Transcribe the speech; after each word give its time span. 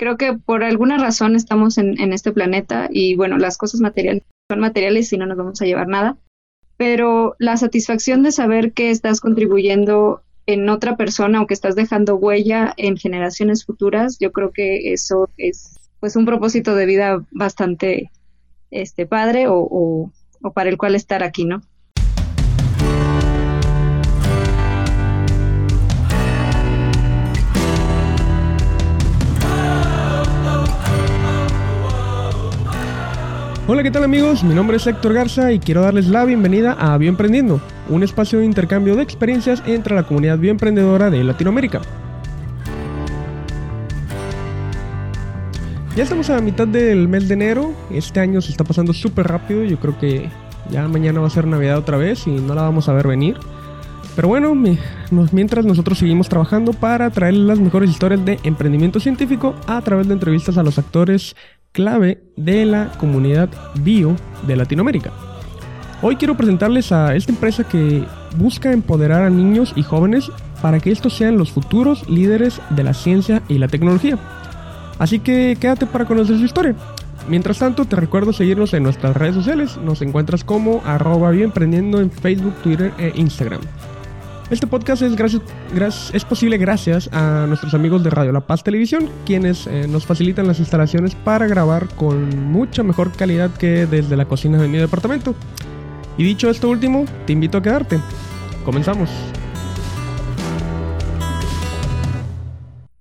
Creo 0.00 0.16
que 0.16 0.32
por 0.32 0.64
alguna 0.64 0.96
razón 0.96 1.36
estamos 1.36 1.76
en, 1.76 2.14
este 2.14 2.32
planeta 2.32 2.88
y 2.90 3.16
bueno, 3.16 3.36
las 3.36 3.58
cosas 3.58 3.82
materiales 3.82 4.22
son 4.50 4.60
materiales 4.60 5.12
y 5.12 5.18
no 5.18 5.26
nos 5.26 5.36
vamos 5.36 5.60
a 5.60 5.66
llevar 5.66 5.88
nada, 5.88 6.16
pero 6.78 7.36
la 7.38 7.58
satisfacción 7.58 8.22
de 8.22 8.32
saber 8.32 8.72
que 8.72 8.88
estás 8.88 9.20
contribuyendo 9.20 10.22
en 10.46 10.70
otra 10.70 10.96
persona 10.96 11.42
o 11.42 11.46
que 11.46 11.52
estás 11.52 11.74
dejando 11.76 12.16
huella 12.16 12.72
en 12.78 12.96
generaciones 12.96 13.66
futuras, 13.66 14.16
yo 14.18 14.32
creo 14.32 14.52
que 14.52 14.94
eso 14.94 15.28
es 15.36 15.78
pues 16.00 16.16
un 16.16 16.24
propósito 16.24 16.74
de 16.74 16.86
vida 16.86 17.22
bastante 17.30 18.10
este 18.70 19.04
padre 19.04 19.48
o, 19.48 19.68
o 20.40 20.52
para 20.54 20.70
el 20.70 20.78
cual 20.78 20.94
estar 20.94 21.22
aquí, 21.22 21.44
¿no? 21.44 21.60
Hola, 33.72 33.84
¿qué 33.84 33.92
tal 33.92 34.02
amigos? 34.02 34.42
Mi 34.42 34.52
nombre 34.52 34.78
es 34.78 34.86
Héctor 34.88 35.14
Garza 35.14 35.52
y 35.52 35.60
quiero 35.60 35.82
darles 35.82 36.08
la 36.08 36.24
bienvenida 36.24 36.72
a 36.72 36.98
Bioemprendiendo, 36.98 37.60
un 37.88 38.02
espacio 38.02 38.40
de 38.40 38.44
intercambio 38.44 38.96
de 38.96 39.04
experiencias 39.04 39.62
entre 39.64 39.94
la 39.94 40.02
comunidad 40.02 40.38
bioemprendedora 40.38 41.08
de 41.08 41.22
Latinoamérica. 41.22 41.80
Ya 45.94 46.02
estamos 46.02 46.28
a 46.30 46.40
mitad 46.40 46.66
del 46.66 47.06
mes 47.06 47.28
de 47.28 47.34
enero, 47.34 47.72
este 47.90 48.18
año 48.18 48.40
se 48.40 48.50
está 48.50 48.64
pasando 48.64 48.92
súper 48.92 49.28
rápido, 49.28 49.62
yo 49.62 49.78
creo 49.78 49.96
que 49.96 50.28
ya 50.68 50.88
mañana 50.88 51.20
va 51.20 51.28
a 51.28 51.30
ser 51.30 51.46
Navidad 51.46 51.78
otra 51.78 51.96
vez 51.96 52.26
y 52.26 52.32
no 52.32 52.56
la 52.56 52.62
vamos 52.62 52.88
a 52.88 52.92
ver 52.92 53.06
venir. 53.06 53.36
Pero 54.16 54.26
bueno, 54.26 54.52
mientras 55.30 55.64
nosotros 55.64 55.96
seguimos 55.96 56.28
trabajando 56.28 56.72
para 56.72 57.08
traerles 57.10 57.44
las 57.44 57.60
mejores 57.60 57.88
historias 57.88 58.24
de 58.24 58.40
emprendimiento 58.42 58.98
científico 58.98 59.54
a 59.68 59.80
través 59.82 60.08
de 60.08 60.14
entrevistas 60.14 60.58
a 60.58 60.64
los 60.64 60.76
actores 60.76 61.36
clave 61.72 62.22
de 62.36 62.66
la 62.66 62.92
comunidad 62.98 63.48
bio 63.82 64.16
de 64.46 64.56
Latinoamérica. 64.56 65.12
Hoy 66.02 66.16
quiero 66.16 66.36
presentarles 66.36 66.92
a 66.92 67.14
esta 67.14 67.32
empresa 67.32 67.64
que 67.64 68.04
busca 68.36 68.72
empoderar 68.72 69.22
a 69.22 69.30
niños 69.30 69.72
y 69.76 69.82
jóvenes 69.82 70.30
para 70.62 70.80
que 70.80 70.90
estos 70.90 71.16
sean 71.16 71.36
los 71.36 71.52
futuros 71.52 72.08
líderes 72.08 72.60
de 72.70 72.84
la 72.84 72.94
ciencia 72.94 73.42
y 73.48 73.58
la 73.58 73.68
tecnología. 73.68 74.18
Así 74.98 75.18
que 75.18 75.56
quédate 75.60 75.86
para 75.86 76.06
conocer 76.06 76.38
su 76.38 76.44
historia. 76.44 76.74
Mientras 77.28 77.58
tanto, 77.58 77.84
te 77.84 77.96
recuerdo 77.96 78.32
seguirnos 78.32 78.74
en 78.74 78.82
nuestras 78.82 79.16
redes 79.16 79.34
sociales. 79.34 79.76
Nos 79.76 80.02
encuentras 80.02 80.42
como 80.42 80.82
arroba 80.84 81.30
bienprendiendo 81.30 82.00
en 82.00 82.10
Facebook, 82.10 82.54
Twitter 82.62 82.92
e 82.98 83.12
Instagram. 83.14 83.60
Este 84.50 84.66
podcast 84.66 85.02
es, 85.02 86.24
posible 86.24 86.58
gracias 86.58 87.08
a 87.12 87.46
nuestros 87.46 87.72
amigos 87.72 88.02
de 88.02 88.10
Radio 88.10 88.32
La 88.32 88.40
Paz 88.40 88.64
Televisión, 88.64 89.08
quienes 89.24 89.68
eh, 89.68 89.86
nos 89.88 90.04
facilitan 90.04 90.48
las 90.48 90.58
instalaciones 90.58 91.14
para 91.14 91.46
grabar 91.46 91.86
con 91.94 92.50
mucha 92.50 92.82
mejor 92.82 93.12
calidad 93.12 93.52
que 93.52 93.86
desde 93.86 94.16
la 94.16 94.24
cocina 94.24 94.58
de 94.58 94.66
mi 94.66 94.78
departamento. 94.78 95.36
Y 96.18 96.24
dicho 96.24 96.50
esto 96.50 96.68
último, 96.68 97.04
te 97.26 97.32
invito 97.32 97.58
a 97.58 97.62
quedarte. 97.62 98.00
Comenzamos. 98.64 99.08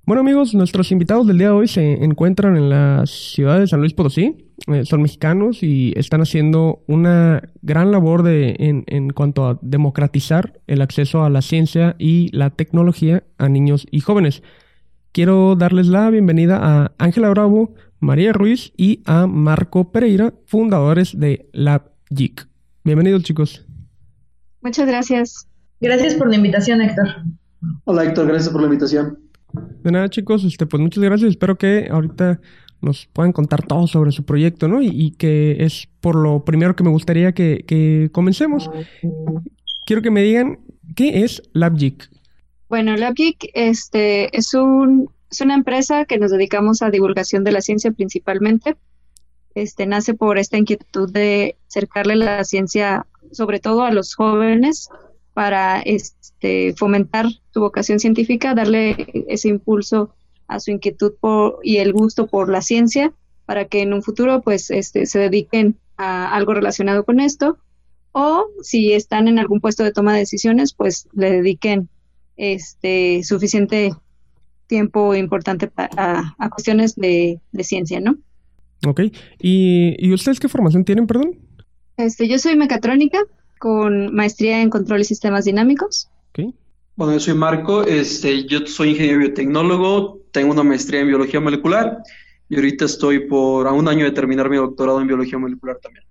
Bueno 0.09 0.21
amigos, 0.21 0.55
nuestros 0.55 0.91
invitados 0.91 1.27
del 1.27 1.37
día 1.37 1.49
de 1.49 1.53
hoy 1.53 1.67
se 1.67 2.03
encuentran 2.03 2.57
en 2.57 2.67
la 2.71 3.03
ciudad 3.05 3.59
de 3.59 3.67
San 3.67 3.79
Luis 3.79 3.93
Potosí. 3.93 4.47
Eh, 4.65 4.83
son 4.83 5.03
mexicanos 5.03 5.61
y 5.61 5.93
están 5.95 6.21
haciendo 6.21 6.83
una 6.87 7.43
gran 7.61 7.91
labor 7.91 8.23
de, 8.23 8.55
en, 8.57 8.85
en, 8.87 9.11
cuanto 9.11 9.47
a 9.47 9.59
democratizar 9.61 10.61
el 10.65 10.81
acceso 10.81 11.23
a 11.23 11.29
la 11.29 11.43
ciencia 11.43 11.95
y 11.99 12.35
la 12.35 12.49
tecnología 12.49 13.23
a 13.37 13.49
niños 13.49 13.85
y 13.91 13.99
jóvenes. 13.99 14.41
Quiero 15.11 15.55
darles 15.55 15.85
la 15.85 16.09
bienvenida 16.09 16.57
a 16.59 16.91
Ángela 16.97 17.29
Bravo, 17.29 17.75
María 17.99 18.33
Ruiz 18.33 18.73
y 18.75 19.03
a 19.05 19.27
Marco 19.27 19.91
Pereira, 19.91 20.33
fundadores 20.47 21.19
de 21.19 21.51
LabGeek. 21.53 22.47
Bienvenidos 22.83 23.21
chicos. 23.21 23.63
Muchas 24.61 24.87
gracias. 24.87 25.47
Gracias 25.79 26.15
por 26.15 26.29
la 26.29 26.35
invitación, 26.37 26.81
Héctor. 26.81 27.09
Hola 27.83 28.05
Héctor, 28.05 28.25
gracias 28.25 28.51
por 28.51 28.61
la 28.61 28.69
invitación. 28.69 29.28
De 29.53 29.91
nada 29.91 30.09
chicos, 30.09 30.43
este, 30.43 30.65
pues 30.65 30.81
muchas 30.81 31.03
gracias. 31.03 31.31
Espero 31.31 31.57
que 31.57 31.87
ahorita 31.91 32.39
nos 32.81 33.07
puedan 33.07 33.33
contar 33.33 33.65
todo 33.65 33.87
sobre 33.87 34.11
su 34.11 34.23
proyecto, 34.23 34.67
¿no? 34.67 34.81
Y, 34.81 35.11
que 35.11 35.63
es 35.63 35.87
por 35.99 36.15
lo 36.15 36.45
primero 36.45 36.75
que 36.75 36.83
me 36.83 36.89
gustaría 36.89 37.33
que, 37.33 38.09
comencemos. 38.11 38.69
Quiero 39.85 40.01
que 40.01 40.11
me 40.11 40.21
digan, 40.21 40.59
¿qué 40.95 41.23
es 41.23 41.41
LabGeek? 41.53 42.09
Bueno, 42.69 42.95
LabGeek 42.95 43.51
este, 43.53 44.35
es, 44.37 44.53
un, 44.53 45.09
es 45.29 45.41
una 45.41 45.55
empresa 45.55 46.05
que 46.05 46.19
nos 46.19 46.31
dedicamos 46.31 46.81
a 46.81 46.91
divulgación 46.91 47.43
de 47.43 47.51
la 47.51 47.61
ciencia 47.61 47.91
principalmente. 47.91 48.77
Este, 49.55 49.87
nace 49.87 50.13
por 50.13 50.37
esta 50.37 50.57
inquietud 50.57 51.11
de 51.11 51.57
acercarle 51.67 52.15
la 52.15 52.43
ciencia, 52.43 53.07
sobre 53.31 53.59
todo 53.59 53.83
a 53.83 53.91
los 53.91 54.13
jóvenes, 54.15 54.89
para 55.39 55.79
este, 55.79 56.73
fomentar 56.75 57.25
su 57.53 57.61
vocación 57.61 58.01
científica, 58.01 58.53
darle 58.53 59.07
ese 59.29 59.47
impulso 59.47 60.13
a 60.49 60.59
su 60.59 60.71
inquietud 60.71 61.13
por, 61.17 61.59
y 61.63 61.77
el 61.77 61.93
gusto 61.93 62.27
por 62.27 62.49
la 62.49 62.61
ciencia 62.61 63.13
para 63.45 63.63
que 63.63 63.81
en 63.81 63.93
un 63.93 64.03
futuro 64.03 64.41
pues 64.41 64.69
este, 64.69 65.05
se 65.05 65.17
dediquen 65.17 65.77
a 65.95 66.35
algo 66.35 66.53
relacionado 66.55 67.05
con 67.05 67.21
esto 67.21 67.57
o 68.11 68.47
si 68.63 68.91
están 68.91 69.29
en 69.29 69.39
algún 69.39 69.61
puesto 69.61 69.85
de 69.85 69.93
toma 69.93 70.11
de 70.11 70.19
decisiones 70.19 70.73
pues 70.73 71.07
le 71.13 71.31
dediquen 71.31 71.87
este 72.35 73.23
suficiente 73.23 73.93
tiempo 74.67 75.15
importante 75.15 75.71
a, 75.77 76.35
a, 76.37 76.49
cuestiones 76.49 76.97
de, 76.97 77.39
ciencia, 77.61 78.01
¿no? 78.01 78.17
Ok. 78.85 79.03
¿Y, 79.39 79.95
¿Y, 79.99 80.11
ustedes 80.11 80.37
qué 80.37 80.49
formación 80.49 80.83
tienen, 80.83 81.07
perdón? 81.07 81.39
Este, 81.95 82.27
yo 82.27 82.37
soy 82.39 82.57
mecatrónica 82.57 83.19
con 83.59 84.13
maestría 84.15 84.61
en 84.61 84.69
control 84.69 85.01
y 85.01 85.03
sistemas 85.03 85.45
dinámicos. 85.45 86.09
Okay. 86.31 86.53
Bueno, 86.95 87.13
yo 87.13 87.19
soy 87.19 87.33
Marco, 87.35 87.83
este, 87.83 88.45
yo 88.45 88.65
soy 88.65 88.89
ingeniero 88.89 89.19
biotecnólogo, 89.19 90.19
tengo 90.31 90.51
una 90.51 90.63
maestría 90.63 91.01
en 91.01 91.07
biología 91.07 91.39
molecular 91.39 91.99
y 92.49 92.55
ahorita 92.55 92.85
estoy 92.85 93.27
por 93.27 93.67
a 93.67 93.71
un 93.71 93.87
año 93.87 94.05
de 94.05 94.11
terminar 94.11 94.49
mi 94.49 94.57
doctorado 94.57 94.99
en 94.99 95.07
biología 95.07 95.37
molecular 95.37 95.77
también. 95.81 96.05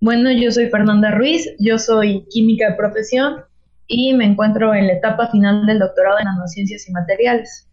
Bueno, 0.00 0.30
yo 0.32 0.50
soy 0.52 0.68
Fernanda 0.68 1.10
Ruiz, 1.10 1.46
yo 1.58 1.78
soy 1.78 2.24
química 2.30 2.70
de 2.70 2.76
profesión 2.76 3.42
y 3.86 4.14
me 4.14 4.24
encuentro 4.24 4.74
en 4.74 4.86
la 4.86 4.94
etapa 4.94 5.28
final 5.30 5.66
del 5.66 5.80
doctorado 5.80 6.18
en 6.18 6.24
nanociencias 6.24 6.88
y 6.88 6.92
materiales. 6.92 7.68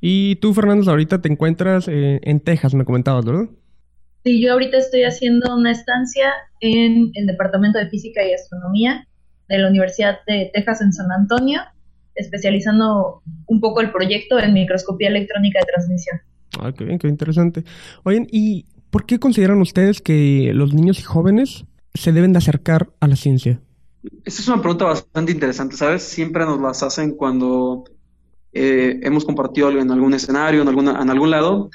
Y 0.00 0.36
tú, 0.36 0.52
Fernanda, 0.52 0.90
ahorita 0.90 1.22
te 1.22 1.30
encuentras 1.30 1.86
eh, 1.88 2.20
en 2.22 2.40
Texas, 2.40 2.74
me 2.74 2.84
comentabas, 2.84 3.24
¿verdad? 3.24 3.48
Sí, 4.24 4.42
yo 4.42 4.52
ahorita 4.52 4.76
estoy 4.76 5.04
haciendo 5.04 5.54
una 5.56 5.72
estancia 5.72 6.32
en 6.60 7.10
el 7.14 7.26
Departamento 7.26 7.78
de 7.78 7.88
Física 7.88 8.22
y 8.24 8.32
Astronomía 8.34 9.06
de 9.48 9.58
la 9.58 9.68
Universidad 9.68 10.18
de 10.26 10.50
Texas 10.52 10.82
en 10.82 10.92
San 10.92 11.10
Antonio, 11.10 11.60
especializando 12.14 13.22
un 13.46 13.60
poco 13.60 13.80
el 13.80 13.90
proyecto 13.90 14.38
en 14.38 14.52
microscopía 14.52 15.08
electrónica 15.08 15.60
de 15.60 15.66
transmisión. 15.66 16.20
Ah, 16.60 16.72
qué 16.76 16.84
bien, 16.84 16.98
qué 16.98 17.08
interesante. 17.08 17.64
Oigan, 18.04 18.26
¿y 18.30 18.66
por 18.90 19.06
qué 19.06 19.18
consideran 19.18 19.60
ustedes 19.60 20.02
que 20.02 20.52
los 20.54 20.74
niños 20.74 20.98
y 21.00 21.02
jóvenes 21.02 21.64
se 21.94 22.12
deben 22.12 22.32
de 22.32 22.38
acercar 22.38 22.90
a 23.00 23.06
la 23.06 23.16
ciencia? 23.16 23.60
Esta 24.24 24.42
es 24.42 24.48
una 24.48 24.60
pregunta 24.60 24.84
bastante 24.86 25.32
interesante, 25.32 25.76
¿sabes? 25.76 26.02
Siempre 26.02 26.44
nos 26.44 26.60
las 26.60 26.82
hacen 26.82 27.16
cuando 27.16 27.84
eh, 28.52 29.00
hemos 29.02 29.24
compartido 29.24 29.68
algo 29.68 29.80
en 29.80 29.90
algún 29.90 30.14
escenario, 30.14 30.62
en, 30.62 30.68
alguna, 30.68 31.00
en 31.00 31.10
algún 31.10 31.30
lado. 31.30 31.70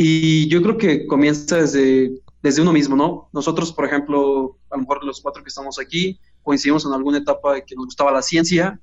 Y 0.00 0.46
yo 0.46 0.62
creo 0.62 0.78
que 0.78 1.08
comienza 1.08 1.56
desde, 1.56 2.12
desde 2.40 2.62
uno 2.62 2.72
mismo, 2.72 2.94
¿no? 2.94 3.28
Nosotros, 3.32 3.72
por 3.72 3.84
ejemplo, 3.84 4.56
a 4.70 4.76
lo 4.76 4.82
mejor 4.82 5.04
los 5.04 5.20
cuatro 5.20 5.42
que 5.42 5.48
estamos 5.48 5.76
aquí, 5.80 6.20
coincidimos 6.44 6.86
en 6.86 6.92
alguna 6.92 7.18
etapa 7.18 7.54
de 7.54 7.64
que 7.64 7.74
nos 7.74 7.86
gustaba 7.86 8.12
la 8.12 8.22
ciencia 8.22 8.80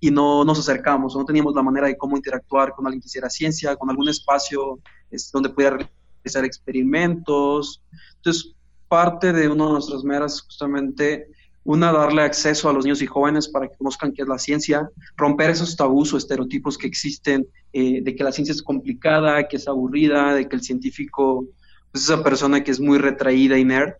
y 0.00 0.10
no 0.10 0.44
nos 0.44 0.58
acercamos, 0.58 1.14
no 1.14 1.24
teníamos 1.24 1.54
la 1.54 1.62
manera 1.62 1.86
de 1.86 1.96
cómo 1.96 2.16
interactuar 2.16 2.72
con 2.72 2.84
alguien 2.84 3.00
que 3.00 3.06
hiciera 3.06 3.30
ciencia, 3.30 3.76
con 3.76 3.90
algún 3.90 4.08
espacio 4.08 4.80
este, 5.08 5.30
donde 5.32 5.50
pudiera 5.50 5.78
realizar 5.78 6.44
experimentos. 6.44 7.80
Entonces, 8.16 8.52
parte 8.88 9.32
de 9.32 9.48
una 9.48 9.66
de 9.66 9.72
nuestras 9.72 10.02
meras 10.02 10.42
justamente 10.42 11.28
una, 11.66 11.92
darle 11.92 12.22
acceso 12.22 12.68
a 12.68 12.72
los 12.72 12.84
niños 12.84 13.02
y 13.02 13.06
jóvenes 13.06 13.48
para 13.48 13.66
que 13.66 13.76
conozcan 13.76 14.12
qué 14.12 14.22
es 14.22 14.28
la 14.28 14.38
ciencia, 14.38 14.88
romper 15.16 15.50
esos 15.50 15.76
tabús 15.76 16.14
o 16.14 16.16
estereotipos 16.16 16.78
que 16.78 16.86
existen 16.86 17.46
eh, 17.72 18.02
de 18.02 18.14
que 18.14 18.22
la 18.22 18.30
ciencia 18.30 18.52
es 18.52 18.62
complicada, 18.62 19.48
que 19.48 19.56
es 19.56 19.66
aburrida, 19.66 20.32
de 20.34 20.48
que 20.48 20.54
el 20.54 20.62
científico 20.62 21.44
pues, 21.90 22.04
es 22.04 22.10
esa 22.10 22.22
persona 22.22 22.62
que 22.62 22.70
es 22.70 22.78
muy 22.78 22.98
retraída 22.98 23.58
y 23.58 23.64
nerd. 23.64 23.94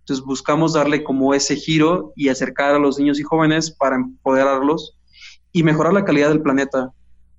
Entonces 0.00 0.24
buscamos 0.24 0.72
darle 0.72 1.04
como 1.04 1.32
ese 1.32 1.54
giro 1.54 2.12
y 2.16 2.28
acercar 2.28 2.74
a 2.74 2.80
los 2.80 2.98
niños 2.98 3.20
y 3.20 3.22
jóvenes 3.22 3.70
para 3.70 3.94
empoderarlos 3.94 4.98
y 5.52 5.62
mejorar 5.62 5.92
la 5.92 6.04
calidad 6.04 6.28
del 6.30 6.42
planeta. 6.42 6.90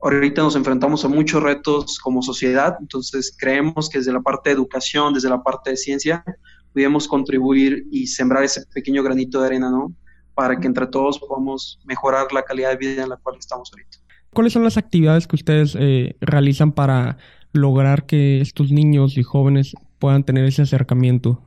Ahorita 0.02 0.44
nos 0.44 0.56
enfrentamos 0.56 1.04
a 1.04 1.10
muchos 1.10 1.44
retos 1.44 2.00
como 2.00 2.22
sociedad, 2.22 2.78
entonces 2.80 3.36
creemos 3.38 3.90
que 3.90 3.98
desde 3.98 4.14
la 4.14 4.22
parte 4.22 4.50
de 4.50 4.56
educación, 4.56 5.14
desde 5.14 5.30
la 5.30 5.44
parte 5.44 5.72
de 5.72 5.78
ciencia, 5.78 6.24
podemos 6.74 7.08
contribuir 7.08 7.86
y 7.92 8.08
sembrar 8.08 8.44
ese 8.44 8.66
pequeño 8.74 9.04
granito 9.04 9.40
de 9.40 9.48
arena, 9.48 9.70
¿no? 9.70 9.94
Para 10.34 10.60
que 10.60 10.68
entre 10.68 10.88
todos 10.88 11.20
podamos 11.20 11.80
mejorar 11.86 12.32
la 12.34 12.44
calidad 12.44 12.72
de 12.72 12.78
vida 12.78 13.04
en 13.04 13.10
la 13.10 13.18
cual 13.18 13.38
estamos 13.38 13.72
ahorita. 13.72 13.98
¿Cuáles 14.34 14.54
son 14.54 14.64
las 14.64 14.78
actividades 14.78 15.28
que 15.28 15.36
ustedes 15.36 15.78
eh, 15.80 16.16
realizan 16.22 16.72
para 16.72 17.18
lograr 17.52 18.06
que 18.06 18.42
estos 18.42 18.72
niños 18.72 19.18
y 19.18 19.24
jóvenes 19.24 19.74
puedan 20.00 20.24
tener 20.24 20.46
ese 20.46 20.64
acercamiento? 20.64 21.42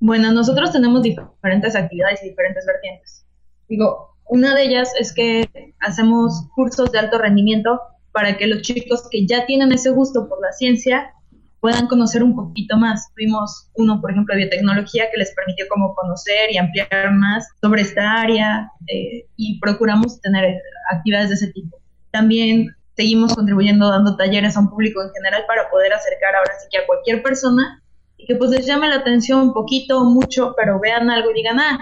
Bueno, 0.00 0.32
nosotros 0.32 0.72
tenemos 0.72 1.02
diferentes 1.02 1.76
actividades 1.76 2.20
y 2.24 2.30
diferentes 2.30 2.66
vertientes. 2.66 3.24
Digo, 3.68 4.16
una 4.26 4.54
de 4.56 4.64
ellas 4.64 4.92
es 4.98 5.12
que 5.12 5.48
hacemos 5.78 6.48
cursos 6.54 6.90
de 6.90 6.98
alto 6.98 7.18
rendimiento 7.18 7.80
para 8.12 8.36
que 8.36 8.48
los 8.48 8.62
chicos 8.62 9.04
que 9.10 9.26
ya 9.26 9.46
tienen 9.46 9.70
ese 9.72 9.90
gusto 9.90 10.28
por 10.28 10.40
la 10.40 10.52
ciencia 10.52 11.14
puedan 11.62 11.86
conocer 11.86 12.24
un 12.24 12.34
poquito 12.34 12.76
más. 12.76 13.08
Tuvimos 13.14 13.70
uno, 13.74 14.00
por 14.00 14.10
ejemplo, 14.10 14.34
de 14.34 14.42
biotecnología 14.42 15.04
que 15.12 15.18
les 15.18 15.32
permitió 15.32 15.64
como 15.70 15.94
conocer 15.94 16.50
y 16.50 16.58
ampliar 16.58 17.12
más 17.12 17.46
sobre 17.60 17.82
esta 17.82 18.20
área 18.20 18.68
eh, 18.88 19.26
y 19.36 19.60
procuramos 19.60 20.20
tener 20.20 20.60
actividades 20.90 21.28
de 21.28 21.34
ese 21.36 21.52
tipo. 21.52 21.78
También 22.10 22.74
seguimos 22.96 23.36
contribuyendo 23.36 23.88
dando 23.88 24.16
talleres 24.16 24.56
a 24.56 24.60
un 24.60 24.70
público 24.70 25.02
en 25.02 25.10
general 25.12 25.44
para 25.46 25.70
poder 25.70 25.92
acercar 25.92 26.34
ahora 26.34 26.52
sí 26.60 26.66
que 26.68 26.78
a 26.78 26.86
cualquier 26.86 27.22
persona 27.22 27.80
y 28.16 28.26
que 28.26 28.34
pues 28.34 28.50
les 28.50 28.66
llame 28.66 28.88
la 28.88 28.96
atención 28.96 29.40
un 29.40 29.54
poquito 29.54 30.00
o 30.00 30.04
mucho, 30.04 30.54
pero 30.56 30.80
vean 30.80 31.10
algo 31.10 31.30
y 31.30 31.34
digan, 31.34 31.60
ah, 31.60 31.78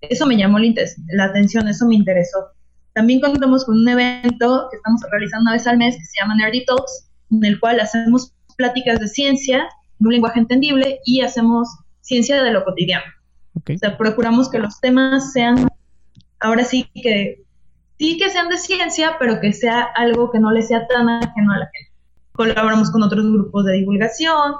eso 0.00 0.26
me 0.26 0.36
llamó 0.36 0.58
la 0.58 1.24
atención, 1.24 1.68
eso 1.68 1.86
me 1.86 1.94
interesó. 1.94 2.48
También 2.92 3.20
contamos 3.20 3.64
con 3.64 3.78
un 3.78 3.88
evento 3.88 4.66
que 4.68 4.78
estamos 4.78 5.00
realizando 5.12 5.42
una 5.42 5.52
vez 5.52 5.66
al 5.68 5.78
mes 5.78 5.96
que 5.96 6.04
se 6.04 6.20
llama 6.20 6.34
Nerdy 6.34 6.64
Talks, 6.64 7.08
en 7.30 7.44
el 7.44 7.60
cual 7.60 7.78
hacemos 7.78 8.34
pláticas 8.62 9.00
de 9.00 9.08
ciencia 9.08 9.68
en 9.98 10.06
un 10.06 10.12
lenguaje 10.12 10.38
entendible 10.38 11.00
y 11.04 11.22
hacemos 11.22 11.68
ciencia 12.00 12.40
de 12.44 12.52
lo 12.52 12.64
cotidiano. 12.64 13.04
O 13.56 13.78
sea, 13.78 13.98
procuramos 13.98 14.48
que 14.48 14.60
los 14.60 14.80
temas 14.80 15.32
sean, 15.32 15.68
ahora 16.38 16.64
sí 16.64 16.88
que, 16.94 17.42
sí 17.98 18.18
que 18.18 18.30
sean 18.30 18.48
de 18.48 18.58
ciencia, 18.58 19.16
pero 19.18 19.40
que 19.40 19.52
sea 19.52 19.82
algo 19.96 20.30
que 20.30 20.38
no 20.38 20.52
le 20.52 20.62
sea 20.62 20.86
tan 20.86 21.08
ajeno 21.08 21.52
a 21.52 21.58
la 21.58 21.70
gente. 21.72 21.92
Colaboramos 22.34 22.92
con 22.92 23.02
otros 23.02 23.26
grupos 23.26 23.64
de 23.64 23.72
divulgación 23.74 24.52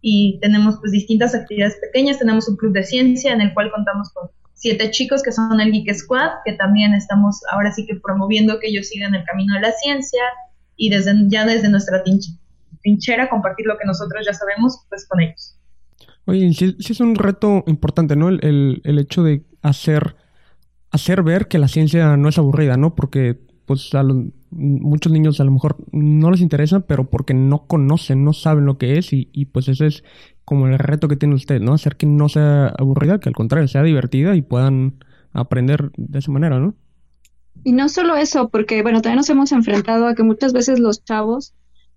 y 0.00 0.40
tenemos 0.40 0.78
pues 0.80 0.90
distintas 0.90 1.32
actividades 1.32 1.76
pequeñas. 1.76 2.18
Tenemos 2.18 2.48
un 2.48 2.56
club 2.56 2.72
de 2.72 2.82
ciencia 2.82 3.32
en 3.32 3.40
el 3.40 3.54
cual 3.54 3.70
contamos 3.70 4.10
con 4.12 4.28
siete 4.52 4.90
chicos 4.90 5.22
que 5.22 5.30
son 5.30 5.60
el 5.60 5.70
Geek 5.70 5.94
Squad, 5.94 6.30
que 6.44 6.54
también 6.54 6.92
estamos 6.92 7.40
ahora 7.52 7.72
sí 7.72 7.86
que 7.86 7.94
promoviendo 7.94 8.58
que 8.58 8.66
ellos 8.68 8.88
sigan 8.88 9.14
el 9.14 9.24
camino 9.24 9.54
de 9.54 9.60
la 9.60 9.72
ciencia 9.72 10.22
y 10.76 10.90
desde 10.90 11.14
ya 11.28 11.46
desde 11.46 11.68
nuestra 11.68 12.02
trinchera 12.84 13.28
compartir 13.28 13.66
lo 13.66 13.76
que 13.76 13.86
nosotros 13.86 14.24
ya 14.24 14.32
sabemos 14.32 14.84
pues 14.88 15.08
con 15.08 15.20
ellos. 15.20 15.58
Oye, 16.26 16.52
sí, 16.54 16.76
es 16.78 17.00
un 17.00 17.16
reto 17.16 17.64
importante, 17.66 18.14
¿no? 18.14 18.28
El, 18.28 18.80
el, 18.84 18.98
hecho 18.98 19.22
de 19.22 19.44
hacer, 19.62 20.16
hacer 20.90 21.22
ver 21.22 21.48
que 21.48 21.58
la 21.58 21.68
ciencia 21.68 22.16
no 22.16 22.28
es 22.28 22.38
aburrida, 22.38 22.76
¿no? 22.76 22.94
Porque 22.94 23.40
pues 23.66 23.94
a 23.94 24.04
muchos 24.50 25.12
niños 25.12 25.40
a 25.40 25.44
lo 25.44 25.50
mejor 25.50 25.76
no 25.90 26.30
les 26.30 26.40
interesa, 26.40 26.80
pero 26.80 27.10
porque 27.10 27.34
no 27.34 27.66
conocen, 27.66 28.24
no 28.24 28.32
saben 28.32 28.66
lo 28.66 28.78
que 28.78 28.98
es 28.98 29.12
y, 29.12 29.28
y 29.32 29.46
pues 29.46 29.68
ese 29.68 29.86
es 29.86 30.04
como 30.44 30.66
el 30.66 30.78
reto 30.78 31.08
que 31.08 31.16
tiene 31.16 31.34
usted, 31.34 31.60
¿no? 31.60 31.74
Hacer 31.74 31.96
que 31.96 32.06
no 32.06 32.28
sea 32.28 32.68
aburrida, 32.68 33.20
que 33.20 33.28
al 33.28 33.34
contrario 33.34 33.68
sea 33.68 33.82
divertida 33.82 34.36
y 34.36 34.42
puedan 34.42 35.02
aprender 35.32 35.90
de 35.96 36.18
esa 36.18 36.30
manera, 36.30 36.58
¿no? 36.58 36.74
Y 37.64 37.72
no 37.72 37.88
solo 37.88 38.16
eso, 38.16 38.48
porque 38.48 38.82
bueno, 38.82 39.00
también 39.00 39.18
nos 39.18 39.30
hemos 39.30 39.52
enfrentado 39.52 40.06
a 40.06 40.14
que 40.14 40.22
muchas 40.22 40.52
veces 40.52 40.78
los 40.78 41.04
chavos 41.04 41.54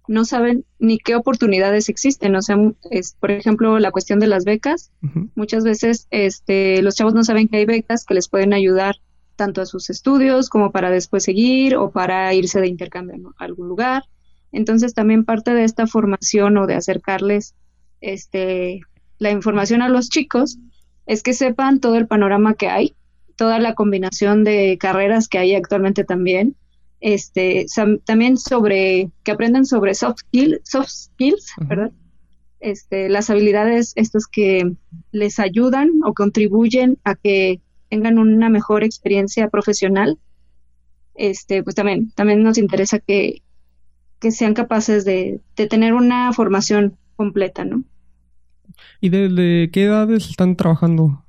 no 0.07 0.25
saben 0.25 0.65
ni 0.79 0.97
qué 0.97 1.15
oportunidades 1.15 1.89
existen. 1.89 2.35
O 2.35 2.41
sea, 2.41 2.57
es, 2.91 3.15
por 3.19 3.31
ejemplo, 3.31 3.79
la 3.79 3.91
cuestión 3.91 4.19
de 4.19 4.27
las 4.27 4.45
becas. 4.45 4.91
Muchas 5.35 5.63
veces 5.63 6.07
este, 6.11 6.81
los 6.81 6.95
chavos 6.95 7.13
no 7.13 7.23
saben 7.23 7.47
que 7.47 7.57
hay 7.57 7.65
becas 7.65 8.05
que 8.05 8.13
les 8.13 8.27
pueden 8.27 8.53
ayudar 8.53 8.95
tanto 9.35 9.61
a 9.61 9.65
sus 9.65 9.89
estudios 9.89 10.49
como 10.49 10.71
para 10.71 10.89
después 10.89 11.23
seguir 11.23 11.75
o 11.75 11.91
para 11.91 12.33
irse 12.33 12.59
de 12.59 12.67
intercambio 12.67 13.33
a 13.37 13.45
algún 13.45 13.67
lugar. 13.67 14.03
Entonces, 14.51 14.93
también 14.93 15.25
parte 15.25 15.53
de 15.53 15.63
esta 15.63 15.87
formación 15.87 16.57
o 16.57 16.67
de 16.67 16.75
acercarles 16.75 17.53
este, 18.01 18.81
la 19.19 19.31
información 19.31 19.81
a 19.81 19.89
los 19.89 20.09
chicos 20.09 20.57
es 21.05 21.23
que 21.23 21.33
sepan 21.33 21.79
todo 21.79 21.95
el 21.95 22.07
panorama 22.07 22.53
que 22.53 22.67
hay, 22.67 22.95
toda 23.35 23.59
la 23.59 23.75
combinación 23.75 24.43
de 24.43 24.77
carreras 24.79 25.27
que 25.27 25.37
hay 25.37 25.55
actualmente 25.55 26.03
también, 26.03 26.55
este, 26.99 27.65
también 28.05 28.37
sobre, 28.37 29.11
que 29.23 29.31
aprendan 29.31 29.65
sobre 29.65 29.93
soft, 29.93 30.21
soft 30.63 30.89
skills, 30.89 31.53
¿verdad? 31.67 31.91
Este, 32.59 33.07
las 33.07 33.29
habilidades 33.29 33.93
estas 33.95 34.25
que 34.25 34.73
les 35.11 35.39
ayudan 35.39 35.91
o 36.03 36.13
contribuyen 36.13 36.97
a 37.03 37.15
que 37.15 37.61
tengan 37.89 38.17
una 38.17 38.49
mejor 38.49 38.83
experiencia 38.83 39.49
profesional, 39.49 40.17
este, 41.13 41.63
pues 41.63 41.75
también, 41.75 42.11
también 42.11 42.43
nos 42.43 42.57
interesa 42.57 42.99
que, 42.99 43.41
que 44.19 44.31
sean 44.31 44.53
capaces 44.53 45.05
de, 45.05 45.41
de 45.55 45.67
tener 45.67 45.93
una 45.93 46.33
formación 46.33 46.97
completa, 47.15 47.63
¿no? 47.63 47.83
¿Y 49.01 49.09
desde 49.09 49.71
qué 49.71 49.85
edades 49.85 50.29
están 50.29 50.55
trabajando? 50.55 51.23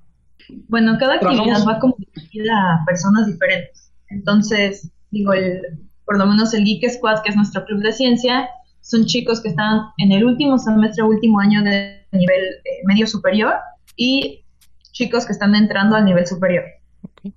Bueno, 0.69 0.97
cada 0.99 1.17
actividad 1.17 1.67
va 1.67 1.79
como 1.79 1.95
a 1.97 2.85
personas 2.87 3.27
diferentes. 3.27 3.93
Entonces, 4.09 4.91
digo, 5.11 5.33
el, 5.33 5.63
por 6.05 6.19
lo 6.19 6.27
menos 6.27 6.55
el 6.55 6.65
Geek 6.65 6.91
Squad, 6.91 7.23
que 7.23 7.31
es 7.31 7.37
nuestro 7.37 7.65
club 7.65 7.83
de 7.83 7.93
ciencia, 7.93 8.49
son 8.81 9.05
chicos 9.05 9.43
que 9.43 9.49
están 9.49 9.83
en 9.99 10.13
el 10.13 10.25
último 10.25 10.59
semestre, 10.59 11.03
último 11.03 11.41
año 11.41 11.63
de 11.63 12.07
nivel 12.13 12.43
eh, 12.65 12.81
medio 12.85 13.07
superior 13.07 13.55
y 13.97 14.45
chicos 14.93 15.27
que 15.27 15.33
están 15.33 15.55
entrando 15.55 15.97
al 15.97 16.05
nivel 16.05 16.27
superior. 16.27 16.65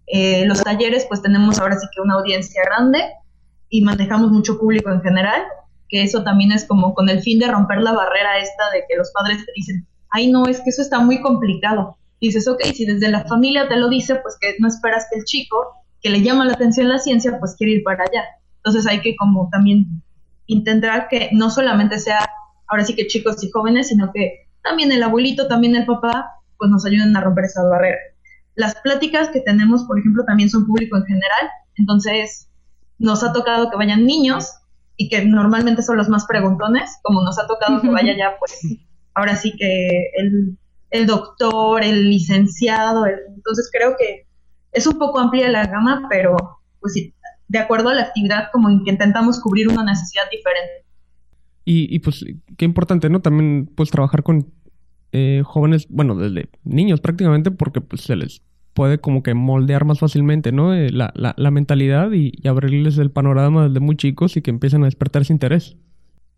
Eh, 0.07 0.45
los 0.45 0.63
talleres, 0.63 1.06
pues 1.07 1.21
tenemos 1.21 1.59
ahora 1.59 1.77
sí 1.77 1.85
que 1.94 2.01
una 2.01 2.15
audiencia 2.15 2.62
grande 2.65 3.03
y 3.69 3.81
manejamos 3.81 4.31
mucho 4.31 4.57
público 4.57 4.89
en 4.89 5.01
general, 5.01 5.41
que 5.89 6.03
eso 6.03 6.23
también 6.23 6.51
es 6.51 6.65
como 6.65 6.94
con 6.94 7.09
el 7.09 7.21
fin 7.21 7.39
de 7.39 7.47
romper 7.47 7.81
la 7.81 7.91
barrera 7.91 8.39
esta 8.39 8.71
de 8.71 8.85
que 8.88 8.95
los 8.95 9.12
padres 9.12 9.45
te 9.45 9.51
dicen, 9.56 9.85
ay 10.12 10.31
no, 10.31 10.45
es 10.45 10.62
que 10.62 10.69
eso 10.69 10.81
está 10.81 11.00
muy 11.00 11.21
complicado. 11.21 11.97
dices, 12.21 12.47
ok, 12.47 12.62
si 12.73 12.85
desde 12.85 13.09
la 13.09 13.25
familia 13.25 13.68
te 13.68 13.75
lo 13.75 13.89
dice, 13.89 14.15
pues 14.15 14.38
que 14.39 14.56
no 14.59 14.68
esperas 14.68 15.07
que 15.12 15.19
el 15.19 15.25
chico 15.25 15.57
que 16.01 16.09
le 16.09 16.21
llama 16.21 16.45
la 16.45 16.53
atención 16.53 16.89
la 16.89 17.00
ciencia, 17.00 17.39
pues 17.39 17.56
quiere 17.56 17.74
ir 17.74 17.83
para 17.83 18.03
allá. 18.03 18.24
Entonces 18.57 18.88
hay 18.88 19.01
que 19.01 19.15
como 19.15 19.50
también 19.51 20.01
intentar 20.48 21.07
que 21.07 21.30
no 21.31 21.50
solamente 21.50 22.00
sea 22.00 22.19
ahora 22.68 22.86
sí 22.86 22.95
que 22.95 23.07
chicos 23.07 23.44
y 23.44 23.51
jóvenes, 23.51 23.89
sino 23.89 24.12
que 24.13 24.48
también 24.63 24.92
el 24.92 25.03
abuelito, 25.03 25.48
también 25.48 25.75
el 25.75 25.86
papá, 25.86 26.30
pues 26.57 26.71
nos 26.71 26.86
ayuden 26.86 27.15
a 27.15 27.21
romper 27.21 27.45
esa 27.45 27.63
barrera. 27.63 27.98
Las 28.56 28.75
pláticas 28.75 29.30
que 29.30 29.42
tenemos, 29.42 29.83
por 29.83 30.00
ejemplo, 30.00 30.24
también 30.25 30.50
son 30.50 30.65
público 30.65 30.98
en 30.98 31.06
general, 31.06 31.50
entonces 31.75 32.50
nos 32.97 33.24
ha 33.24 33.33
tocado 33.33 33.69
que 33.69 33.77
vayan 33.77 34.06
niños 34.06 34.54
y 34.95 35.09
que 35.09 35.25
normalmente 35.25 35.81
son 35.81 35.97
los 35.97 36.09
más 36.09 36.25
preguntones, 36.25 36.97
como 37.01 37.24
nos 37.24 37.39
ha 37.39 37.47
tocado 37.47 37.81
que 37.81 37.89
vaya 37.89 38.15
ya, 38.15 38.36
pues, 38.39 38.59
ahora 39.15 39.36
sí 39.36 39.54
que 39.57 40.11
el, 40.18 40.57
el 40.92 41.07
doctor, 41.07 41.83
el 41.83 42.09
licenciado, 42.09 43.06
entonces 43.07 43.69
creo 43.71 43.95
que 43.97 44.28
es 44.71 44.87
un 44.87 44.97
poco 44.97 45.19
amplia 45.19 45.49
la 45.49 45.66
gama, 45.68 46.07
pero 46.09 46.35
pues 46.80 46.94
sí, 46.94 47.13
de 47.47 47.59
acuerdo 47.59 47.90
a 47.90 47.94
la 47.94 48.04
actividad 48.04 48.45
como 48.51 48.69
que 48.83 48.92
intentamos 48.92 49.40
cubrir 49.40 49.68
una 49.68 49.83
necesidad 49.83 50.23
diferente. 50.31 50.85
Y, 51.66 51.94
y 51.94 51.99
pues 51.99 52.25
qué 52.57 52.66
importante, 52.66 53.09
¿no? 53.09 53.21
También 53.21 53.69
pues 53.75 53.92
trabajar 53.92 54.23
con 54.23 54.47
eh, 55.11 55.44
jóvenes, 55.45 55.87
bueno, 55.90 56.16
desde 56.16 56.49
niños 56.63 57.01
prácticamente, 57.01 57.51
porque 57.51 57.81
pues 57.81 58.01
se 58.01 58.16
les 58.16 58.42
puede 58.73 58.99
como 58.99 59.21
que 59.23 59.33
moldear 59.33 59.85
más 59.85 59.99
fácilmente, 59.99 60.51
¿no? 60.51 60.73
Eh, 60.73 60.90
la, 60.92 61.11
la, 61.16 61.33
la, 61.37 61.51
mentalidad 61.51 62.11
y, 62.13 62.31
y, 62.42 62.47
abrirles 62.47 62.97
el 62.97 63.11
panorama 63.11 63.68
desde 63.68 63.81
muy 63.81 63.97
chicos 63.97 64.37
y 64.37 64.42
que 64.42 64.49
empiecen 64.49 64.83
a 64.83 64.85
despertar 64.85 65.23
ese 65.23 65.33
interés. 65.33 65.75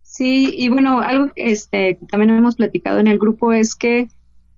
Sí, 0.02 0.54
y 0.58 0.70
bueno, 0.70 1.00
algo 1.00 1.32
que 1.34 1.52
este, 1.52 2.00
también 2.10 2.32
hemos 2.32 2.56
platicado 2.56 3.00
en 3.00 3.08
el 3.08 3.20
grupo 3.20 3.54
es 3.54 3.76
que, 3.76 4.08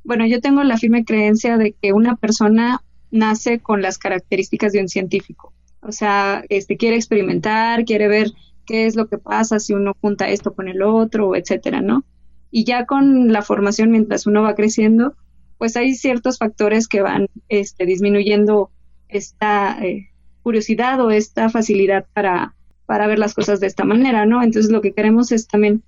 bueno, 0.03 0.25
yo 0.25 0.39
tengo 0.39 0.63
la 0.63 0.77
firme 0.77 1.03
creencia 1.05 1.57
de 1.57 1.73
que 1.73 1.93
una 1.93 2.15
persona 2.15 2.81
nace 3.15 3.59
con 3.59 3.81
las 3.81 3.97
características 3.97 4.73
de 4.73 4.81
un 4.81 4.89
científico. 4.89 5.53
O 5.81 5.91
sea, 5.91 6.43
este 6.49 6.77
quiere 6.77 6.95
experimentar, 6.95 7.85
quiere 7.85 8.07
ver 8.07 8.31
qué 8.65 8.85
es 8.85 8.95
lo 8.95 9.07
que 9.07 9.17
pasa 9.17 9.59
si 9.59 9.73
uno 9.73 9.95
junta 10.01 10.29
esto 10.29 10.53
con 10.53 10.67
el 10.67 10.81
otro, 10.81 11.35
etcétera, 11.35 11.81
¿no? 11.81 12.03
Y 12.51 12.63
ya 12.63 12.85
con 12.85 13.31
la 13.31 13.41
formación, 13.41 13.91
mientras 13.91 14.25
uno 14.25 14.41
va 14.41 14.55
creciendo, 14.55 15.15
pues 15.57 15.75
hay 15.77 15.93
ciertos 15.93 16.37
factores 16.37 16.87
que 16.87 17.01
van 17.01 17.27
este, 17.49 17.85
disminuyendo 17.85 18.71
esta 19.07 19.77
eh, 19.83 20.09
curiosidad 20.41 20.99
o 21.01 21.11
esta 21.11 21.49
facilidad 21.49 22.05
para, 22.13 22.55
para 22.85 23.07
ver 23.07 23.19
las 23.19 23.33
cosas 23.33 23.59
de 23.59 23.67
esta 23.67 23.85
manera, 23.85 24.25
¿no? 24.25 24.41
Entonces 24.41 24.71
lo 24.71 24.81
que 24.81 24.93
queremos 24.93 25.31
es 25.31 25.47
también, 25.47 25.83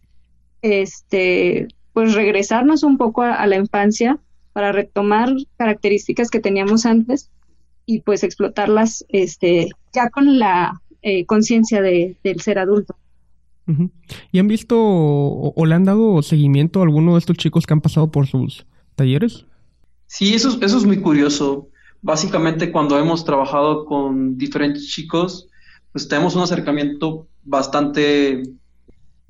este, 0.61 1.67
pues 1.93 2.13
regresarnos 2.13 2.83
un 2.83 2.97
poco 2.97 3.23
a 3.23 3.45
la 3.47 3.55
infancia 3.55 4.19
para 4.57 4.71
retomar 4.71 5.29
características 5.55 6.31
que 6.31 6.39
teníamos 6.39 6.87
antes 6.87 7.29
y 7.85 8.01
pues 8.01 8.23
explotarlas 8.23 9.05
este, 9.07 9.69
ya 9.93 10.09
con 10.09 10.39
la 10.39 10.81
eh, 11.03 11.27
conciencia 11.27 11.79
de, 11.79 12.17
del 12.23 12.41
ser 12.41 12.57
adulto. 12.57 12.95
¿Y 14.31 14.39
han 14.39 14.47
visto 14.47 14.75
o, 14.79 15.65
le 15.67 15.75
han 15.75 15.83
dado 15.83 16.23
seguimiento 16.23 16.79
a 16.79 16.85
alguno 16.85 17.13
de 17.13 17.19
estos 17.19 17.37
chicos 17.37 17.67
que 17.67 17.73
han 17.75 17.81
pasado 17.81 18.09
por 18.09 18.25
sus 18.25 18.65
talleres? 18.95 19.45
Sí, 20.07 20.33
eso, 20.33 20.57
eso 20.59 20.77
es 20.79 20.85
muy 20.85 21.01
curioso. 21.01 21.69
Básicamente 22.01 22.71
cuando 22.71 22.97
hemos 22.97 23.25
trabajado 23.25 23.85
con 23.85 24.39
diferentes 24.39 24.87
chicos, 24.87 25.49
pues 25.91 26.07
tenemos 26.07 26.35
un 26.35 26.41
acercamiento 26.41 27.27
bastante 27.43 28.41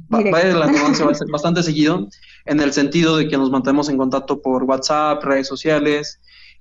vaya 0.10 0.56
la 0.56 0.68
va 0.68 0.90
a 1.12 1.14
ser 1.14 1.28
bastante 1.32 1.64
seguido, 1.64 2.08
en 2.46 2.60
el 2.60 2.74
sentido 2.74 3.18
de 3.18 3.28
que 3.28 3.38
nos 3.38 3.52
mantenemos 3.52 3.90
en 3.90 3.98
contacto 3.98 4.42
por 4.42 4.64
WhatsApp, 4.64 5.24
redes 5.24 5.48
sociales. 5.48 6.20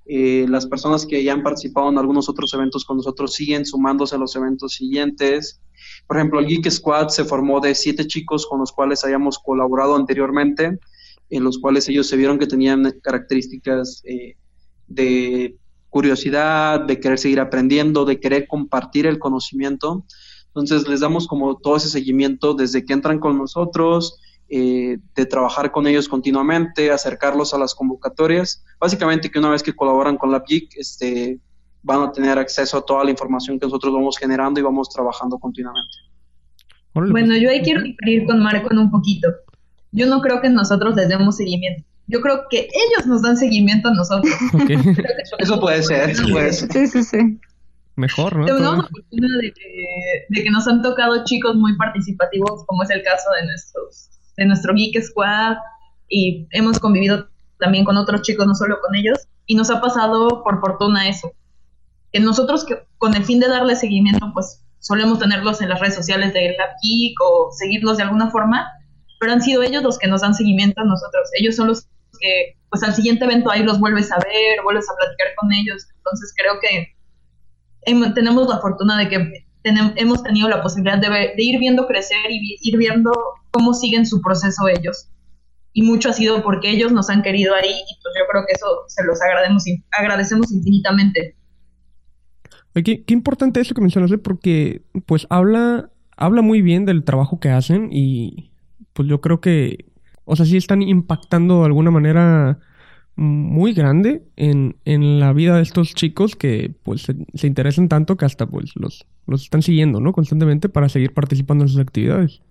Eh, 0.09 0.45
las 0.47 0.65
personas 0.65 1.05
que 1.05 1.21
ya 1.21 1.33
han 1.33 1.43
participado 1.43 1.89
en 1.89 1.97
algunos 1.97 2.29
otros 2.29 2.53
eventos 2.53 2.85
con 2.85 2.97
nosotros 2.97 3.33
siguen 3.33 3.65
sumándose 3.65 4.15
a 4.15 4.17
los 4.17 4.35
eventos 4.35 4.73
siguientes. 4.73 5.59
Por 6.07 6.17
ejemplo, 6.17 6.39
el 6.39 6.47
Geek 6.47 6.69
Squad 6.69 7.09
se 7.09 7.25
formó 7.25 7.59
de 7.59 7.75
siete 7.75 8.07
chicos 8.07 8.45
con 8.47 8.59
los 8.59 8.71
cuales 8.71 9.03
habíamos 9.03 9.37
colaborado 9.37 9.95
anteriormente, 9.95 10.79
en 11.29 11.43
los 11.43 11.59
cuales 11.59 11.89
ellos 11.89 12.07
se 12.07 12.15
vieron 12.15 12.39
que 12.39 12.47
tenían 12.47 12.99
características 13.03 14.01
eh, 14.05 14.37
de 14.87 15.57
curiosidad, 15.89 16.81
de 16.81 16.99
querer 16.99 17.19
seguir 17.19 17.41
aprendiendo, 17.41 18.05
de 18.05 18.19
querer 18.19 18.47
compartir 18.47 19.07
el 19.07 19.19
conocimiento. 19.19 20.05
Entonces 20.59 20.87
les 20.87 21.01
damos 21.01 21.27
como 21.27 21.57
todo 21.57 21.77
ese 21.77 21.89
seguimiento 21.89 22.53
desde 22.55 22.83
que 22.83 22.93
entran 22.93 23.19
con 23.19 23.37
nosotros, 23.37 24.19
eh, 24.49 24.97
de 25.15 25.25
trabajar 25.25 25.71
con 25.71 25.85
ellos 25.85 26.07
continuamente, 26.07 26.89
acercarlos 26.89 27.53
a 27.53 27.59
las 27.59 27.75
convocatorias. 27.75 28.63
Básicamente 28.79 29.29
que 29.29 29.37
una 29.37 29.51
vez 29.51 29.61
que 29.61 29.75
colaboran 29.75 30.17
con 30.17 30.31
la 30.31 30.43
PIC, 30.43 30.77
este, 30.77 31.39
van 31.83 32.01
a 32.01 32.11
tener 32.11 32.37
acceso 32.39 32.77
a 32.77 32.81
toda 32.81 33.03
la 33.03 33.11
información 33.11 33.59
que 33.59 33.67
nosotros 33.67 33.93
vamos 33.93 34.17
generando 34.17 34.59
y 34.59 34.63
vamos 34.63 34.89
trabajando 34.89 35.37
continuamente. 35.37 35.93
Bueno, 36.93 37.37
yo 37.37 37.51
ahí 37.51 37.61
quiero 37.61 37.81
ir 37.85 38.25
con 38.25 38.41
Marco 38.41 38.71
en 38.71 38.79
un 38.79 38.89
poquito. 38.89 39.27
Yo 39.91 40.07
no 40.07 40.21
creo 40.21 40.41
que 40.41 40.49
nosotros 40.49 40.95
les 40.95 41.07
demos 41.07 41.37
seguimiento. 41.37 41.83
Yo 42.07 42.21
creo 42.21 42.45
que 42.49 42.61
ellos 42.61 43.05
nos 43.05 43.21
dan 43.21 43.37
seguimiento 43.37 43.89
a 43.89 43.93
nosotros. 43.93 44.33
eso 45.37 45.59
puede 45.59 45.83
ser, 45.83 46.09
eso 46.09 46.25
puede 46.31 46.53
ser. 46.53 46.71
Sí, 46.71 46.87
sí, 46.87 47.03
sí 47.03 47.39
mejor, 47.97 48.35
¿no? 48.35 48.45
Tenemos 48.45 48.77
la 48.77 48.85
oportunidad 48.85 49.39
de 50.29 50.43
que, 50.43 50.49
nos 50.51 50.67
han 50.67 50.81
tocado 50.81 51.25
chicos 51.25 51.55
muy 51.55 51.75
participativos, 51.77 52.63
como 52.65 52.83
es 52.83 52.89
el 52.89 53.03
caso 53.03 53.29
de, 53.39 53.47
nuestros, 53.47 54.09
de 54.37 54.45
nuestro 54.45 54.73
Geek 54.73 55.01
Squad, 55.03 55.57
y 56.07 56.47
hemos 56.51 56.79
convivido 56.79 57.27
también 57.59 57.83
con 57.83 57.97
otros 57.97 58.21
chicos, 58.21 58.45
no 58.45 58.55
solo 58.55 58.77
con 58.81 58.95
ellos, 58.95 59.27
y 59.45 59.55
nos 59.55 59.69
ha 59.71 59.81
pasado 59.81 60.43
por 60.43 60.61
fortuna 60.61 61.09
eso. 61.09 61.31
Que 62.13 62.19
nosotros, 62.19 62.63
que, 62.63 62.85
con 62.97 63.15
el 63.15 63.25
fin 63.25 63.39
de 63.39 63.49
darle 63.49 63.75
seguimiento, 63.75 64.31
pues 64.33 64.63
solemos 64.79 65.19
tenerlos 65.19 65.61
en 65.61 65.69
las 65.69 65.79
redes 65.79 65.95
sociales 65.95 66.33
de 66.33 66.55
Lab 66.57 66.69
Geek 66.81 67.19
o 67.21 67.51
seguirlos 67.51 67.97
de 67.97 68.03
alguna 68.03 68.29
forma, 68.29 68.67
pero 69.19 69.33
han 69.33 69.41
sido 69.41 69.63
ellos 69.63 69.83
los 69.83 69.97
que 69.97 70.07
nos 70.07 70.21
dan 70.21 70.35
seguimiento 70.35 70.81
a 70.81 70.85
nosotros. 70.85 71.29
Ellos 71.39 71.55
son 71.55 71.67
los 71.67 71.87
que, 72.19 72.55
pues 72.69 72.83
al 72.83 72.93
siguiente 72.93 73.25
evento 73.25 73.49
ahí 73.49 73.63
los 73.63 73.79
vuelves 73.79 74.11
a 74.11 74.17
ver, 74.17 74.61
vuelves 74.63 74.85
a 74.89 74.95
platicar 74.95 75.27
con 75.35 75.51
ellos. 75.51 75.87
Entonces 75.97 76.33
creo 76.37 76.59
que 76.61 76.96
tenemos 78.13 78.47
la 78.47 78.59
fortuna 78.59 78.97
de 78.97 79.09
que 79.09 79.47
hemos 79.63 80.23
tenido 80.23 80.49
la 80.49 80.61
posibilidad 80.61 80.97
de, 80.97 81.33
ir 81.37 81.59
viendo 81.59 81.87
crecer 81.87 82.29
y 82.29 82.57
ir 82.61 82.77
viendo 82.77 83.11
cómo 83.51 83.73
siguen 83.73 84.05
su 84.05 84.21
proceso 84.21 84.67
ellos. 84.67 85.09
Y 85.73 85.83
mucho 85.83 86.09
ha 86.09 86.13
sido 86.13 86.43
porque 86.43 86.71
ellos 86.71 86.91
nos 86.91 87.09
han 87.09 87.21
querido 87.21 87.53
ahí 87.53 87.69
y 87.69 88.01
pues 88.01 88.15
yo 88.17 88.25
creo 88.31 88.45
que 88.47 88.53
eso 88.53 88.67
se 88.87 89.03
los 89.03 89.21
agradecemos, 89.21 89.63
agradecemos 89.91 90.51
infinitamente. 90.51 91.35
qué, 92.73 93.03
importante 93.07 93.59
eso 93.59 93.75
que 93.75 93.81
mencionaste 93.81 94.17
porque 94.17 94.83
pues 95.05 95.27
habla, 95.29 95.91
habla 96.15 96.41
muy 96.41 96.61
bien 96.61 96.85
del 96.85 97.03
trabajo 97.03 97.39
que 97.39 97.49
hacen 97.49 97.89
y 97.91 98.51
pues 98.93 99.07
yo 99.07 99.21
creo 99.21 99.39
que, 99.39 99.85
o 100.25 100.35
sea, 100.35 100.45
sí 100.45 100.57
están 100.57 100.81
impactando 100.81 101.59
de 101.59 101.65
alguna 101.65 101.91
manera 101.91 102.59
muy 103.17 103.73
grande 103.73 104.23
en, 104.35 104.77
en, 104.85 105.19
la 105.19 105.33
vida 105.33 105.57
de 105.57 105.63
estos 105.63 105.93
chicos 105.95 106.35
que 106.35 106.71
pues 106.83 107.01
se, 107.33 107.47
interesan 107.47 107.89
tanto 107.89 108.15
que 108.15 108.25
hasta 108.25 108.45
pues 108.45 108.71
los, 108.75 109.05
los 109.25 109.43
están 109.43 109.63
siguiendo, 109.63 109.99
¿no? 109.99 110.13
Constantemente 110.13 110.69
para 110.69 110.87
seguir 110.87 111.13
participando 111.13 111.63
en 111.63 111.69
sus 111.69 111.79
actividades. 111.79 112.41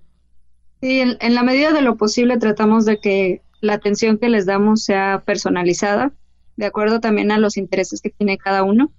Sí, 0.80 1.00
en, 1.00 1.16
en, 1.20 1.34
la 1.34 1.42
medida 1.42 1.72
de 1.72 1.82
lo 1.82 1.96
posible 1.96 2.36
tratamos 2.36 2.84
de 2.84 2.98
que 2.98 3.42
la 3.60 3.74
atención 3.74 4.18
que 4.18 4.28
les 4.28 4.44
damos 4.44 4.82
sea 4.82 5.22
personalizada, 5.24 6.12
de 6.56 6.66
acuerdo 6.66 7.00
también 7.00 7.30
a 7.30 7.38
los 7.38 7.56
intereses 7.56 8.00
que 8.00 8.10
tiene 8.10 8.36
cada 8.36 8.62
uno. 8.62 8.92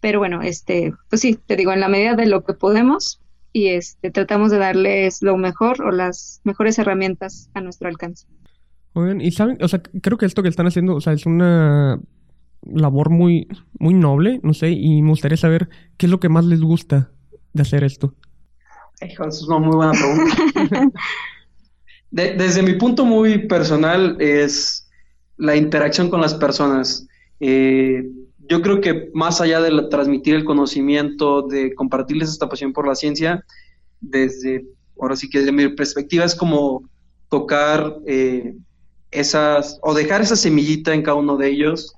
Pero 0.00 0.18
bueno, 0.20 0.42
este, 0.42 0.92
pues 1.10 1.22
sí, 1.22 1.38
te 1.46 1.56
digo, 1.56 1.72
en 1.72 1.80
la 1.80 1.88
medida 1.88 2.14
de 2.14 2.26
lo 2.26 2.44
que 2.44 2.54
podemos 2.54 3.20
y 3.52 3.68
este, 3.68 4.10
tratamos 4.10 4.50
de 4.50 4.58
darles 4.58 5.22
lo 5.22 5.36
mejor 5.36 5.82
o 5.82 5.90
las 5.90 6.40
mejores 6.44 6.78
herramientas 6.78 7.50
a 7.54 7.60
nuestro 7.60 7.88
alcance. 7.88 8.26
Muy 8.94 9.26
y 9.26 9.30
saben, 9.32 9.58
o 9.60 9.68
sea, 9.68 9.82
creo 9.82 10.18
que 10.18 10.26
esto 10.26 10.42
que 10.42 10.48
están 10.48 10.66
haciendo, 10.66 10.94
o 10.94 11.00
sea, 11.00 11.12
es 11.12 11.26
una 11.26 12.00
labor 12.62 13.10
muy, 13.10 13.48
muy 13.78 13.94
noble, 13.94 14.40
no 14.42 14.54
sé, 14.54 14.70
y 14.70 15.02
me 15.02 15.10
gustaría 15.10 15.36
saber 15.36 15.68
qué 15.96 16.06
es 16.06 16.10
lo 16.10 16.20
que 16.20 16.28
más 16.28 16.44
les 16.44 16.60
gusta 16.60 17.10
de 17.52 17.62
hacer 17.62 17.84
esto. 17.84 18.14
Hijo, 19.06 19.26
es 19.26 19.42
una 19.42 19.58
muy 19.58 19.76
buena 19.76 19.92
pregunta. 19.92 20.90
desde 22.10 22.62
mi 22.62 22.74
punto 22.74 23.04
muy 23.04 23.48
personal 23.48 24.16
es 24.20 24.88
la 25.36 25.56
interacción 25.56 26.10
con 26.10 26.20
las 26.20 26.34
personas. 26.34 27.06
Eh, 27.40 28.08
yo 28.48 28.62
creo 28.62 28.80
que 28.80 29.10
más 29.14 29.40
allá 29.40 29.60
de 29.60 29.88
transmitir 29.88 30.34
el 30.34 30.44
conocimiento, 30.44 31.42
de 31.42 31.74
compartirles 31.74 32.30
esta 32.30 32.48
pasión 32.48 32.72
por 32.72 32.86
la 32.86 32.94
ciencia, 32.94 33.44
desde, 34.00 34.64
ahora 35.00 35.16
sí 35.16 35.28
que 35.28 35.38
desde 35.38 35.52
mi 35.52 35.68
perspectiva 35.68 36.24
es 36.24 36.34
como 36.34 36.82
tocar 37.28 37.96
eh, 38.06 38.54
esas, 39.14 39.78
o 39.82 39.94
dejar 39.94 40.22
esa 40.22 40.36
semillita 40.36 40.92
en 40.92 41.02
cada 41.02 41.16
uno 41.16 41.36
de 41.36 41.48
ellos, 41.48 41.94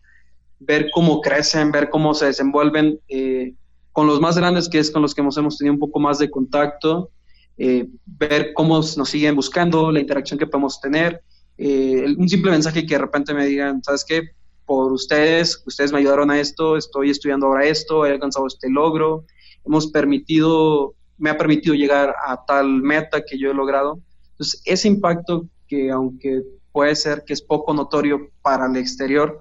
ver 0.58 0.90
cómo 0.92 1.20
crecen, 1.20 1.72
ver 1.72 1.90
cómo 1.90 2.14
se 2.14 2.26
desenvuelven 2.26 3.00
eh, 3.08 3.54
con 3.92 4.06
los 4.06 4.20
más 4.20 4.36
grandes, 4.36 4.68
que 4.68 4.78
es 4.78 4.90
con 4.90 5.02
los 5.02 5.14
que 5.14 5.22
hemos, 5.22 5.36
hemos 5.36 5.56
tenido 5.56 5.74
un 5.74 5.80
poco 5.80 5.98
más 5.98 6.18
de 6.18 6.30
contacto, 6.30 7.10
eh, 7.56 7.88
ver 8.04 8.52
cómo 8.52 8.76
nos 8.76 9.08
siguen 9.08 9.34
buscando, 9.34 9.90
la 9.90 10.00
interacción 10.00 10.38
que 10.38 10.46
podemos 10.46 10.80
tener, 10.80 11.22
eh, 11.56 12.14
un 12.18 12.28
simple 12.28 12.50
mensaje 12.50 12.84
que 12.84 12.94
de 12.94 13.00
repente 13.00 13.32
me 13.32 13.46
digan, 13.46 13.82
¿sabes 13.82 14.04
qué? 14.04 14.22
Por 14.66 14.92
ustedes, 14.92 15.62
ustedes 15.66 15.92
me 15.92 15.98
ayudaron 15.98 16.30
a 16.30 16.38
esto, 16.38 16.76
estoy 16.76 17.10
estudiando 17.10 17.46
ahora 17.46 17.64
esto, 17.64 18.04
he 18.04 18.10
alcanzado 18.10 18.46
este 18.46 18.68
logro, 18.68 19.24
hemos 19.64 19.86
permitido, 19.86 20.94
me 21.16 21.30
ha 21.30 21.38
permitido 21.38 21.74
llegar 21.74 22.14
a 22.26 22.44
tal 22.44 22.82
meta 22.82 23.22
que 23.24 23.38
yo 23.38 23.50
he 23.50 23.54
logrado. 23.54 24.00
Entonces, 24.32 24.60
ese 24.66 24.88
impacto 24.88 25.46
que 25.66 25.90
aunque 25.90 26.42
puede 26.76 26.94
ser 26.94 27.24
que 27.24 27.32
es 27.32 27.40
poco 27.40 27.72
notorio 27.72 28.28
para 28.42 28.66
el 28.66 28.76
exterior, 28.76 29.40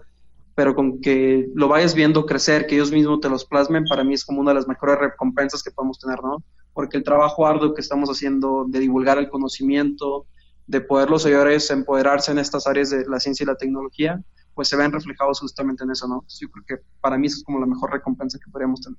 pero 0.56 0.74
con 0.74 1.02
que 1.02 1.50
lo 1.54 1.68
vayas 1.68 1.94
viendo 1.94 2.26
crecer, 2.26 2.66
que 2.66 2.76
ellos 2.76 2.94
mismos 2.94 3.20
te 3.20 3.28
los 3.28 3.44
plasmen, 3.44 3.84
para 3.90 4.06
mí 4.06 4.14
es 4.14 4.24
como 4.24 4.40
una 4.40 4.52
de 4.52 4.56
las 4.56 4.70
mejores 4.70 4.98
recompensas 5.00 5.62
que 5.62 5.70
podemos 5.70 6.00
tener, 6.00 6.24
¿no? 6.24 6.42
Porque 6.72 6.96
el 6.96 7.04
trabajo 7.04 7.46
arduo 7.46 7.74
que 7.74 7.82
estamos 7.82 8.10
haciendo 8.10 8.64
de 8.70 8.80
divulgar 8.80 9.18
el 9.18 9.28
conocimiento, 9.28 10.28
de 10.66 10.80
poder 10.80 11.10
los 11.10 11.24
señores 11.24 11.70
empoderarse 11.72 12.32
en 12.32 12.40
estas 12.40 12.68
áreas 12.68 12.90
de 12.92 13.06
la 13.06 13.20
ciencia 13.20 13.44
y 13.44 13.48
la 13.48 13.58
tecnología, 13.58 14.24
pues 14.54 14.70
se 14.70 14.78
ven 14.78 14.94
reflejados 14.94 15.42
justamente 15.42 15.84
en 15.84 15.92
eso, 15.92 16.08
¿no? 16.08 16.24
Yo 16.40 16.48
creo 16.50 16.64
que 16.66 16.86
para 17.02 17.18
mí 17.18 17.28
es 17.28 17.44
como 17.44 17.60
la 17.60 17.66
mejor 17.66 17.92
recompensa 17.92 18.40
que 18.40 18.50
podríamos 18.50 18.80
tener. 18.80 18.98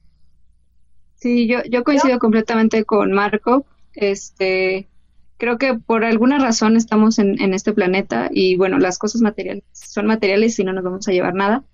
Sí, 1.15 1.49
yo, 1.49 1.61
yo 1.71 1.83
coincido 1.85 2.19
completamente 2.19 2.85
con 2.85 3.13
Marco. 3.13 3.65
Este, 3.95 4.91
creo 5.39 5.59
que 5.59 5.75
por 5.75 6.05
alguna 6.05 6.39
razón 6.39 6.77
estamos 6.77 7.19
en, 7.19 7.55
este 7.55 7.73
planeta 7.73 8.29
y 8.31 8.57
bueno, 8.57 8.79
las 8.79 8.99
cosas 8.99 9.21
materiales 9.21 9.65
son 9.73 10.07
materiales 10.07 10.59
y 10.59 10.65
no 10.65 10.73
nos 10.73 10.85
vamos 10.85 11.07
a 11.09 11.13
llevar 11.13 11.35
nada, 11.35 11.65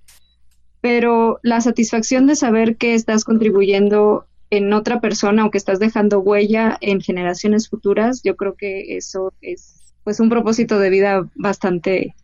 pero 0.81 1.39
la 1.43 1.61
satisfacción 1.61 2.27
de 2.27 2.37
saber 2.37 2.77
que 2.77 2.95
estás 2.95 3.25
contribuyendo 3.25 4.27
en 4.51 4.73
otra 4.73 5.01
persona 5.01 5.47
o 5.47 5.51
que 5.51 5.59
estás 5.59 5.79
dejando 5.79 6.21
huella 6.21 6.77
en 6.81 7.01
generaciones 7.01 7.69
futuras, 7.69 8.23
yo 8.23 8.37
creo 8.37 8.55
que 8.55 8.97
eso 8.97 9.33
es 9.41 9.95
pues 10.05 10.19
un 10.19 10.29
propósito 10.29 10.79
de 10.79 10.91
vida 10.91 11.29
bastante 11.37 12.15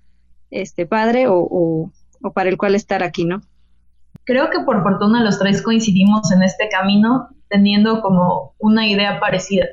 este 0.51 0.87
padre 0.87 1.29
o, 1.29 1.39
o, 1.39 1.93
o 2.23 2.33
para 2.33 2.51
el 2.51 2.57
cual 2.57 2.75
estar 2.75 3.03
aquí, 3.03 3.25
¿no? 3.25 3.41
Creo 4.25 4.51
que 4.51 4.61
por 4.61 4.83
fortuna 4.83 5.23
los 5.23 5.39
tres 5.39 5.63
coincidimos 5.63 6.33
en 6.33 6.43
este 6.43 6.69
camino 6.69 7.29
teniendo 7.49 8.03
como 8.03 8.55
una 8.59 8.87
idea 8.87 9.21
parecida 9.21 9.67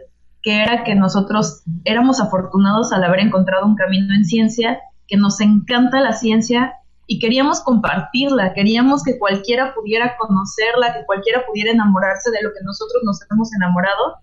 que 0.46 0.62
era 0.62 0.84
que 0.84 0.94
nosotros 0.94 1.64
éramos 1.86 2.22
afortunados 2.22 2.94
al 2.94 3.04
haber 3.04 3.20
encontrado 3.20 3.66
un 3.66 3.76
camino 3.76 4.14
en 4.14 4.26
ciencia, 4.26 4.80
que 5.08 5.18
nos 5.18 5.42
encanta 5.42 6.02
la 6.02 6.14
ciencia 6.14 6.76
y 7.08 7.18
queríamos 7.18 7.62
compartirla, 7.62 8.54
queríamos 8.54 9.04
que 9.04 9.18
cualquiera 9.18 9.74
pudiera 9.74 10.16
conocerla, 10.18 10.94
que 10.94 11.06
cualquiera 11.08 11.44
pudiera 11.48 11.72
enamorarse 11.72 12.30
de 12.30 12.44
lo 12.44 12.52
que 12.52 12.64
nosotros 12.64 13.02
nos 13.04 13.20
hemos 13.32 13.52
enamorado 13.56 14.18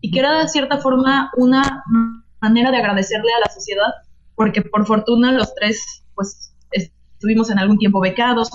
y 0.00 0.10
que 0.10 0.18
era 0.18 0.40
de 0.40 0.48
cierta 0.48 0.78
forma 0.78 1.30
una 1.36 1.84
manera 2.40 2.72
de 2.72 2.78
agradecerle 2.78 3.30
a 3.36 3.46
la 3.46 3.54
sociedad, 3.54 3.92
porque 4.34 4.62
por 4.62 4.84
fortuna 4.84 5.30
los 5.30 5.54
tres 5.54 6.04
pues 6.16 6.56
estuvimos 6.72 7.50
en 7.50 7.60
algún 7.60 7.78
tiempo 7.78 8.00
becados 8.00 8.50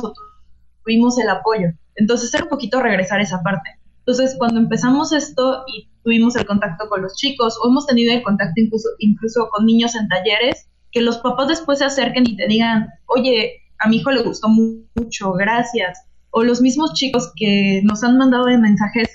tuvimos 0.83 1.17
el 1.19 1.29
apoyo. 1.29 1.69
Entonces 1.95 2.33
era 2.33 2.43
un 2.43 2.49
poquito 2.49 2.81
regresar 2.81 3.21
esa 3.21 3.41
parte. 3.41 3.69
Entonces, 3.99 4.35
cuando 4.37 4.59
empezamos 4.59 5.13
esto 5.13 5.63
y 5.67 5.92
tuvimos 6.03 6.35
el 6.35 6.45
contacto 6.45 6.87
con 6.89 7.01
los 7.01 7.15
chicos, 7.15 7.57
o 7.61 7.69
hemos 7.69 7.85
tenido 7.87 8.13
el 8.13 8.23
contacto 8.23 8.59
incluso, 8.61 8.89
incluso 8.99 9.49
con 9.49 9.65
niños 9.65 9.95
en 9.95 10.07
talleres, 10.07 10.67
que 10.91 11.01
los 11.01 11.17
papás 11.19 11.47
después 11.47 11.79
se 11.79 11.85
acerquen 11.85 12.27
y 12.27 12.35
te 12.35 12.47
digan, 12.47 12.87
oye, 13.07 13.61
a 13.79 13.89
mi 13.89 13.97
hijo 13.97 14.11
le 14.11 14.23
gustó 14.23 14.47
mucho, 14.49 15.33
gracias. 15.33 16.05
O 16.31 16.43
los 16.43 16.61
mismos 16.61 16.93
chicos 16.93 17.31
que 17.35 17.81
nos 17.83 18.03
han 18.03 18.17
mandado 18.17 18.45
mensajes 18.45 19.09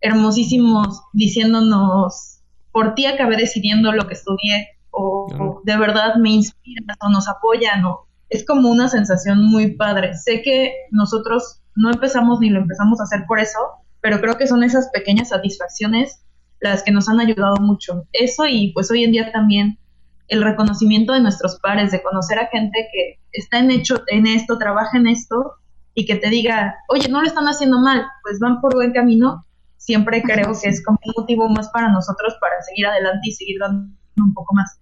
hermosísimos 0.00 1.02
diciéndonos 1.12 2.38
por 2.72 2.94
ti 2.94 3.06
acabé 3.06 3.36
decidiendo 3.36 3.92
lo 3.92 4.06
que 4.06 4.14
estudié 4.14 4.68
o, 4.90 5.60
de 5.64 5.76
verdad 5.76 6.16
me 6.16 6.30
inspiran 6.30 6.96
o 7.00 7.08
nos 7.08 7.28
apoyan 7.28 7.84
o 7.84 8.06
es 8.28 8.44
como 8.46 8.70
una 8.70 8.88
sensación 8.88 9.44
muy 9.44 9.74
padre. 9.74 10.16
Sé 10.16 10.42
que 10.42 10.72
nosotros 10.90 11.60
no 11.74 11.90
empezamos 11.90 12.40
ni 12.40 12.50
lo 12.50 12.60
empezamos 12.60 13.00
a 13.00 13.04
hacer 13.04 13.24
por 13.26 13.40
eso, 13.40 13.58
pero 14.08 14.22
creo 14.22 14.38
que 14.38 14.46
son 14.46 14.62
esas 14.62 14.88
pequeñas 14.88 15.28
satisfacciones 15.28 16.24
las 16.60 16.82
que 16.82 16.92
nos 16.92 17.10
han 17.10 17.20
ayudado 17.20 17.56
mucho. 17.60 18.06
Eso 18.14 18.46
y 18.46 18.72
pues 18.72 18.90
hoy 18.90 19.04
en 19.04 19.12
día 19.12 19.30
también 19.32 19.78
el 20.28 20.42
reconocimiento 20.42 21.12
de 21.12 21.20
nuestros 21.20 21.58
pares, 21.60 21.90
de 21.90 22.02
conocer 22.02 22.38
a 22.38 22.46
gente 22.46 22.88
que 22.90 23.18
está 23.32 23.58
en, 23.58 23.70
hecho, 23.70 24.02
en 24.06 24.26
esto, 24.26 24.56
trabaja 24.56 24.96
en 24.96 25.08
esto 25.08 25.56
y 25.92 26.06
que 26.06 26.16
te 26.16 26.30
diga, 26.30 26.74
oye, 26.88 27.10
no 27.10 27.20
lo 27.20 27.26
están 27.26 27.44
haciendo 27.48 27.80
mal, 27.80 28.02
pues 28.22 28.38
van 28.38 28.62
por 28.62 28.74
buen 28.74 28.92
camino, 28.92 29.44
siempre 29.76 30.22
creo 30.22 30.52
que 30.58 30.70
es 30.70 30.82
como 30.82 30.98
un 31.04 31.12
motivo 31.14 31.46
más 31.50 31.68
para 31.68 31.90
nosotros 31.90 32.34
para 32.40 32.62
seguir 32.62 32.86
adelante 32.86 33.20
y 33.24 33.32
seguir 33.32 33.58
dando 33.60 33.92
un 34.16 34.32
poco 34.32 34.54
más. 34.54 34.80